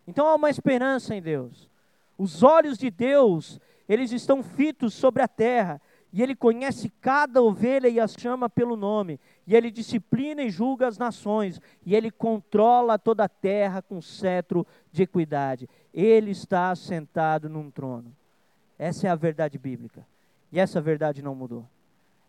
Então 0.08 0.28
há 0.28 0.36
uma 0.36 0.50
esperança 0.50 1.14
em 1.14 1.22
Deus. 1.22 1.70
Os 2.18 2.42
olhos 2.42 2.78
de 2.78 2.90
Deus, 2.90 3.60
eles 3.88 4.12
estão 4.12 4.42
fitos 4.42 4.94
sobre 4.94 5.22
a 5.22 5.28
terra, 5.28 5.82
e 6.12 6.24
ele 6.24 6.36
conhece 6.36 6.92
cada 7.02 7.42
ovelha 7.42 7.88
e 7.88 8.00
as 8.00 8.16
chama 8.18 8.50
pelo 8.50 8.76
nome, 8.76 9.20
e 9.46 9.56
ele 9.56 9.70
disciplina 9.70 10.42
e 10.42 10.50
julga 10.50 10.88
as 10.88 10.98
nações, 10.98 11.62
e 11.86 11.96
ele 11.96 12.10
controla 12.10 12.98
toda 12.98 13.26
a 13.26 13.30
terra 13.30 13.82
com 13.82 14.02
cetro 14.02 14.66
de 14.92 15.04
equidade. 15.04 15.70
Ele 15.94 16.32
está 16.32 16.76
sentado 16.76 17.48
num 17.48 17.70
trono. 17.70 18.16
Essa 18.80 19.08
é 19.08 19.10
a 19.10 19.16
verdade 19.16 19.58
bíblica. 19.58 20.08
E 20.52 20.60
essa 20.60 20.80
verdade 20.80 21.22
não 21.22 21.36
mudou. 21.36 21.68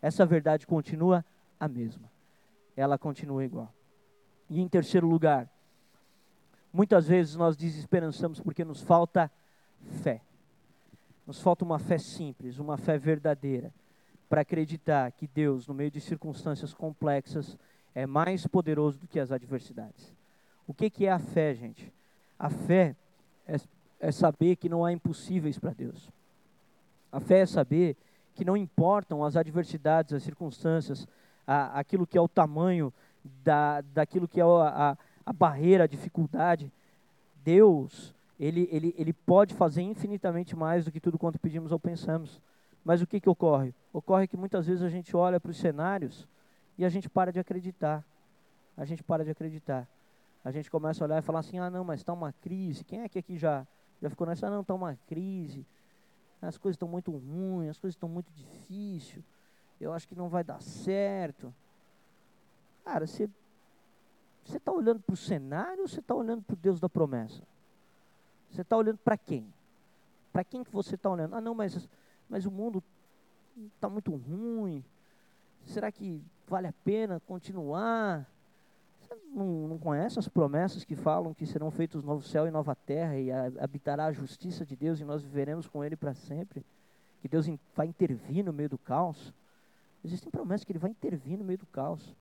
Essa 0.02 0.26
verdade 0.26 0.66
continua 0.66 1.24
a 1.58 1.68
mesma. 1.68 2.10
ela 2.76 2.96
continua 2.96 3.44
igual. 3.44 3.72
E 4.48 4.60
em 4.60 4.66
terceiro 4.66 5.06
lugar, 5.06 5.46
muitas 6.72 7.06
vezes 7.06 7.36
nós 7.36 7.56
desesperançamos 7.56 8.40
porque 8.40 8.64
nos 8.64 8.80
falta 8.80 9.30
fé. 10.02 10.22
Nos 11.26 11.40
falta 11.40 11.64
uma 11.64 11.78
fé 11.78 11.98
simples, 11.98 12.58
uma 12.58 12.78
fé 12.78 12.96
verdadeira, 12.98 13.72
para 14.28 14.40
acreditar 14.40 15.12
que 15.12 15.26
Deus, 15.26 15.66
no 15.66 15.74
meio 15.74 15.90
de 15.90 16.00
circunstâncias 16.00 16.72
complexas, 16.72 17.56
é 17.94 18.06
mais 18.06 18.46
poderoso 18.46 18.98
do 18.98 19.06
que 19.06 19.20
as 19.20 19.30
adversidades. 19.30 20.14
O 20.66 20.72
que, 20.72 20.88
que 20.88 21.06
é 21.06 21.12
a 21.12 21.18
fé, 21.18 21.54
gente? 21.54 21.92
A 22.38 22.48
fé 22.48 22.96
é, 23.46 23.56
é 24.00 24.10
saber 24.10 24.56
que 24.56 24.68
não 24.68 24.84
há 24.84 24.92
impossíveis 24.92 25.58
para 25.58 25.72
Deus. 25.72 26.10
A 27.12 27.20
fé 27.20 27.40
é 27.40 27.46
saber 27.46 27.96
que 28.34 28.44
não 28.44 28.56
importam 28.56 29.24
as 29.24 29.36
adversidades, 29.36 30.12
as 30.12 30.22
circunstâncias, 30.22 31.06
a, 31.46 31.78
aquilo 31.78 32.06
que 32.06 32.16
é 32.16 32.20
o 32.20 32.28
tamanho 32.28 32.92
da, 33.44 33.80
daquilo 33.80 34.28
que 34.28 34.40
é 34.40 34.44
a, 34.44 34.46
a, 34.46 34.96
a 35.26 35.32
barreira, 35.32 35.84
a 35.84 35.88
dificuldade. 35.88 36.72
Deus, 37.44 38.14
ele, 38.38 38.68
ele, 38.70 38.94
ele 38.96 39.12
pode 39.12 39.54
fazer 39.54 39.82
infinitamente 39.82 40.54
mais 40.56 40.84
do 40.84 40.92
que 40.92 41.00
tudo 41.00 41.18
quanto 41.18 41.38
pedimos 41.38 41.72
ou 41.72 41.78
pensamos. 41.78 42.40
Mas 42.84 43.02
o 43.02 43.06
que, 43.06 43.20
que 43.20 43.28
ocorre? 43.28 43.74
Ocorre 43.92 44.26
que 44.26 44.36
muitas 44.36 44.66
vezes 44.66 44.82
a 44.82 44.88
gente 44.88 45.14
olha 45.16 45.38
para 45.38 45.50
os 45.50 45.58
cenários 45.58 46.26
e 46.78 46.84
a 46.84 46.88
gente 46.88 47.08
para 47.08 47.32
de 47.32 47.38
acreditar. 47.38 48.04
A 48.76 48.84
gente 48.84 49.02
para 49.02 49.24
de 49.24 49.30
acreditar. 49.30 49.86
A 50.42 50.50
gente 50.50 50.70
começa 50.70 51.04
a 51.04 51.06
olhar 51.06 51.18
e 51.18 51.22
falar 51.22 51.40
assim: 51.40 51.58
ah, 51.58 51.68
não, 51.68 51.84
mas 51.84 52.00
está 52.00 52.12
uma 52.12 52.32
crise. 52.32 52.84
Quem 52.84 53.02
é 53.02 53.08
que 53.08 53.18
aqui 53.18 53.36
já, 53.36 53.66
já 54.00 54.08
ficou 54.08 54.26
nessa? 54.26 54.46
Ah, 54.46 54.50
não, 54.50 54.62
está 54.62 54.74
uma 54.74 54.98
crise. 55.06 55.66
As 56.40 56.56
coisas 56.56 56.76
estão 56.76 56.88
muito 56.88 57.10
ruins, 57.10 57.70
as 57.70 57.78
coisas 57.78 57.94
estão 57.94 58.08
muito 58.08 58.32
difíceis. 58.32 59.24
Eu 59.80 59.92
acho 59.92 60.08
que 60.08 60.14
não 60.14 60.28
vai 60.28 60.42
dar 60.42 60.60
certo. 60.62 61.54
Cara, 62.84 63.06
você 63.06 63.28
está 64.46 64.72
olhando 64.72 65.00
para 65.00 65.12
o 65.12 65.16
cenário 65.16 65.82
ou 65.82 65.88
você 65.88 66.00
está 66.00 66.14
olhando 66.14 66.42
para 66.42 66.54
o 66.54 66.56
Deus 66.56 66.80
da 66.80 66.88
promessa? 66.88 67.42
Você 68.50 68.62
está 68.62 68.76
olhando 68.76 68.98
para 68.98 69.16
quem? 69.16 69.52
Para 70.32 70.44
quem 70.44 70.64
que 70.64 70.70
você 70.70 70.94
está 70.94 71.10
olhando? 71.10 71.34
Ah, 71.34 71.40
não, 71.40 71.54
mas, 71.54 71.88
mas 72.28 72.46
o 72.46 72.50
mundo 72.50 72.82
está 73.74 73.88
muito 73.88 74.14
ruim. 74.14 74.84
Será 75.64 75.92
que 75.92 76.22
vale 76.46 76.66
a 76.66 76.72
pena 76.72 77.20
continuar? 77.20 78.26
Não, 79.32 79.78
não 79.78 79.92
as 79.92 80.28
promessas 80.28 80.84
que 80.84 80.96
falam 80.96 81.32
que 81.32 81.46
serão 81.46 81.70
feitos 81.70 82.02
novo 82.02 82.22
céu 82.22 82.48
e 82.48 82.50
nova 82.50 82.74
terra 82.74 83.16
e 83.16 83.30
a, 83.30 83.46
habitará 83.60 84.06
a 84.06 84.12
justiça 84.12 84.66
de 84.66 84.74
Deus 84.74 85.00
e 85.00 85.04
nós 85.04 85.22
viveremos 85.22 85.68
com 85.68 85.84
Ele 85.84 85.96
para 85.96 86.14
sempre? 86.14 86.64
Que 87.22 87.28
Deus 87.28 87.46
in, 87.46 87.58
vai 87.74 87.86
intervir 87.86 88.44
no 88.44 88.52
meio 88.52 88.68
do 88.68 88.78
caos? 88.78 89.32
Existem 90.04 90.30
promessas 90.30 90.64
que 90.64 90.72
Ele 90.72 90.78
vai 90.78 90.90
intervir 90.90 91.38
no 91.38 91.44
meio 91.44 91.58
do 91.58 91.66
caos. 91.66 92.14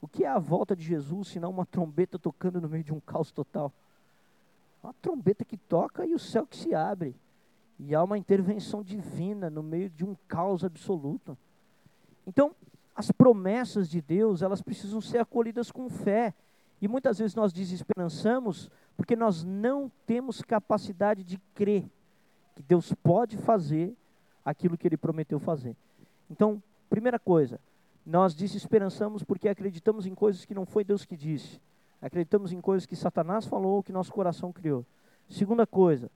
O 0.00 0.08
que 0.08 0.24
é 0.24 0.28
a 0.28 0.38
volta 0.38 0.76
de 0.76 0.82
Jesus, 0.82 1.28
senão 1.28 1.50
uma 1.50 1.64
trombeta 1.64 2.18
tocando 2.18 2.60
no 2.60 2.68
meio 2.68 2.84
de 2.84 2.92
um 2.92 3.00
caos 3.00 3.30
total? 3.30 3.72
Uma 4.82 4.92
trombeta 4.94 5.44
que 5.44 5.56
toca 5.56 6.04
e 6.04 6.12
o 6.12 6.18
céu 6.18 6.44
que 6.44 6.56
se 6.56 6.74
abre. 6.74 7.14
E 7.78 7.94
há 7.94 8.02
uma 8.02 8.18
intervenção 8.18 8.82
divina 8.82 9.48
no 9.48 9.62
meio 9.62 9.88
de 9.88 10.04
um 10.04 10.16
caos 10.26 10.64
absoluto. 10.64 11.38
Então, 12.26 12.54
as 12.94 13.10
promessas 13.10 13.88
de 13.88 14.00
Deus, 14.00 14.42
elas 14.42 14.60
precisam 14.60 15.00
ser 15.00 15.18
acolhidas 15.18 15.70
com 15.70 15.88
fé. 15.88 16.34
E 16.80 16.88
muitas 16.88 17.18
vezes 17.18 17.34
nós 17.34 17.52
desesperançamos 17.52 18.70
porque 18.96 19.16
nós 19.16 19.44
não 19.44 19.90
temos 20.06 20.42
capacidade 20.42 21.22
de 21.24 21.38
crer 21.54 21.84
que 22.54 22.62
Deus 22.62 22.92
pode 23.02 23.36
fazer 23.36 23.94
aquilo 24.44 24.76
que 24.76 24.86
ele 24.86 24.96
prometeu 24.96 25.38
fazer. 25.38 25.76
Então, 26.30 26.62
primeira 26.90 27.18
coisa, 27.18 27.58
nós 28.04 28.34
desesperançamos 28.34 29.22
porque 29.22 29.48
acreditamos 29.48 30.06
em 30.06 30.14
coisas 30.14 30.44
que 30.44 30.54
não 30.54 30.66
foi 30.66 30.84
Deus 30.84 31.04
que 31.04 31.16
disse. 31.16 31.60
Acreditamos 32.00 32.52
em 32.52 32.60
coisas 32.60 32.84
que 32.84 32.96
Satanás 32.96 33.46
falou 33.46 33.76
ou 33.76 33.82
que 33.82 33.92
nosso 33.92 34.12
coração 34.12 34.52
criou. 34.52 34.84
Segunda 35.28 35.66
coisa, 35.66 36.10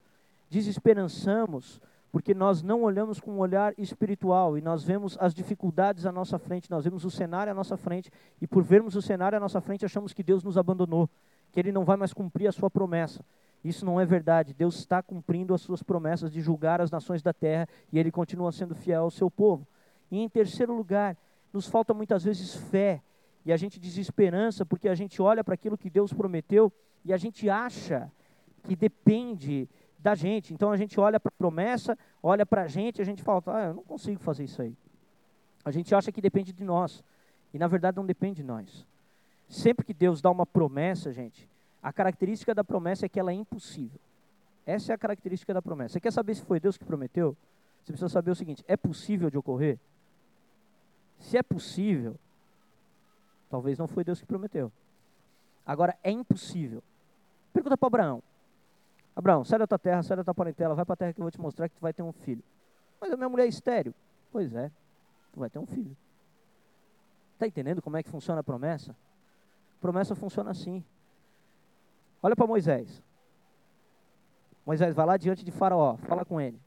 desesperançamos 0.50 1.80
porque 2.16 2.32
nós 2.32 2.62
não 2.62 2.82
olhamos 2.82 3.20
com 3.20 3.32
um 3.32 3.38
olhar 3.40 3.74
espiritual 3.76 4.56
e 4.56 4.62
nós 4.62 4.82
vemos 4.82 5.18
as 5.20 5.34
dificuldades 5.34 6.06
à 6.06 6.10
nossa 6.10 6.38
frente, 6.38 6.70
nós 6.70 6.82
vemos 6.82 7.04
o 7.04 7.10
cenário 7.10 7.50
à 7.50 7.54
nossa 7.54 7.76
frente 7.76 8.10
e 8.40 8.46
por 8.46 8.62
vermos 8.62 8.96
o 8.96 9.02
cenário 9.02 9.36
à 9.36 9.38
nossa 9.38 9.60
frente 9.60 9.84
achamos 9.84 10.14
que 10.14 10.22
Deus 10.22 10.42
nos 10.42 10.56
abandonou, 10.56 11.10
que 11.52 11.60
Ele 11.60 11.70
não 11.70 11.84
vai 11.84 11.94
mais 11.94 12.14
cumprir 12.14 12.46
a 12.46 12.52
sua 12.52 12.70
promessa. 12.70 13.22
Isso 13.62 13.84
não 13.84 14.00
é 14.00 14.06
verdade. 14.06 14.54
Deus 14.54 14.78
está 14.78 15.02
cumprindo 15.02 15.52
as 15.52 15.60
suas 15.60 15.82
promessas 15.82 16.30
de 16.30 16.40
julgar 16.40 16.80
as 16.80 16.90
nações 16.90 17.22
da 17.22 17.34
terra 17.34 17.68
e 17.92 17.98
Ele 17.98 18.10
continua 18.10 18.50
sendo 18.50 18.74
fiel 18.74 19.02
ao 19.02 19.10
seu 19.10 19.30
povo. 19.30 19.68
E 20.10 20.18
em 20.18 20.26
terceiro 20.26 20.74
lugar, 20.74 21.18
nos 21.52 21.66
falta 21.66 21.92
muitas 21.92 22.24
vezes 22.24 22.54
fé 22.54 23.02
e 23.44 23.52
a 23.52 23.58
gente 23.58 23.78
desesperança 23.78 24.64
porque 24.64 24.88
a 24.88 24.94
gente 24.94 25.20
olha 25.20 25.44
para 25.44 25.52
aquilo 25.52 25.76
que 25.76 25.90
Deus 25.90 26.14
prometeu 26.14 26.72
e 27.04 27.12
a 27.12 27.18
gente 27.18 27.50
acha 27.50 28.10
que 28.62 28.74
depende 28.74 29.68
da 30.06 30.14
gente. 30.14 30.54
Então 30.54 30.70
a 30.70 30.76
gente 30.76 31.00
olha 31.00 31.18
para 31.18 31.30
a 31.30 31.36
promessa, 31.36 31.98
olha 32.22 32.46
para 32.46 32.62
a 32.62 32.68
gente 32.68 33.02
a 33.02 33.04
gente 33.04 33.24
fala: 33.24 33.42
ah, 33.48 33.64
eu 33.64 33.74
não 33.74 33.82
consigo 33.82 34.20
fazer 34.20 34.44
isso 34.44 34.62
aí. 34.62 34.76
A 35.64 35.72
gente 35.72 35.92
acha 35.94 36.12
que 36.12 36.20
depende 36.20 36.52
de 36.52 36.62
nós 36.62 37.02
e 37.52 37.58
na 37.58 37.66
verdade 37.66 37.96
não 37.96 38.06
depende 38.06 38.36
de 38.36 38.44
nós. 38.44 38.86
Sempre 39.48 39.84
que 39.84 39.92
Deus 39.92 40.20
dá 40.20 40.30
uma 40.30 40.46
promessa, 40.46 41.12
gente, 41.12 41.48
a 41.82 41.92
característica 41.92 42.54
da 42.54 42.62
promessa 42.62 43.06
é 43.06 43.08
que 43.08 43.18
ela 43.18 43.32
é 43.32 43.34
impossível. 43.34 44.00
Essa 44.64 44.92
é 44.92 44.94
a 44.94 44.98
característica 44.98 45.52
da 45.52 45.60
promessa. 45.60 45.94
Você 45.94 46.00
quer 46.00 46.12
saber 46.12 46.36
se 46.36 46.42
foi 46.42 46.60
Deus 46.60 46.76
que 46.76 46.84
prometeu? 46.84 47.36
Você 47.82 47.92
precisa 47.92 48.08
saber 48.08 48.30
o 48.30 48.36
seguinte: 48.36 48.64
é 48.68 48.76
possível 48.76 49.28
de 49.28 49.36
ocorrer? 49.36 49.76
Se 51.18 51.36
é 51.36 51.42
possível, 51.42 52.14
talvez 53.50 53.76
não 53.76 53.88
foi 53.88 54.04
Deus 54.04 54.20
que 54.20 54.26
prometeu. 54.26 54.70
Agora, 55.66 55.98
é 56.04 56.12
impossível. 56.12 56.80
Pergunta 57.52 57.76
para 57.76 57.88
Abraão. 57.88 58.22
Abraão, 59.16 59.42
sai 59.44 59.58
da 59.58 59.66
tua 59.66 59.78
terra, 59.78 60.02
sai 60.02 60.18
da 60.18 60.22
tua 60.22 60.34
parentela, 60.34 60.74
vai 60.74 60.84
para 60.84 60.92
a 60.92 60.96
terra 60.96 61.12
que 61.14 61.20
eu 61.20 61.24
vou 61.24 61.30
te 61.30 61.40
mostrar 61.40 61.70
que 61.70 61.74
tu 61.74 61.80
vai 61.80 61.94
ter 61.94 62.02
um 62.02 62.12
filho. 62.12 62.44
Mas 63.00 63.10
a 63.10 63.16
minha 63.16 63.30
mulher 63.30 63.46
é 63.46 63.48
estéreo. 63.48 63.94
Pois 64.30 64.54
é, 64.54 64.70
tu 65.32 65.40
vai 65.40 65.48
ter 65.48 65.58
um 65.58 65.64
filho. 65.64 65.96
Está 67.32 67.46
entendendo 67.46 67.80
como 67.80 67.96
é 67.96 68.02
que 68.02 68.10
funciona 68.10 68.42
a 68.42 68.44
promessa? 68.44 68.92
A 68.92 69.80
promessa 69.80 70.14
funciona 70.14 70.50
assim. 70.50 70.84
Olha 72.22 72.36
para 72.36 72.46
Moisés. 72.46 73.02
Moisés 74.66 74.94
vai 74.94 75.06
lá 75.06 75.16
diante 75.16 75.42
de 75.42 75.50
Faraó, 75.50 75.96
fala 75.96 76.22
com 76.22 76.38
ele. 76.38 76.60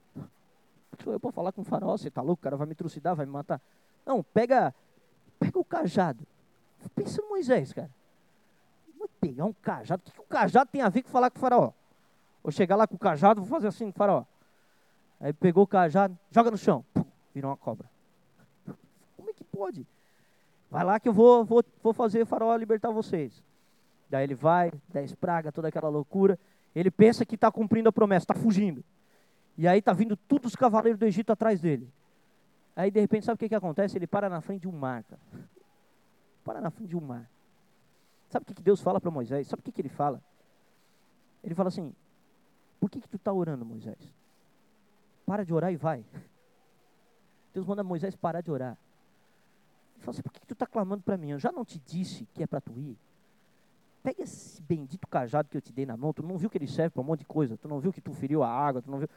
Eu 1.06 1.20
para 1.20 1.32
falar 1.32 1.52
com 1.52 1.62
o 1.62 1.66
Faraó, 1.66 1.96
você 1.96 2.08
está 2.08 2.22
louco? 2.22 2.42
O 2.42 2.44
cara 2.44 2.58
vai 2.58 2.66
me 2.66 2.74
trucidar, 2.74 3.16
vai 3.16 3.28
me 3.28 3.32
matar. 3.32 3.62
Não, 4.06 4.24
pega, 4.24 4.74
pega 5.40 5.60
o 5.60 5.64
cajado. 5.64 6.26
Pensa 6.96 7.22
no 7.22 7.30
Moisés, 7.30 7.72
cara. 7.74 7.90
Vou 8.98 9.08
pegar 9.22 9.46
um 9.46 9.54
cajado. 9.54 10.02
O 10.02 10.06
que, 10.06 10.12
que 10.12 10.20
o 10.20 10.24
cajado 10.24 10.70
tem 10.72 10.82
a 10.82 10.90
ver 10.90 11.04
com 11.04 11.10
falar 11.10 11.30
com 11.30 11.38
o 11.38 11.40
faraó? 11.40 11.74
Vou 12.44 12.52
chegar 12.52 12.76
lá 12.76 12.88
com 12.88 12.96
o 12.96 13.00
cajado, 13.00 13.42
vou 13.42 13.50
fazer 13.50 13.68
assim 13.68 13.92
faraó. 13.92 14.24
Aí 15.20 15.34
pegou 15.34 15.64
o 15.64 15.68
cajado, 15.68 16.18
joga 16.32 16.52
no 16.52 16.58
chão. 16.58 16.86
Virou 17.34 17.52
uma 17.52 17.58
cobra. 17.58 17.90
Como 19.18 19.30
é 19.30 19.34
que 19.34 19.44
pode? 19.44 19.86
Vai 20.72 20.84
lá 20.84 21.00
que 21.00 21.10
eu 21.10 21.14
vou, 21.14 21.44
vou, 21.44 21.64
vou 21.84 21.94
fazer 21.94 22.22
o 22.22 22.26
faraó 22.26 22.56
libertar 22.56 22.92
vocês. 22.92 23.44
Daí 24.10 24.24
ele 24.24 24.36
vai, 24.36 24.72
dez 24.88 25.14
pragas, 25.14 25.54
toda 25.54 25.68
aquela 25.68 25.90
loucura. 25.90 26.40
Ele 26.74 26.90
pensa 26.90 27.26
que 27.26 27.36
está 27.36 27.52
cumprindo 27.52 27.90
a 27.90 27.92
promessa, 27.92 28.24
está 28.24 28.34
fugindo. 28.34 28.84
E 29.58 29.68
aí 29.68 29.80
está 29.80 29.92
vindo 29.92 30.16
todos 30.16 30.52
os 30.52 30.56
cavaleiros 30.56 31.00
do 31.00 31.06
Egito 31.06 31.32
atrás 31.32 31.60
dele. 31.60 31.92
Aí 32.76 32.90
de 32.90 33.00
repente, 33.00 33.26
sabe 33.26 33.36
o 33.36 33.38
que, 33.38 33.50
que 33.50 33.56
acontece? 33.56 33.98
Ele 33.98 34.08
para 34.08 34.30
na 34.30 34.42
frente 34.42 34.62
de 34.62 34.68
um 34.68 34.72
mar, 34.72 35.04
cara. 35.04 35.22
Para 36.46 36.62
na 36.62 36.72
frente 36.72 36.90
de 36.90 36.96
um 36.96 37.02
mar. 37.02 37.30
Sabe 38.30 38.44
o 38.44 38.46
que, 38.46 38.54
que 38.54 38.62
Deus 38.62 38.80
fala 38.80 39.02
para 39.02 39.12
Moisés? 39.12 39.48
Sabe 39.48 39.60
o 39.60 39.64
que, 39.64 39.72
que 39.72 39.82
ele 39.82 39.90
fala? 39.90 40.22
Ele 41.44 41.54
fala 41.56 41.68
assim: 41.70 41.94
Por 42.80 42.90
que, 42.90 43.02
que 43.02 43.10
tu 43.10 43.18
está 43.18 43.34
orando, 43.34 43.66
Moisés? 43.66 44.14
Para 45.26 45.44
de 45.46 45.54
orar 45.54 45.72
e 45.72 45.76
vai. 45.76 46.06
Deus 47.54 47.66
manda 47.66 47.84
Moisés 47.84 48.16
parar 48.16 48.42
de 48.42 48.52
orar. 48.52 48.78
Ele 49.96 50.04
fala 50.04 50.12
assim: 50.12 50.22
Por 50.22 50.32
que, 50.32 50.40
que 50.40 50.48
tu 50.48 50.54
está 50.54 50.66
clamando 50.66 51.04
para 51.04 51.18
mim? 51.18 51.32
Eu 51.32 51.40
já 51.40 51.52
não 51.52 51.66
te 51.66 51.80
disse 51.80 52.26
que 52.34 52.44
é 52.44 52.48
para 52.48 52.62
tu 52.62 52.72
ir. 52.78 52.98
Pega 54.02 54.24
esse 54.24 54.62
bendito 54.62 55.08
cajado 55.08 55.50
que 55.50 55.58
eu 55.58 55.62
te 55.62 55.74
dei 55.74 55.86
na 55.86 55.98
mão. 55.98 56.14
Tu 56.14 56.24
não 56.24 56.38
viu 56.38 56.50
que 56.50 56.58
ele 56.58 56.68
serve 56.68 56.92
para 56.92 57.02
um 57.02 57.06
monte 57.06 57.20
de 57.20 57.26
coisa. 57.26 57.58
Tu 57.58 57.68
não 57.68 57.80
viu 57.80 57.92
que 57.92 58.00
tu 58.00 58.14
feriu 58.14 58.44
a 58.44 58.50
água. 58.50 58.82
Tu 58.82 58.90
não 58.90 59.00
viu. 59.00 59.10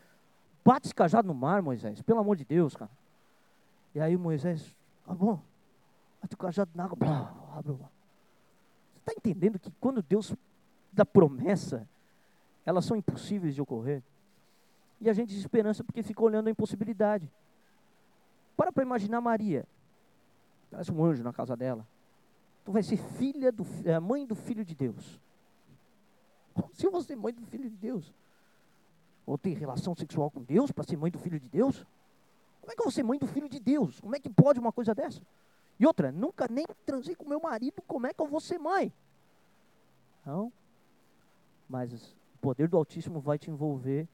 Bate 0.64 0.86
esse 0.86 0.94
cajado 0.94 1.28
no 1.28 1.34
mar, 1.34 1.62
Moisés. 1.62 2.02
Pelo 2.02 2.18
amor 2.18 2.36
de 2.36 2.44
Deus, 2.44 2.74
cara. 2.74 2.90
E 3.94 4.00
aí 4.00 4.16
Moisés, 4.16 4.74
tá 5.04 5.14
bom, 5.14 5.40
bate 6.20 6.34
o 6.34 6.38
cajado 6.38 6.70
na 6.74 6.84
água, 6.84 6.96
blá, 6.96 7.34
abre 7.54 7.72
Você 7.72 7.84
está 8.98 9.12
entendendo 9.12 9.58
que 9.58 9.70
quando 9.72 10.02
Deus 10.02 10.34
dá 10.90 11.04
promessa, 11.04 11.86
elas 12.64 12.84
são 12.84 12.96
impossíveis 12.96 13.54
de 13.54 13.62
ocorrer? 13.62 14.02
E 15.00 15.10
a 15.10 15.12
gente 15.12 15.30
desesperança 15.30 15.82
porque 15.82 16.02
fica 16.02 16.22
olhando 16.22 16.46
a 16.46 16.50
impossibilidade. 16.50 17.30
Para 18.56 18.70
para 18.70 18.82
imaginar 18.82 19.20
Maria. 19.20 19.66
Parece 20.70 20.92
um 20.92 21.04
anjo 21.04 21.22
na 21.22 21.32
casa 21.32 21.56
dela. 21.56 21.86
Tu 22.64 22.70
vai 22.70 22.82
ser 22.82 22.96
filha 22.96 23.50
do, 23.50 23.66
é, 23.84 23.98
mãe 23.98 24.24
do 24.24 24.34
filho 24.34 24.64
de 24.64 24.74
Deus. 24.74 25.20
Se 26.72 26.86
eu 26.86 26.90
vou 26.90 27.02
ser 27.02 27.16
mãe 27.16 27.32
do 27.32 27.44
filho 27.46 27.68
de 27.68 27.76
Deus, 27.76 28.12
ou 29.26 29.38
ter 29.38 29.54
relação 29.54 29.94
sexual 29.94 30.30
com 30.30 30.42
Deus 30.42 30.70
para 30.70 30.84
ser 30.84 30.96
mãe 30.96 31.10
do 31.10 31.18
filho 31.18 31.38
de 31.38 31.48
Deus? 31.48 31.84
Como 32.60 32.72
é 32.72 32.74
que 32.74 32.80
eu 32.80 32.84
vou 32.84 32.92
ser 32.92 33.02
mãe 33.02 33.18
do 33.18 33.26
filho 33.26 33.48
de 33.48 33.58
Deus? 33.58 34.00
Como 34.00 34.14
é 34.14 34.20
que 34.20 34.30
pode 34.30 34.60
uma 34.60 34.72
coisa 34.72 34.94
dessa? 34.94 35.20
E 35.78 35.86
outra, 35.86 36.12
nunca 36.12 36.46
nem 36.48 36.64
transei 36.86 37.14
com 37.14 37.28
meu 37.28 37.40
marido, 37.40 37.82
como 37.86 38.06
é 38.06 38.14
que 38.14 38.20
eu 38.20 38.26
vou 38.26 38.40
ser 38.40 38.58
mãe? 38.58 38.92
Não. 40.24 40.52
Mas 41.68 42.14
poder 42.42 42.68
do 42.68 42.76
Altíssimo 42.76 43.20
vai 43.20 43.38
te 43.38 43.50
envolver 43.50 44.08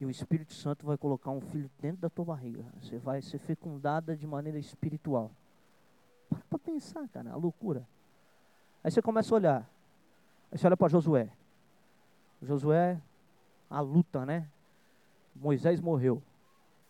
e 0.00 0.04
o 0.04 0.10
Espírito 0.10 0.52
Santo 0.52 0.84
vai 0.84 0.98
colocar 0.98 1.30
um 1.30 1.40
filho 1.40 1.70
dentro 1.80 2.00
da 2.00 2.10
tua 2.10 2.24
barriga. 2.24 2.64
Você 2.80 2.98
vai 2.98 3.22
ser 3.22 3.38
fecundada 3.38 4.16
de 4.16 4.26
maneira 4.26 4.58
espiritual. 4.58 5.30
Para 6.48 6.58
pensar, 6.58 7.08
cara, 7.08 7.30
a 7.30 7.36
loucura. 7.36 7.86
Aí 8.82 8.90
você 8.90 9.00
começa 9.00 9.32
a 9.32 9.36
olhar. 9.36 9.70
Aí 10.50 10.58
você 10.58 10.66
olha 10.66 10.76
para 10.76 10.88
Josué. 10.88 11.30
Josué, 12.42 13.00
a 13.68 13.80
luta, 13.80 14.26
né? 14.26 14.48
Moisés 15.34 15.80
morreu. 15.80 16.20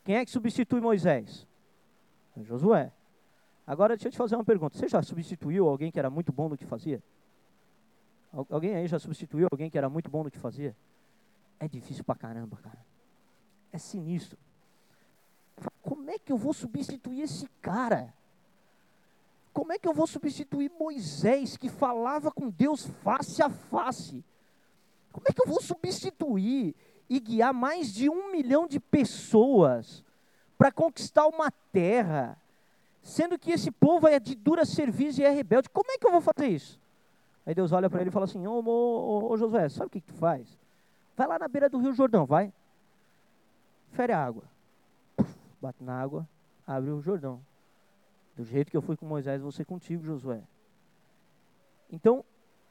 Quem 0.02 0.16
é 0.16 0.24
que 0.24 0.30
substitui 0.30 0.80
Moisés? 0.80 1.46
É 2.36 2.42
Josué. 2.42 2.90
Agora 3.66 3.94
deixa 3.96 4.08
eu 4.08 4.12
te 4.12 4.18
fazer 4.18 4.34
uma 4.34 4.44
pergunta. 4.44 4.78
Você 4.78 4.88
já 4.88 5.02
substituiu 5.02 5.68
alguém 5.68 5.92
que 5.92 5.98
era 5.98 6.08
muito 6.08 6.32
bom 6.32 6.48
no 6.48 6.56
que 6.56 6.64
fazia? 6.64 7.02
Alguém 8.32 8.74
aí 8.76 8.86
já 8.86 8.98
substituiu 8.98 9.48
alguém 9.50 9.68
que 9.68 9.78
era 9.78 9.88
muito 9.88 10.10
bom 10.10 10.22
no 10.22 10.30
que 10.30 10.38
fazia? 10.38 10.76
É 11.58 11.66
difícil 11.66 12.04
pra 12.04 12.14
caramba, 12.14 12.56
cara 12.56 12.90
é 13.72 13.78
sinistro. 13.78 14.38
Como 15.82 16.10
é 16.10 16.18
que 16.18 16.32
eu 16.32 16.36
vou 16.36 16.52
substituir 16.52 17.22
esse 17.22 17.46
cara? 17.60 18.14
Como 19.52 19.72
é 19.72 19.78
que 19.78 19.86
eu 19.86 19.92
vou 19.92 20.06
substituir 20.06 20.70
Moisés, 20.70 21.56
que 21.56 21.68
falava 21.68 22.30
com 22.30 22.48
Deus 22.48 22.86
face 23.02 23.42
a 23.42 23.50
face? 23.50 24.24
Como 25.12 25.26
é 25.28 25.32
que 25.32 25.42
eu 25.42 25.46
vou 25.46 25.60
substituir 25.60 26.74
e 27.08 27.18
guiar 27.18 27.52
mais 27.52 27.92
de 27.92 28.08
um 28.08 28.30
milhão 28.30 28.66
de 28.66 28.78
pessoas 28.78 30.04
para 30.56 30.70
conquistar 30.70 31.26
uma 31.26 31.50
terra, 31.72 32.40
sendo 33.02 33.38
que 33.38 33.50
esse 33.50 33.70
povo 33.70 34.06
é 34.06 34.20
de 34.20 34.34
dura 34.34 34.64
serviço 34.64 35.20
e 35.20 35.24
é 35.24 35.30
rebelde? 35.30 35.68
Como 35.68 35.90
é 35.90 35.98
que 35.98 36.06
eu 36.06 36.12
vou 36.12 36.20
fazer 36.20 36.48
isso? 36.48 36.78
Aí 37.50 37.54
Deus 37.54 37.72
olha 37.72 37.90
para 37.90 38.00
ele 38.00 38.10
e 38.10 38.12
fala 38.12 38.26
assim: 38.26 38.46
Ô, 38.46 38.62
ô, 39.28 39.36
Josué, 39.36 39.68
sabe 39.68 39.88
o 39.88 39.90
que, 39.90 40.00
que 40.00 40.12
tu 40.12 40.14
faz? 40.14 40.56
Vai 41.16 41.26
lá 41.26 41.36
na 41.36 41.48
beira 41.48 41.68
do 41.68 41.78
Rio 41.78 41.92
Jordão, 41.92 42.24
vai 42.24 42.52
fere 43.90 44.12
a 44.12 44.24
água. 44.24 44.44
Bate 45.60 45.82
na 45.82 46.00
água, 46.00 46.28
abre 46.64 46.90
o 46.90 47.00
Jordão. 47.00 47.44
Do 48.36 48.44
jeito 48.44 48.70
que 48.70 48.76
eu 48.76 48.80
fui 48.80 48.96
com 48.96 49.04
Moisés, 49.04 49.42
vou 49.42 49.50
ser 49.50 49.64
contigo, 49.64 50.04
Josué. 50.04 50.44
Então, 51.90 52.24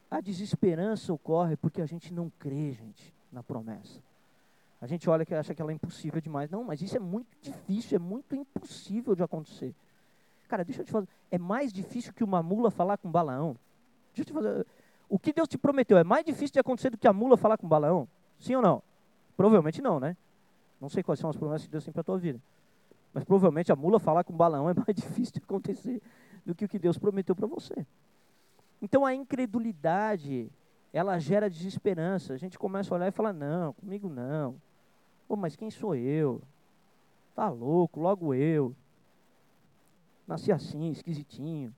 a 0.10 0.22
desesperança 0.22 1.12
ocorre 1.12 1.58
porque 1.58 1.82
a 1.82 1.86
gente 1.86 2.14
não 2.14 2.32
crê, 2.40 2.72
gente, 2.72 3.14
na 3.34 3.44
promessa. 3.44 4.00
A 4.80 4.88
gente 4.88 5.10
olha 5.10 5.26
que 5.26 5.36
acha 5.36 5.54
que 5.54 5.62
ela 5.62 5.74
é 5.74 5.76
impossível 5.76 6.22
demais. 6.22 6.50
Não, 6.50 6.64
mas 6.64 6.82
isso 6.82 6.96
é 6.96 7.02
muito 7.02 7.28
difícil, 7.42 7.98
é 7.98 8.00
muito 8.00 8.34
impossível 8.34 9.14
de 9.14 9.24
acontecer. 9.24 9.76
Cara, 10.48 10.64
deixa 10.64 10.84
eu 10.84 10.86
te 10.86 10.92
falar, 10.94 11.06
é 11.30 11.38
mais 11.38 11.74
difícil 11.74 12.14
que 12.14 12.24
uma 12.24 12.42
mula 12.42 12.72
falar 12.72 12.98
com 12.98 13.12
Balaão. 13.12 13.58
Deixa 14.24 14.38
eu 14.38 14.44
fazer, 14.44 14.68
o 15.08 15.18
que 15.18 15.34
Deus 15.34 15.48
te 15.48 15.58
prometeu 15.58 15.98
é 15.98 16.04
mais 16.04 16.24
difícil 16.26 16.54
de 16.54 16.60
acontecer 16.60 16.90
do 16.90 16.98
que 16.98 17.08
a 17.08 17.14
mula 17.14 17.38
falar 17.38 17.58
com 17.58 17.68
Balaão? 17.68 18.08
Sim 18.40 18.56
ou 18.56 18.62
não? 18.62 18.82
Provavelmente 19.36 19.82
não, 19.82 20.00
né? 20.00 20.16
Não 20.80 20.90
sei 20.90 21.04
quais 21.04 21.20
são 21.20 21.30
as 21.30 21.36
promessas 21.36 21.66
que 21.66 21.72
Deus 21.72 21.84
tem 21.84 21.92
para 21.92 22.02
a 22.02 22.04
tua 22.04 22.18
vida. 22.18 22.42
Mas 23.14 23.24
provavelmente 23.24 23.72
a 23.72 23.76
mula 23.76 24.00
falar 24.00 24.24
com 24.24 24.34
balão 24.34 24.70
é 24.70 24.74
mais 24.76 24.96
difícil 24.96 25.34
de 25.34 25.40
acontecer 25.40 26.02
do 26.46 26.54
que 26.54 26.66
o 26.66 26.70
que 26.70 26.80
Deus 26.80 26.98
prometeu 26.98 27.36
para 27.36 27.48
você. 27.48 27.86
Então 28.82 29.06
a 29.06 29.14
incredulidade, 29.14 30.50
ela 30.94 31.20
gera 31.20 31.50
desesperança. 31.50 32.34
A 32.34 32.38
gente 32.38 32.58
começa 32.58 32.94
a 32.94 32.98
olhar 32.98 33.08
e 33.08 33.12
falar, 33.12 33.34
não, 33.34 33.74
comigo 33.74 34.10
não. 34.10 34.56
Pô, 35.28 35.36
mas 35.36 35.56
quem 35.56 35.70
sou 35.70 35.96
eu? 35.96 36.42
Tá 37.36 37.50
louco, 37.50 38.00
logo 38.00 38.34
eu. 38.34 38.76
Nasci 40.28 40.52
assim, 40.52 40.92
esquisitinho. 40.92 41.74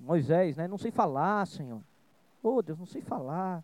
Moisés, 0.00 0.56
né? 0.56 0.66
Não 0.66 0.78
sei 0.78 0.90
falar, 0.90 1.46
Senhor. 1.46 1.82
Oh, 2.42 2.62
Deus, 2.62 2.78
não 2.78 2.86
sei 2.86 3.02
falar. 3.02 3.62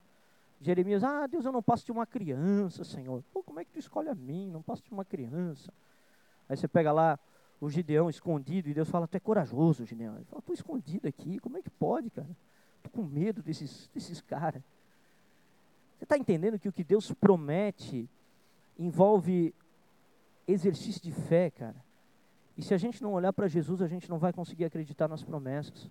Jeremias, 0.60 1.02
ah, 1.02 1.26
Deus, 1.26 1.44
eu 1.44 1.52
não 1.52 1.62
passo 1.62 1.84
de 1.84 1.92
uma 1.92 2.06
criança, 2.06 2.84
Senhor. 2.84 3.22
Pô, 3.32 3.42
como 3.42 3.60
é 3.60 3.64
que 3.64 3.72
tu 3.72 3.78
escolhe 3.78 4.08
a 4.08 4.14
mim? 4.14 4.50
Não 4.50 4.62
passo 4.62 4.82
de 4.82 4.92
uma 4.92 5.04
criança. 5.04 5.72
Aí 6.48 6.56
você 6.56 6.68
pega 6.68 6.92
lá 6.92 7.18
o 7.60 7.68
Gideão 7.70 8.08
escondido 8.08 8.68
e 8.68 8.74
Deus 8.74 8.88
fala, 8.88 9.06
tu 9.06 9.16
é 9.16 9.20
corajoso, 9.20 9.84
Gideão. 9.84 10.14
Ele 10.16 10.24
fala, 10.24 10.42
tô 10.42 10.52
escondido 10.52 11.08
aqui, 11.08 11.38
como 11.38 11.56
é 11.56 11.62
que 11.62 11.70
pode, 11.70 12.10
cara? 12.10 12.28
Tô 12.82 12.90
com 12.90 13.02
medo 13.02 13.42
desses, 13.42 13.90
desses 13.92 14.20
caras. 14.20 14.62
Você 15.96 16.04
está 16.04 16.16
entendendo 16.18 16.58
que 16.58 16.68
o 16.68 16.72
que 16.72 16.84
Deus 16.84 17.10
promete 17.12 18.08
envolve 18.78 19.54
exercício 20.46 21.02
de 21.02 21.12
fé, 21.12 21.50
cara? 21.50 21.76
E 22.56 22.62
se 22.62 22.72
a 22.72 22.78
gente 22.78 23.02
não 23.02 23.12
olhar 23.12 23.32
para 23.32 23.48
Jesus, 23.48 23.82
a 23.82 23.88
gente 23.88 24.08
não 24.08 24.18
vai 24.18 24.32
conseguir 24.32 24.64
acreditar 24.64 25.08
nas 25.08 25.22
promessas. 25.22 25.90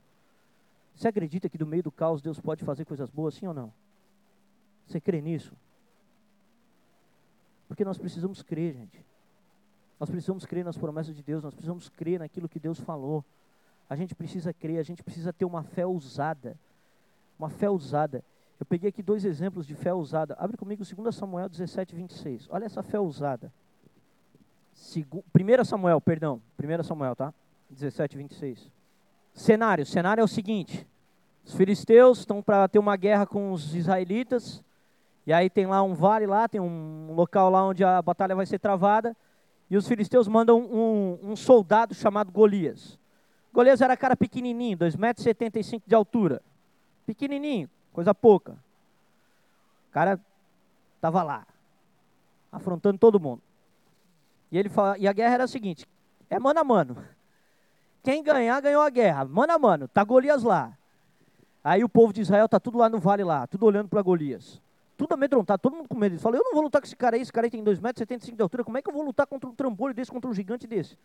Você 0.95 1.07
acredita 1.09 1.49
que 1.49 1.57
do 1.57 1.67
meio 1.67 1.83
do 1.83 1.91
caos 1.91 2.21
Deus 2.21 2.39
pode 2.39 2.63
fazer 2.63 2.85
coisas 2.85 3.09
boas, 3.09 3.35
sim 3.35 3.45
ou 3.45 3.53
não? 3.53 3.71
Você 4.87 5.01
crê 5.01 5.21
nisso? 5.21 5.53
Porque 7.67 7.83
nós 7.83 7.97
precisamos 7.97 8.41
crer, 8.41 8.73
gente. 8.73 9.05
Nós 9.99 10.09
precisamos 10.09 10.45
crer 10.45 10.63
nas 10.63 10.77
promessas 10.77 11.15
de 11.15 11.23
Deus, 11.23 11.43
nós 11.43 11.53
precisamos 11.53 11.89
crer 11.89 12.19
naquilo 12.19 12.47
que 12.47 12.59
Deus 12.59 12.79
falou. 12.79 13.23
A 13.89 13.95
gente 13.95 14.15
precisa 14.15 14.53
crer, 14.53 14.79
a 14.79 14.83
gente 14.83 15.03
precisa 15.03 15.33
ter 15.33 15.45
uma 15.45 15.63
fé 15.63 15.85
ousada. 15.85 16.57
Uma 17.37 17.49
fé 17.49 17.69
ousada. 17.69 18.23
Eu 18.59 18.65
peguei 18.65 18.89
aqui 18.89 19.03
dois 19.03 19.25
exemplos 19.25 19.67
de 19.67 19.75
fé 19.75 19.93
ousada. 19.93 20.35
Abre 20.39 20.55
comigo 20.57 20.83
2 20.83 21.15
Samuel 21.15 21.49
17, 21.49 21.93
26. 21.93 22.47
Olha 22.49 22.65
essa 22.65 22.81
fé 22.81 22.99
ousada. 22.99 23.51
1 24.73 25.65
Samuel, 25.65 25.99
perdão. 25.99 26.41
1 26.57 26.83
Samuel, 26.83 27.15
tá? 27.15 27.33
17, 27.69 28.17
26. 28.17 28.71
Cenário. 29.35 29.85
Cenário 29.85 30.21
é 30.21 30.23
o 30.23 30.27
seguinte. 30.27 30.87
Os 31.43 31.53
filisteus 31.53 32.19
estão 32.19 32.41
para 32.41 32.67
ter 32.67 32.79
uma 32.79 32.95
guerra 32.95 33.27
com 33.27 33.51
os 33.51 33.75
israelitas. 33.75 34.63
E 35.27 35.33
aí 35.33 35.49
tem 35.49 35.67
lá 35.67 35.83
um 35.83 35.93
vale 35.93 36.25
lá, 36.25 36.47
tem 36.47 36.61
um 36.61 37.13
local 37.13 37.49
lá 37.49 37.63
onde 37.65 37.83
a 37.83 38.01
batalha 38.01 38.35
vai 38.35 38.45
ser 38.45 38.57
travada. 38.57 39.15
E 39.69 39.75
os 39.75 39.87
filisteus 39.87 40.27
mandam 40.27 40.59
um, 40.59 41.19
um 41.21 41.35
soldado 41.35 41.93
chamado 41.93 42.31
Golias. 42.31 42.97
Golias 43.53 43.81
era 43.81 43.97
cara 43.97 44.15
pequenininho, 44.15 44.77
2,75 44.77 44.99
metros 44.99 45.81
de 45.85 45.95
altura. 45.95 46.41
Pequenininho, 47.05 47.69
coisa 47.91 48.13
pouca. 48.13 48.53
O 49.89 49.91
cara 49.91 50.19
estava 50.95 51.23
lá, 51.23 51.45
afrontando 52.51 52.97
todo 52.97 53.19
mundo. 53.19 53.41
E, 54.51 54.57
ele 54.57 54.69
fala, 54.69 54.97
e 54.97 55.07
a 55.07 55.13
guerra 55.13 55.35
era 55.35 55.43
a 55.45 55.47
seguinte, 55.47 55.87
é 56.29 56.39
mano 56.39 56.59
a 56.59 56.63
mano. 56.63 56.97
Quem 58.05 58.23
ganhar, 58.23 58.61
ganhou 58.61 58.81
a 58.81 58.89
guerra. 58.89 59.25
Mano 59.25 59.51
a 59.51 59.59
mano, 59.59 59.87
tá 59.87 60.03
Golias 60.03 60.43
lá. 60.43 60.77
Aí 61.61 61.83
o 61.83 61.89
povo 61.89 62.13
de 62.13 62.21
Israel 62.21 62.47
tá 62.47 62.59
tudo 62.59 62.77
lá 62.77 62.87
no 62.87 62.99
vale 62.99 63.23
lá, 63.23 63.45
tudo 63.47 63.65
olhando 63.65 63.89
para 63.89 64.01
Golias 64.01 64.61
tudo 64.97 65.13
amedrontado, 65.13 65.61
todo 65.61 65.75
mundo 65.75 65.89
com 65.89 65.97
medo. 65.97 66.13
Ele 66.13 66.21
fala, 66.21 66.37
eu 66.37 66.43
não 66.43 66.53
vou 66.53 66.63
lutar 66.63 66.81
com 66.81 66.87
esse 66.87 66.95
cara 66.95 67.15
aí, 67.15 67.21
esse 67.21 67.31
cara 67.31 67.47
aí 67.47 67.51
tem 67.51 67.63
2,75 67.63 67.81
metros 67.81 68.31
de 68.31 68.41
altura, 68.41 68.63
como 68.63 68.77
é 68.77 68.81
que 68.81 68.89
eu 68.89 68.93
vou 68.93 69.03
lutar 69.03 69.27
contra 69.27 69.49
um 69.49 69.53
trambolho 69.53 69.93
desse, 69.93 70.11
contra 70.11 70.29
um 70.29 70.33
gigante 70.33 70.65
desse? 70.65 70.97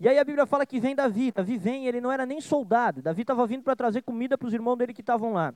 E 0.00 0.08
aí 0.08 0.18
a 0.18 0.24
Bíblia 0.24 0.46
fala 0.46 0.64
que 0.64 0.78
vem 0.78 0.94
Davi, 0.94 1.32
Davi 1.32 1.58
vem, 1.58 1.86
ele 1.86 2.00
não 2.00 2.12
era 2.12 2.24
nem 2.24 2.40
soldado, 2.40 3.02
Davi 3.02 3.22
estava 3.22 3.44
vindo 3.46 3.64
para 3.64 3.74
trazer 3.74 4.02
comida 4.02 4.38
para 4.38 4.46
os 4.46 4.54
irmãos 4.54 4.76
dele 4.76 4.94
que 4.94 5.00
estavam 5.00 5.32
lá. 5.32 5.52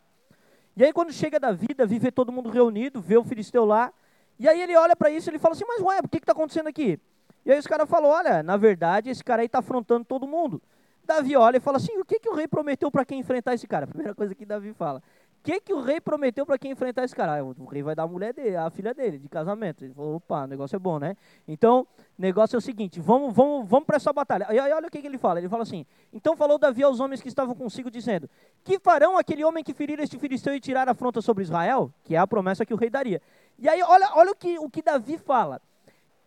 E 0.76 0.84
aí 0.84 0.92
quando 0.92 1.12
chega 1.12 1.38
Davi, 1.38 1.68
Davi 1.74 1.98
vê 1.98 2.10
todo 2.10 2.32
mundo 2.32 2.50
reunido, 2.50 3.00
vê 3.00 3.16
o 3.16 3.22
filisteu 3.22 3.64
lá, 3.64 3.92
e 4.38 4.48
aí 4.48 4.60
ele 4.60 4.76
olha 4.76 4.96
para 4.96 5.10
isso 5.10 5.28
e 5.28 5.30
ele 5.30 5.38
fala 5.38 5.54
assim, 5.54 5.64
mas 5.66 5.80
ué, 5.80 6.00
o 6.02 6.08
que 6.08 6.18
está 6.18 6.32
acontecendo 6.32 6.66
aqui? 6.66 6.98
E 7.45 7.53
aí 7.53 7.59
os 7.59 7.66
caras 7.66 7.88
falam, 7.88 8.11
olha, 8.11 8.43
na 8.43 8.57
verdade 8.57 9.11
esse 9.11 9.22
cara 9.22 9.43
aí 9.43 9.47
está 9.47 9.59
afrontando 9.59 10.05
todo 10.05 10.26
mundo. 10.26 10.62
Davi 11.05 11.36
olha 11.36 11.57
e 11.57 11.61
fala 11.61 11.78
assim, 11.78 11.99
o 11.99 12.05
que, 12.05 12.20
que 12.20 12.28
o 12.28 12.34
rei 12.34 12.47
prometeu 12.47 12.90
para 12.90 13.05
quem 13.05 13.18
enfrentar 13.18 13.55
esse 13.55 13.66
cara? 13.66 13.84
A 13.86 13.88
primeira 13.88 14.14
coisa 14.14 14.34
que 14.34 14.47
Davi 14.47 14.72
fala, 14.72 15.03
que, 15.43 15.61
que 15.61 15.74
o 15.74 15.80
rei 15.80 16.01
prometeu 16.01 16.47
para 16.47 16.57
quem 16.57 16.70
enfrentar 16.70 17.05
esse 17.05 17.14
cara? 17.14 17.40
Ah, 17.40 17.45
o 17.45 17.64
rei 17.64 17.82
vai 17.82 17.95
dar 17.95 18.05
a 18.05 18.07
mulher 18.07 18.32
dele, 18.32 18.57
a 18.57 18.70
filha 18.70 18.95
dele, 18.95 19.18
de 19.18 19.28
casamento. 19.28 19.84
Ele 19.84 19.93
falou, 19.93 20.16
opa, 20.16 20.45
o 20.45 20.47
negócio 20.47 20.76
é 20.76 20.78
bom, 20.78 20.99
né? 20.99 21.16
Então, 21.49 21.86
o 22.16 22.22
negócio 22.22 22.55
é 22.55 22.59
o 22.59 22.61
seguinte, 22.61 23.01
vamos, 23.01 23.34
vamos, 23.34 23.68
vamos 23.68 23.84
para 23.84 23.97
essa 23.97 24.12
batalha. 24.12 24.47
E 24.51 24.59
aí 24.59 24.72
olha 24.72 24.86
o 24.86 24.90
que, 24.90 25.01
que 25.01 25.07
ele 25.07 25.18
fala, 25.18 25.40
ele 25.40 25.49
fala 25.49 25.64
assim, 25.64 25.84
então 26.12 26.36
falou 26.36 26.59
Davi 26.59 26.82
aos 26.84 27.01
homens 27.01 27.20
que 27.20 27.28
estavam 27.28 27.55
consigo, 27.57 27.90
dizendo, 27.90 28.30
que 28.62 28.78
farão 28.78 29.18
aquele 29.18 29.45
homem 29.45 29.64
que 29.64 29.74
ferir 29.74 29.99
este 29.99 30.16
filisteu 30.16 30.55
e 30.55 30.61
tirar 30.61 30.86
a 30.86 30.93
afronta 30.93 31.20
sobre 31.20 31.43
Israel? 31.43 31.93
Que 32.05 32.14
é 32.14 32.18
a 32.18 32.26
promessa 32.26 32.64
que 32.64 32.72
o 32.72 32.76
rei 32.76 32.88
daria. 32.88 33.20
E 33.59 33.68
aí 33.68 33.82
olha, 33.82 34.11
olha 34.14 34.30
o, 34.30 34.36
que, 34.36 34.59
o 34.59 34.70
que 34.70 34.80
Davi 34.80 35.18
fala. 35.18 35.61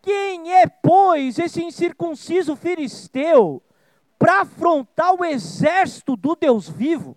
Quem 0.06 0.54
é, 0.54 0.68
pois, 0.68 1.36
esse 1.36 1.60
incircunciso 1.60 2.54
filisteu 2.54 3.60
para 4.16 4.42
afrontar 4.42 5.12
o 5.12 5.24
exército 5.24 6.16
do 6.16 6.36
Deus 6.36 6.68
vivo? 6.68 7.16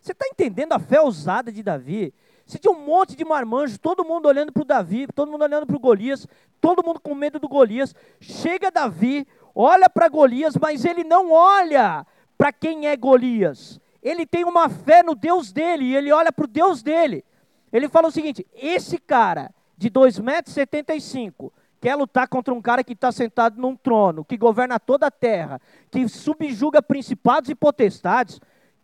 Você 0.00 0.12
está 0.12 0.26
entendendo 0.26 0.72
a 0.72 0.78
fé 0.78 1.02
ousada 1.02 1.52
de 1.52 1.62
Davi? 1.62 2.14
Você 2.46 2.58
tinha 2.58 2.72
um 2.72 2.82
monte 2.86 3.14
de 3.14 3.26
marmanjos, 3.26 3.76
todo 3.76 4.06
mundo 4.06 4.24
olhando 4.24 4.50
para 4.50 4.62
o 4.62 4.64
Davi, 4.64 5.06
todo 5.14 5.30
mundo 5.30 5.42
olhando 5.42 5.66
para 5.66 5.76
o 5.76 5.78
Golias, 5.78 6.26
todo 6.62 6.82
mundo 6.82 6.98
com 6.98 7.14
medo 7.14 7.38
do 7.38 7.46
Golias. 7.46 7.94
Chega 8.18 8.70
Davi, 8.70 9.28
olha 9.54 9.90
para 9.90 10.08
Golias, 10.08 10.56
mas 10.56 10.86
ele 10.86 11.04
não 11.04 11.30
olha 11.30 12.06
para 12.38 12.50
quem 12.54 12.86
é 12.86 12.96
Golias. 12.96 13.78
Ele 14.02 14.24
tem 14.24 14.46
uma 14.46 14.70
fé 14.70 15.02
no 15.02 15.14
Deus 15.14 15.52
dele, 15.52 15.84
e 15.84 15.94
ele 15.94 16.10
olha 16.10 16.32
para 16.32 16.46
o 16.46 16.48
Deus 16.48 16.82
dele. 16.82 17.22
Ele 17.70 17.86
fala 17.86 18.08
o 18.08 18.10
seguinte: 18.10 18.46
esse 18.54 18.96
cara 18.96 19.54
de 19.76 19.90
2,75 19.90 20.22
metros 20.22 21.61
quer 21.82 21.96
lutar 21.96 22.28
contra 22.28 22.54
um 22.54 22.62
cara 22.62 22.84
que 22.84 22.92
está 22.92 23.10
sentado 23.10 23.60
num 23.60 23.74
trono, 23.74 24.24
que 24.24 24.36
governa 24.36 24.78
toda 24.78 25.08
a 25.08 25.10
terra, 25.10 25.60
que 25.90 26.06
subjuga 26.08 26.80
principados 26.80 27.50
e 27.50 27.56
potestades, 27.56 28.40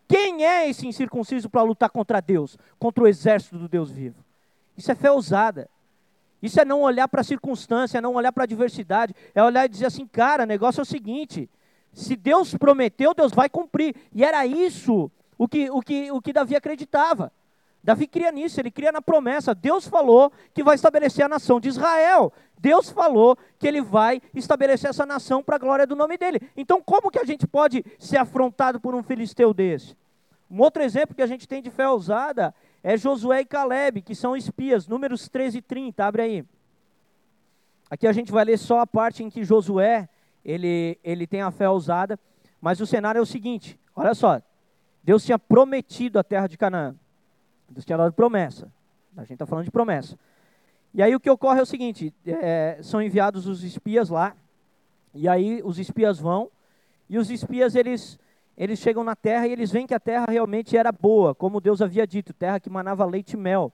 quem 0.09 0.45
é 0.45 0.69
esse 0.69 0.85
incircunciso 0.85 1.49
para 1.49 1.63
lutar 1.63 1.91
contra 1.91 2.21
Deus, 2.21 2.59
contra 2.77 3.05
o 3.05 3.07
exército 3.07 3.57
do 3.57 3.69
Deus 3.69 3.89
vivo? 3.89 4.17
Isso 4.77 4.91
é 4.91 4.97
fé 4.97 5.13
ousada. 5.13 5.71
Isso 6.43 6.61
é 6.61 6.65
não 6.65 6.81
olhar 6.81 7.07
para 7.07 7.21
a 7.21 7.25
circunstância, 7.25 7.99
é 7.99 8.01
não 8.01 8.15
olhar 8.15 8.33
para 8.33 8.43
a 8.43 8.47
adversidade, 8.47 9.15
é 9.33 9.41
olhar 9.45 9.67
e 9.67 9.69
dizer 9.69 9.87
assim, 9.87 10.05
cara, 10.05 10.43
o 10.43 10.47
negócio 10.47 10.81
é 10.81 10.83
o 10.83 10.87
seguinte: 10.87 11.49
se 11.93 12.17
Deus 12.17 12.53
prometeu, 12.57 13.15
Deus 13.15 13.33
vai 13.33 13.49
cumprir. 13.49 13.95
E 14.13 14.25
era 14.25 14.45
isso 14.45 15.09
o 15.37 15.47
que, 15.47 15.71
o 15.71 15.81
que, 15.81 16.11
o 16.11 16.21
que 16.21 16.33
Davi 16.33 16.57
acreditava. 16.57 17.31
Davi 17.83 18.07
cria 18.07 18.33
nisso, 18.33 18.61
ele 18.61 18.71
cria 18.71 18.93
na 18.93 19.01
promessa. 19.01 19.55
Deus 19.55 19.87
falou 19.87 20.33
que 20.53 20.63
vai 20.63 20.75
estabelecer 20.75 21.25
a 21.25 21.29
nação 21.29 21.61
de 21.61 21.69
Israel. 21.69 22.33
Deus 22.59 22.91
falou 22.91 23.37
que 23.59 23.67
ele 23.67 23.81
vai 23.81 24.21
estabelecer 24.35 24.91
essa 24.91 25.07
nação 25.07 25.43
para 25.43 25.57
a 25.57 25.59
glória 25.59 25.87
do 25.87 25.97
nome 25.97 26.19
dele. 26.19 26.41
Então, 26.57 26.83
como 26.83 27.11
que 27.11 27.19
a 27.19 27.25
gente 27.25 27.47
pode 27.47 27.85
ser 27.99 28.17
afrontado 28.17 28.81
por 28.81 28.95
um 28.95 29.03
filisteu 29.03 29.55
desse? 29.55 29.97
Um 30.51 30.61
outro 30.61 30.83
exemplo 30.83 31.15
que 31.15 31.23
a 31.23 31.27
gente 31.27 31.47
tem 31.47 31.63
de 31.63 31.71
fé 31.71 31.89
ousada 31.89 32.55
é 32.83 32.97
Josué 32.97 33.43
e 33.43 33.45
Caleb, 33.45 34.03
que 34.03 34.15
são 34.15 34.37
espias, 34.37 34.87
números 34.89 35.29
13 35.29 35.59
e 35.59 35.63
30, 35.63 36.05
abre 36.05 36.23
aí. 36.23 36.45
Aqui 37.91 38.07
a 38.07 38.13
gente 38.13 38.33
vai 38.33 38.45
ler 38.45 38.59
só 38.59 38.81
a 38.81 38.87
parte 38.87 39.23
em 39.23 39.31
que 39.31 39.45
Josué, 39.45 40.09
ele, 40.45 40.99
ele 41.03 41.27
tem 41.27 41.43
a 41.43 41.51
fé 41.51 41.69
ousada, 41.69 42.19
mas 42.61 42.81
o 42.81 42.87
cenário 42.87 43.19
é 43.19 43.23
o 43.23 43.27
seguinte, 43.27 43.79
olha 43.95 44.15
só, 44.15 44.41
Deus 45.03 45.25
tinha 45.25 45.39
prometido 45.39 46.19
a 46.19 46.25
terra 46.25 46.47
de 46.47 46.59
Canaã, 46.59 46.95
Deus 47.69 47.85
tinha 47.85 47.99
dado 47.99 48.13
promessa, 48.13 48.71
a 49.17 49.21
gente 49.21 49.35
está 49.35 49.47
falando 49.47 49.65
de 49.65 49.71
promessa. 49.71 50.19
E 50.95 51.03
aí 51.03 51.15
o 51.15 51.21
que 51.21 51.31
ocorre 51.31 51.61
é 51.61 51.63
o 51.63 51.67
seguinte: 51.67 52.15
é, 52.27 52.79
são 52.83 53.03
enviados 53.03 53.47
os 53.47 53.63
espias 53.63 54.09
lá, 54.09 54.35
e 55.15 55.29
aí 55.29 55.61
os 55.65 55.79
espias 55.79 56.19
vão, 56.19 56.51
e 57.09 57.19
os 57.19 57.31
espias 57.31 57.75
eles, 57.75 58.19
eles 58.57 58.79
chegam 58.79 59.05
na 59.05 59.15
terra 59.15 59.47
e 59.47 59.53
eles 59.53 59.71
veem 59.71 59.87
que 59.87 59.95
a 59.95 60.01
terra 60.01 60.27
realmente 60.29 60.77
era 60.77 60.91
boa, 60.91 61.35
como 61.35 61.61
Deus 61.61 61.83
havia 61.83 62.07
dito, 62.07 62.33
terra 62.33 62.61
que 62.61 62.71
manava 62.71 63.05
leite 63.05 63.33
e 63.33 63.37
mel. 63.37 63.73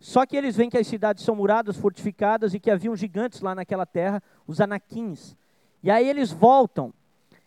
Só 0.00 0.26
que 0.26 0.36
eles 0.36 0.56
veem 0.56 0.68
que 0.68 0.78
as 0.78 0.86
cidades 0.86 1.22
são 1.22 1.36
muradas, 1.36 1.76
fortificadas 1.76 2.54
e 2.54 2.60
que 2.60 2.70
haviam 2.70 2.96
gigantes 2.96 3.40
lá 3.40 3.54
naquela 3.54 3.86
terra, 3.86 4.20
os 4.46 4.60
anaquins. 4.60 5.36
E 5.80 5.90
aí 5.90 6.08
eles 6.08 6.32
voltam. 6.32 6.92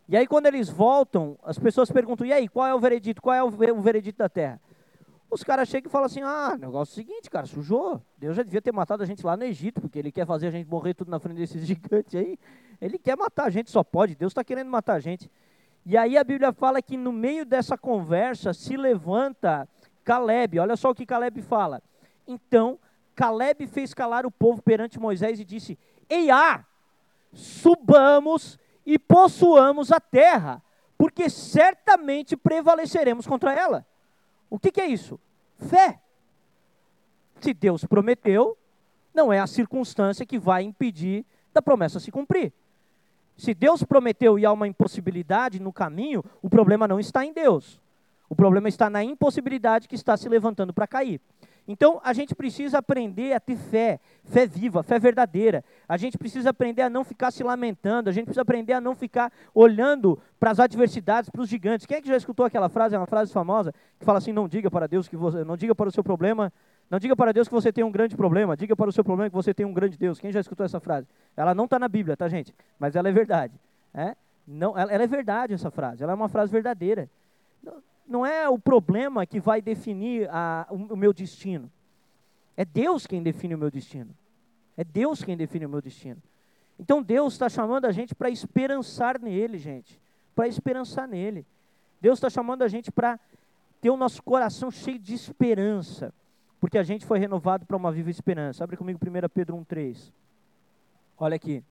E 0.08 0.16
aí 0.16 0.26
quando 0.26 0.46
eles 0.46 0.70
voltam, 0.70 1.38
as 1.44 1.60
pessoas 1.60 1.92
perguntam: 1.92 2.26
"E 2.26 2.32
aí, 2.32 2.48
qual 2.48 2.68
é 2.68 2.74
o 2.74 2.80
veredito? 2.80 3.22
Qual 3.22 3.36
é 3.36 3.44
o 3.44 3.82
veredito 3.82 4.20
da 4.20 4.30
terra?" 4.30 4.60
Os 5.36 5.44
caras 5.44 5.68
chegam 5.68 5.90
e 5.90 5.92
falam 5.92 6.06
assim: 6.06 6.22
ah, 6.22 6.56
negócio 6.58 6.94
é 6.94 6.94
o 6.94 6.96
seguinte, 6.96 7.30
cara, 7.30 7.46
sujou. 7.46 8.02
Deus 8.18 8.38
já 8.38 8.42
devia 8.42 8.62
ter 8.62 8.72
matado 8.72 9.04
a 9.04 9.06
gente 9.06 9.26
lá 9.26 9.36
no 9.36 9.44
Egito, 9.44 9.82
porque 9.82 10.00
ele 10.00 10.10
quer 10.10 10.26
fazer 10.26 10.48
a 10.48 10.50
gente 10.50 10.66
morrer 10.66 10.94
tudo 10.94 11.12
na 11.12 11.20
frente 11.20 11.36
desses 11.36 11.62
gigantes 11.68 12.16
aí. 12.16 12.40
Ele 12.80 12.98
quer 12.98 13.18
matar 13.18 13.48
a 13.48 13.50
gente, 13.50 13.70
só 13.70 13.84
pode. 13.84 14.16
Deus 14.16 14.32
está 14.32 14.46
querendo 14.46 14.70
matar 14.70 14.94
a 14.94 15.00
gente. 15.02 15.30
E 15.86 15.98
aí 15.98 16.18
a 16.18 16.24
Bíblia 16.24 16.54
fala 16.54 16.82
que 16.82 16.96
no 16.96 17.12
meio 17.12 17.46
dessa 17.46 17.78
conversa 17.78 18.54
se 18.54 18.78
levanta 18.78 19.68
Caleb. 20.06 20.58
Olha 20.58 20.78
só 20.78 20.92
o 20.92 20.96
que 20.96 21.06
Caleb 21.06 21.42
fala. 21.42 21.84
Então, 22.26 22.80
Caleb 23.14 23.68
fez 23.68 23.94
calar 23.94 24.26
o 24.26 24.32
povo 24.32 24.62
perante 24.62 24.98
Moisés 24.98 25.38
e 25.38 25.44
disse: 25.44 25.78
Eia, 26.10 26.66
subamos 27.34 28.58
e 28.86 28.98
possuamos 28.98 29.92
a 29.92 30.00
terra, 30.00 30.64
porque 30.98 31.30
certamente 31.30 32.38
prevaleceremos 32.38 33.28
contra 33.28 33.54
ela. 33.54 33.86
O 34.50 34.58
que, 34.58 34.72
que 34.72 34.80
é 34.80 34.88
isso? 34.88 35.20
Fé. 35.58 36.00
Se 37.40 37.54
Deus 37.54 37.86
prometeu, 37.86 38.58
não 39.14 39.32
é 39.32 39.40
a 39.40 39.48
circunstância 39.48 40.26
que 40.26 40.38
vai 40.38 40.64
impedir 40.64 41.26
da 41.54 41.62
promessa 41.62 42.00
se 42.00 42.12
cumprir. 42.12 42.52
Se 43.38 43.54
Deus 43.54 43.84
prometeu 43.84 44.40
e 44.40 44.46
há 44.46 44.52
uma 44.52 44.68
impossibilidade 44.68 45.60
no 45.60 45.72
caminho, 45.74 46.24
o 46.42 46.50
problema 46.50 46.88
não 46.88 47.00
está 47.00 47.26
em 47.26 47.34
Deus. 47.34 47.80
O 48.30 48.36
problema 48.36 48.68
está 48.68 48.90
na 48.90 49.04
impossibilidade 49.04 49.88
que 49.88 49.96
está 49.96 50.18
se 50.18 50.28
levantando 50.28 50.74
para 50.74 50.88
cair. 50.88 51.22
Então, 51.68 52.00
a 52.04 52.14
gente 52.14 52.36
precisa 52.36 52.78
aprender 52.78 53.34
a 53.34 53.40
ter 53.40 53.56
fé, 53.56 54.00
fé 54.24 54.46
viva, 54.46 54.84
fé 54.84 55.00
verdadeira. 55.00 55.64
A 55.90 55.98
gente 55.98 56.18
precisa 56.18 56.52
aprender 56.52 56.84
a 56.84 56.90
não 56.90 57.04
ficar 57.04 57.32
se 57.32 57.44
lamentando, 57.44 58.10
a 58.10 58.14
gente 58.14 58.26
precisa 58.26 58.44
aprender 58.44 58.74
a 58.74 58.82
não 58.82 58.94
ficar 58.94 59.32
olhando 59.54 60.20
para 60.40 60.52
as 60.52 60.60
adversidades, 60.60 61.30
para 61.30 61.42
os 61.42 61.50
gigantes. 61.50 61.88
Quem 61.88 61.98
é 61.98 62.02
que 62.02 62.08
já 62.08 62.18
escutou 62.18 62.46
aquela 62.46 62.70
frase, 62.70 62.94
é 62.94 63.00
uma 63.00 63.08
frase 63.08 63.34
famosa, 63.34 63.74
que 64.00 64.06
fala 64.06 64.20
assim: 64.20 64.32
não 64.32 64.48
diga 64.48 64.70
para 64.70 64.88
Deus 64.88 65.08
que 65.08 65.18
você, 65.18 65.44
não 65.44 65.58
diga 65.58 65.74
para 65.74 65.90
o 65.90 65.92
seu 65.92 66.04
problema, 66.04 66.54
não 66.90 67.00
diga 67.00 67.16
para 67.16 67.32
Deus 67.32 67.48
que 67.48 67.54
você 67.54 67.74
tem 67.74 67.84
um 67.84 67.92
grande 67.92 68.16
problema, 68.16 68.56
diga 68.56 68.76
para 68.76 68.90
o 68.90 68.94
seu 68.94 69.04
problema 69.04 69.30
que 69.30 69.36
você 69.36 69.52
tem 69.52 69.66
um 69.66 69.74
grande 69.74 69.98
Deus. 69.98 70.20
Quem 70.20 70.32
já 70.32 70.40
escutou 70.40 70.66
essa 70.66 70.80
frase? 70.80 71.08
Ela 71.36 71.56
não 71.56 71.66
está 71.66 71.80
na 71.80 71.88
Bíblia, 71.88 72.16
tá, 72.16 72.30
gente? 72.30 72.54
Mas 72.78 72.96
ela 72.96 73.10
é 73.10 73.12
verdade. 73.12 73.60
É? 73.92 74.16
Não, 74.48 74.78
ela, 74.78 74.92
ela 74.92 75.04
é 75.04 75.08
verdade 75.08 75.54
essa 75.54 75.72
frase, 75.72 76.04
ela 76.04 76.12
é 76.12 76.16
uma 76.16 76.30
frase 76.30 76.52
verdadeira 76.52 77.10
não 78.08 78.26
é 78.26 78.48
o 78.48 78.58
problema 78.58 79.26
que 79.26 79.40
vai 79.40 79.62
definir 79.62 80.30
a, 80.30 80.68
o, 80.70 80.94
o 80.94 80.98
meu 80.98 81.14
destino. 81.14 81.72
É 82.56 82.64
Deus 82.64 83.06
quem 83.06 83.22
define 83.22 83.56
o 83.56 83.58
meu 83.58 83.72
destino. 83.72 84.16
É 84.78 84.84
Deus 84.84 85.24
quem 85.24 85.36
define 85.36 85.66
o 85.66 85.70
meu 85.70 85.82
destino. 85.82 86.22
Então 86.80 87.02
Deus 87.02 87.34
está 87.34 87.50
chamando 87.50 87.86
a 87.86 87.92
gente 87.92 88.14
para 88.14 88.30
esperançar 88.30 89.20
nele, 89.20 89.58
gente. 89.58 90.00
Para 90.36 90.48
esperançar 90.48 91.08
nele. 91.08 91.46
Deus 92.00 92.18
está 92.18 92.30
chamando 92.30 92.62
a 92.62 92.68
gente 92.68 92.92
para 92.92 93.20
ter 93.82 93.90
o 93.90 93.98
nosso 93.98 94.22
coração 94.22 94.70
cheio 94.70 95.00
de 95.00 95.14
esperança. 95.14 96.14
Porque 96.60 96.78
a 96.78 96.84
gente 96.84 97.06
foi 97.06 97.20
renovado 97.20 97.66
para 97.66 97.78
uma 97.78 97.92
viva 97.92 98.10
esperança. 98.10 98.64
Abre 98.64 98.78
comigo 98.78 99.00
1 99.02 99.30
Pedro 99.30 99.56
1,3. 99.58 100.12
Olha 101.18 101.36
aqui. 101.36 101.64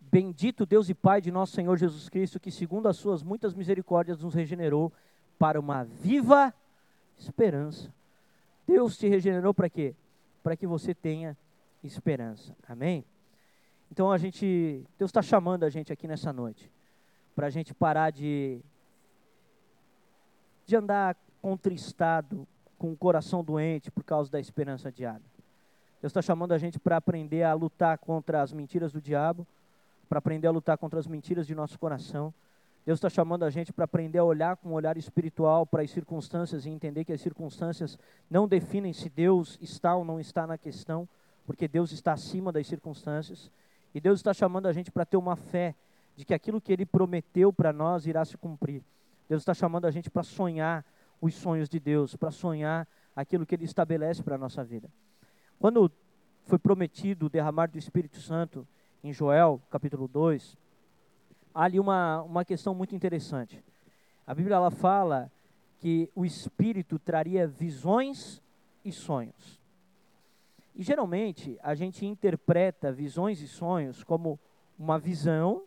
Bendito 0.00 0.66
Deus 0.66 0.88
e 0.88 0.94
Pai 0.94 1.20
de 1.20 1.30
nosso 1.30 1.54
Senhor 1.54 1.76
Jesus 1.76 2.08
Cristo, 2.08 2.38
que 2.38 2.50
segundo 2.50 2.86
as 2.86 2.96
suas 2.96 3.22
muitas 3.22 3.54
misericórdias 3.54 4.20
nos 4.20 4.34
regenerou 4.34 4.92
para 5.38 5.58
uma 5.58 5.84
viva 5.84 6.54
esperança. 7.18 7.92
Deus 8.66 8.96
te 8.96 9.08
regenerou 9.08 9.52
para 9.52 9.68
quê? 9.68 9.94
Para 10.42 10.56
que 10.56 10.66
você 10.66 10.94
tenha 10.94 11.36
esperança. 11.82 12.54
Amém? 12.68 13.04
Então 13.90 14.10
a 14.10 14.18
gente, 14.18 14.84
Deus 14.98 15.10
está 15.10 15.22
chamando 15.22 15.64
a 15.64 15.70
gente 15.70 15.92
aqui 15.92 16.08
nessa 16.08 16.32
noite 16.32 16.70
para 17.34 17.46
a 17.46 17.50
gente 17.50 17.74
parar 17.74 18.10
de 18.10 18.60
de 20.64 20.76
andar 20.76 21.16
contristado, 21.40 22.46
com 22.78 22.92
o 22.92 22.96
coração 22.96 23.44
doente 23.44 23.90
por 23.90 24.02
causa 24.04 24.30
da 24.30 24.40
esperança 24.40 24.88
adiada. 24.88 25.22
Deus 26.00 26.10
está 26.10 26.22
chamando 26.22 26.52
a 26.52 26.58
gente 26.58 26.78
para 26.78 26.96
aprender 26.96 27.42
a 27.42 27.52
lutar 27.54 27.98
contra 27.98 28.42
as 28.42 28.52
mentiras 28.52 28.92
do 28.92 29.00
diabo, 29.00 29.46
para 30.08 30.18
aprender 30.18 30.46
a 30.46 30.50
lutar 30.50 30.78
contra 30.78 30.98
as 30.98 31.06
mentiras 31.06 31.46
de 31.46 31.54
nosso 31.54 31.78
coração 31.78 32.32
Deus 32.84 32.96
está 32.96 33.08
chamando 33.08 33.44
a 33.44 33.50
gente 33.50 33.72
para 33.72 33.84
aprender 33.84 34.18
a 34.18 34.24
olhar 34.24 34.56
com 34.56 34.70
um 34.70 34.72
olhar 34.72 34.96
espiritual 34.96 35.64
para 35.64 35.82
as 35.82 35.90
circunstâncias 35.90 36.66
e 36.66 36.70
entender 36.70 37.04
que 37.04 37.12
as 37.12 37.20
circunstâncias 37.20 37.96
não 38.28 38.48
definem 38.48 38.92
se 38.92 39.08
Deus 39.08 39.56
está 39.60 39.94
ou 39.94 40.04
não 40.04 40.18
está 40.18 40.46
na 40.46 40.58
questão, 40.58 41.08
porque 41.46 41.68
Deus 41.68 41.92
está 41.92 42.12
acima 42.12 42.50
das 42.50 42.66
circunstâncias. 42.66 43.50
E 43.94 44.00
Deus 44.00 44.18
está 44.18 44.34
chamando 44.34 44.66
a 44.66 44.72
gente 44.72 44.90
para 44.90 45.04
ter 45.04 45.16
uma 45.16 45.36
fé 45.36 45.76
de 46.16 46.24
que 46.24 46.34
aquilo 46.34 46.60
que 46.60 46.72
Ele 46.72 46.84
prometeu 46.84 47.52
para 47.52 47.72
nós 47.72 48.06
irá 48.06 48.24
se 48.24 48.36
cumprir. 48.36 48.82
Deus 49.28 49.42
está 49.42 49.54
chamando 49.54 49.86
a 49.86 49.90
gente 49.90 50.10
para 50.10 50.24
sonhar 50.24 50.84
os 51.20 51.34
sonhos 51.34 51.68
de 51.68 51.78
Deus, 51.78 52.16
para 52.16 52.32
sonhar 52.32 52.86
aquilo 53.14 53.46
que 53.46 53.54
Ele 53.54 53.64
estabelece 53.64 54.22
para 54.22 54.34
a 54.34 54.38
nossa 54.38 54.64
vida. 54.64 54.90
Quando 55.58 55.90
foi 56.46 56.58
prometido 56.58 57.26
o 57.26 57.30
derramar 57.30 57.68
do 57.68 57.78
Espírito 57.78 58.20
Santo 58.20 58.66
em 59.04 59.12
Joel, 59.12 59.60
capítulo 59.70 60.08
2, 60.08 60.56
há 61.54 61.64
ali 61.64 61.78
uma, 61.78 62.22
uma 62.22 62.44
questão 62.44 62.74
muito 62.74 62.94
interessante. 62.94 63.62
A 64.26 64.34
Bíblia 64.34 64.56
ela 64.56 64.70
fala 64.70 65.30
que 65.78 66.08
o 66.14 66.24
Espírito 66.24 66.98
traria 66.98 67.46
visões 67.46 68.40
e 68.84 68.92
sonhos. 68.92 69.60
E 70.74 70.82
geralmente 70.82 71.58
a 71.62 71.74
gente 71.74 72.06
interpreta 72.06 72.92
visões 72.92 73.40
e 73.40 73.48
sonhos 73.48 74.02
como 74.02 74.38
uma 74.78 74.98
visão 74.98 75.62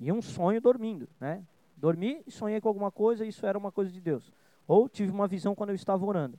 e 0.00 0.10
um 0.10 0.22
sonho 0.22 0.60
dormindo, 0.60 1.08
né? 1.20 1.42
Dormi 1.76 2.22
e 2.26 2.30
sonhei 2.30 2.60
com 2.60 2.68
alguma 2.68 2.90
coisa, 2.90 3.26
isso 3.26 3.44
era 3.44 3.58
uma 3.58 3.70
coisa 3.70 3.90
de 3.90 4.00
Deus. 4.00 4.32
Ou 4.66 4.88
tive 4.88 5.10
uma 5.12 5.28
visão 5.28 5.54
quando 5.54 5.70
eu 5.70 5.74
estava 5.74 6.04
orando. 6.04 6.38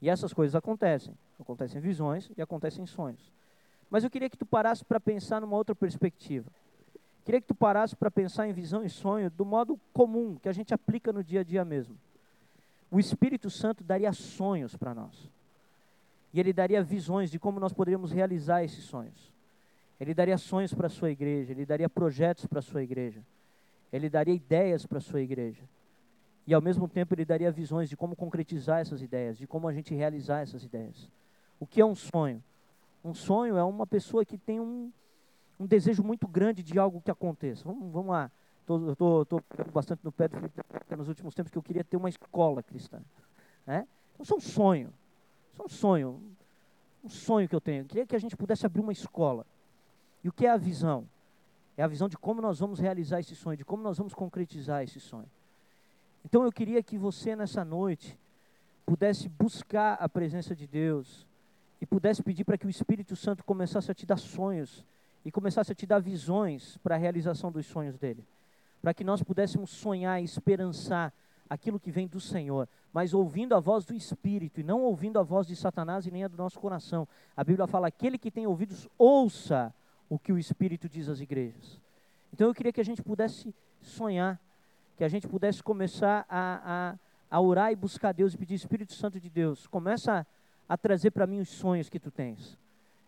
E 0.00 0.08
essas 0.08 0.32
coisas 0.32 0.54
acontecem. 0.54 1.14
Acontecem 1.38 1.80
visões 1.80 2.30
e 2.36 2.40
acontecem 2.40 2.86
sonhos. 2.86 3.30
Mas 3.90 4.04
eu 4.04 4.10
queria 4.10 4.30
que 4.30 4.36
tu 4.36 4.46
parasse 4.46 4.84
para 4.84 4.98
pensar 4.98 5.40
numa 5.40 5.56
outra 5.56 5.74
perspectiva. 5.74 6.50
Queria 7.26 7.40
que 7.40 7.48
tu 7.48 7.56
parasse 7.56 7.96
para 7.96 8.08
pensar 8.08 8.46
em 8.46 8.52
visão 8.52 8.84
e 8.84 8.88
sonho 8.88 9.28
do 9.28 9.44
modo 9.44 9.80
comum, 9.92 10.36
que 10.36 10.48
a 10.48 10.52
gente 10.52 10.72
aplica 10.72 11.12
no 11.12 11.24
dia 11.24 11.40
a 11.40 11.42
dia 11.42 11.64
mesmo. 11.64 11.98
O 12.88 13.00
Espírito 13.00 13.50
Santo 13.50 13.82
daria 13.82 14.12
sonhos 14.12 14.76
para 14.76 14.94
nós. 14.94 15.28
E 16.32 16.38
ele 16.38 16.52
daria 16.52 16.80
visões 16.84 17.28
de 17.28 17.36
como 17.36 17.58
nós 17.58 17.72
poderíamos 17.72 18.12
realizar 18.12 18.62
esses 18.62 18.84
sonhos. 18.84 19.34
Ele 19.98 20.14
daria 20.14 20.38
sonhos 20.38 20.72
para 20.72 20.86
a 20.86 20.90
sua 20.90 21.10
igreja, 21.10 21.50
ele 21.50 21.66
daria 21.66 21.88
projetos 21.88 22.46
para 22.46 22.60
a 22.60 22.62
sua 22.62 22.84
igreja. 22.84 23.20
Ele 23.92 24.08
daria 24.08 24.32
ideias 24.32 24.86
para 24.86 24.98
a 24.98 25.00
sua 25.00 25.20
igreja. 25.20 25.64
E 26.46 26.54
ao 26.54 26.62
mesmo 26.62 26.86
tempo 26.86 27.12
ele 27.12 27.24
daria 27.24 27.50
visões 27.50 27.88
de 27.88 27.96
como 27.96 28.14
concretizar 28.14 28.78
essas 28.78 29.02
ideias, 29.02 29.36
de 29.36 29.48
como 29.48 29.66
a 29.66 29.72
gente 29.72 29.92
realizar 29.92 30.42
essas 30.42 30.62
ideias. 30.62 31.10
O 31.58 31.66
que 31.66 31.80
é 31.80 31.84
um 31.84 31.96
sonho? 31.96 32.40
Um 33.04 33.12
sonho 33.12 33.56
é 33.56 33.64
uma 33.64 33.84
pessoa 33.84 34.24
que 34.24 34.38
tem 34.38 34.60
um, 34.60 34.92
um 35.58 35.66
desejo 35.66 36.02
muito 36.02 36.26
grande 36.26 36.62
de 36.62 36.78
algo 36.78 37.00
que 37.00 37.10
aconteça. 37.10 37.64
Vamos, 37.64 37.92
vamos 37.92 38.10
lá. 38.10 38.30
Tô, 38.66 38.78
eu 38.78 38.92
estou 39.22 39.42
bastante 39.72 40.04
no 40.04 40.10
pé 40.10 40.28
do 40.28 40.36
Felipe 40.36 40.60
nos 40.96 41.08
últimos 41.08 41.34
tempos 41.34 41.52
que 41.52 41.58
eu 41.58 41.62
queria 41.62 41.84
ter 41.84 41.96
uma 41.96 42.08
escola 42.08 42.62
cristã. 42.62 43.00
Né? 43.66 43.86
Então, 44.14 44.24
isso 44.24 44.34
é 44.34 44.36
um 44.36 44.40
sonho. 44.40 44.92
Isso 45.52 45.62
é 45.62 45.64
um 45.64 45.68
sonho. 45.68 46.22
Um 47.04 47.08
sonho 47.08 47.48
que 47.48 47.54
eu 47.54 47.60
tenho. 47.60 47.82
Eu 47.82 47.86
queria 47.86 48.06
que 48.06 48.16
a 48.16 48.18
gente 48.18 48.36
pudesse 48.36 48.66
abrir 48.66 48.80
uma 48.80 48.92
escola. 48.92 49.46
E 50.24 50.28
o 50.28 50.32
que 50.32 50.46
é 50.46 50.50
a 50.50 50.56
visão? 50.56 51.08
É 51.76 51.82
a 51.82 51.86
visão 51.86 52.08
de 52.08 52.16
como 52.16 52.40
nós 52.40 52.58
vamos 52.58 52.80
realizar 52.80 53.20
esse 53.20 53.36
sonho, 53.36 53.56
de 53.56 53.64
como 53.64 53.82
nós 53.82 53.98
vamos 53.98 54.14
concretizar 54.14 54.82
esse 54.82 54.98
sonho. 54.98 55.30
Então 56.24 56.42
eu 56.42 56.50
queria 56.50 56.82
que 56.82 56.98
você 56.98 57.36
nessa 57.36 57.64
noite 57.64 58.18
pudesse 58.84 59.28
buscar 59.28 59.94
a 59.94 60.08
presença 60.08 60.56
de 60.56 60.66
Deus 60.66 61.26
e 61.80 61.86
pudesse 61.86 62.22
pedir 62.22 62.44
para 62.44 62.58
que 62.58 62.66
o 62.66 62.70
Espírito 62.70 63.14
Santo 63.14 63.44
começasse 63.44 63.90
a 63.90 63.94
te 63.94 64.06
dar 64.06 64.16
sonhos 64.16 64.84
e 65.26 65.30
começasse 65.32 65.72
a 65.72 65.74
te 65.74 65.84
dar 65.84 65.98
visões 65.98 66.76
para 66.76 66.94
a 66.94 66.98
realização 66.98 67.50
dos 67.50 67.66
sonhos 67.66 67.98
dele. 67.98 68.24
Para 68.80 68.94
que 68.94 69.02
nós 69.02 69.24
pudéssemos 69.24 69.70
sonhar 69.70 70.22
e 70.22 70.24
esperançar 70.24 71.12
aquilo 71.50 71.80
que 71.80 71.90
vem 71.90 72.06
do 72.06 72.20
Senhor, 72.20 72.68
mas 72.92 73.12
ouvindo 73.12 73.52
a 73.52 73.58
voz 73.58 73.84
do 73.84 73.92
Espírito 73.92 74.60
e 74.60 74.62
não 74.62 74.82
ouvindo 74.82 75.18
a 75.18 75.24
voz 75.24 75.48
de 75.48 75.56
Satanás 75.56 76.06
e 76.06 76.12
nem 76.12 76.22
a 76.22 76.28
do 76.28 76.36
nosso 76.36 76.60
coração. 76.60 77.08
A 77.36 77.42
Bíblia 77.42 77.66
fala: 77.66 77.88
aquele 77.88 78.18
que 78.18 78.30
tem 78.30 78.46
ouvidos, 78.46 78.88
ouça 78.96 79.74
o 80.08 80.16
que 80.16 80.32
o 80.32 80.38
Espírito 80.38 80.88
diz 80.88 81.08
às 81.08 81.18
igrejas. 81.18 81.82
Então 82.32 82.46
eu 82.46 82.54
queria 82.54 82.72
que 82.72 82.80
a 82.80 82.84
gente 82.84 83.02
pudesse 83.02 83.52
sonhar, 83.82 84.40
que 84.96 85.02
a 85.02 85.08
gente 85.08 85.26
pudesse 85.26 85.60
começar 85.60 86.24
a, 86.28 86.94
a, 87.30 87.36
a 87.36 87.40
orar 87.40 87.72
e 87.72 87.74
buscar 87.74 88.12
Deus 88.12 88.32
e 88.32 88.38
pedir 88.38 88.54
Espírito 88.54 88.92
Santo 88.92 89.18
de 89.18 89.28
Deus. 89.28 89.66
Começa 89.66 90.24
a, 90.68 90.74
a 90.74 90.76
trazer 90.76 91.10
para 91.10 91.26
mim 91.26 91.40
os 91.40 91.48
sonhos 91.48 91.88
que 91.88 91.98
tu 91.98 92.12
tens. 92.12 92.56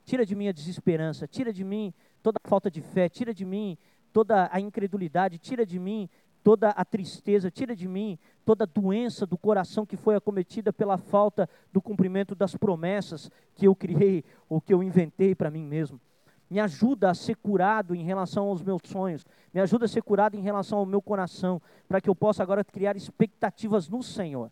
Tira 0.09 0.25
de 0.25 0.35
mim 0.35 0.49
a 0.49 0.53
desesperança, 0.53 1.27
tira 1.29 1.53
de 1.53 1.63
mim 1.63 1.93
toda 2.23 2.41
a 2.43 2.49
falta 2.49 2.71
de 2.71 2.81
fé, 2.81 3.11
tira 3.11 3.35
de 3.35 3.45
mim 3.45 3.77
toda 4.11 4.49
a 4.51 4.59
incredulidade, 4.59 5.37
tira 5.37 5.67
de 5.67 5.79
mim 5.79 6.09
toda 6.43 6.71
a 6.71 6.83
tristeza, 6.83 7.51
tira 7.51 7.77
de 7.77 7.87
mim 7.87 8.19
toda 8.43 8.65
a 8.65 8.67
doença 8.67 9.27
do 9.27 9.37
coração 9.37 9.85
que 9.85 9.99
foi 9.99 10.17
acometida 10.17 10.73
pela 10.73 10.97
falta 10.97 11.47
do 11.71 11.83
cumprimento 11.83 12.35
das 12.35 12.57
promessas 12.57 13.31
que 13.55 13.67
eu 13.67 13.77
criei 13.77 14.25
ou 14.49 14.63
que 14.63 14.73
eu 14.73 14.83
inventei 14.83 15.35
para 15.35 15.51
mim 15.51 15.67
mesmo 15.67 16.01
me 16.49 16.59
ajuda 16.59 17.11
a 17.11 17.15
ser 17.15 17.37
curado 17.37 17.95
em 17.95 18.03
relação 18.03 18.47
aos 18.49 18.63
meus 18.63 18.81
sonhos, 18.87 19.27
me 19.53 19.61
ajuda 19.61 19.85
a 19.85 19.89
ser 19.89 20.03
curado 20.03 20.35
em 20.35 20.41
relação 20.41 20.79
ao 20.79 20.87
meu 20.87 21.03
coração, 21.03 21.61
para 21.87 22.01
que 22.01 22.09
eu 22.09 22.15
possa 22.15 22.43
agora 22.43 22.65
criar 22.65 22.97
expectativas 22.97 23.87
no 23.87 24.03
Senhor. 24.03 24.51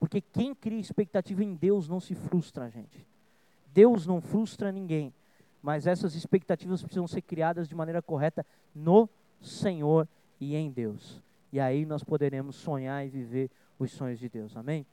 Porque 0.00 0.22
quem 0.22 0.54
cria 0.54 0.80
expectativa 0.80 1.44
em 1.44 1.54
Deus 1.54 1.90
não 1.90 2.00
se 2.00 2.14
frustra, 2.14 2.70
gente. 2.70 3.06
Deus 3.76 4.06
não 4.06 4.22
frustra 4.22 4.72
ninguém, 4.72 5.12
mas 5.62 5.86
essas 5.86 6.14
expectativas 6.14 6.80
precisam 6.82 7.06
ser 7.06 7.20
criadas 7.20 7.68
de 7.68 7.74
maneira 7.74 8.00
correta 8.00 8.44
no 8.74 9.06
Senhor 9.38 10.08
e 10.40 10.56
em 10.56 10.70
Deus. 10.70 11.22
E 11.52 11.60
aí 11.60 11.84
nós 11.84 12.02
poderemos 12.02 12.56
sonhar 12.56 13.04
e 13.04 13.10
viver 13.10 13.50
os 13.78 13.92
sonhos 13.92 14.18
de 14.18 14.30
Deus. 14.30 14.56
Amém? 14.56 14.86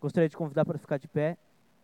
Gostaria 0.00 0.28
de 0.28 0.36
convidar 0.36 0.64
para 0.64 0.78
ficar 0.78 0.96
de 0.96 1.08
pé. 1.08 1.36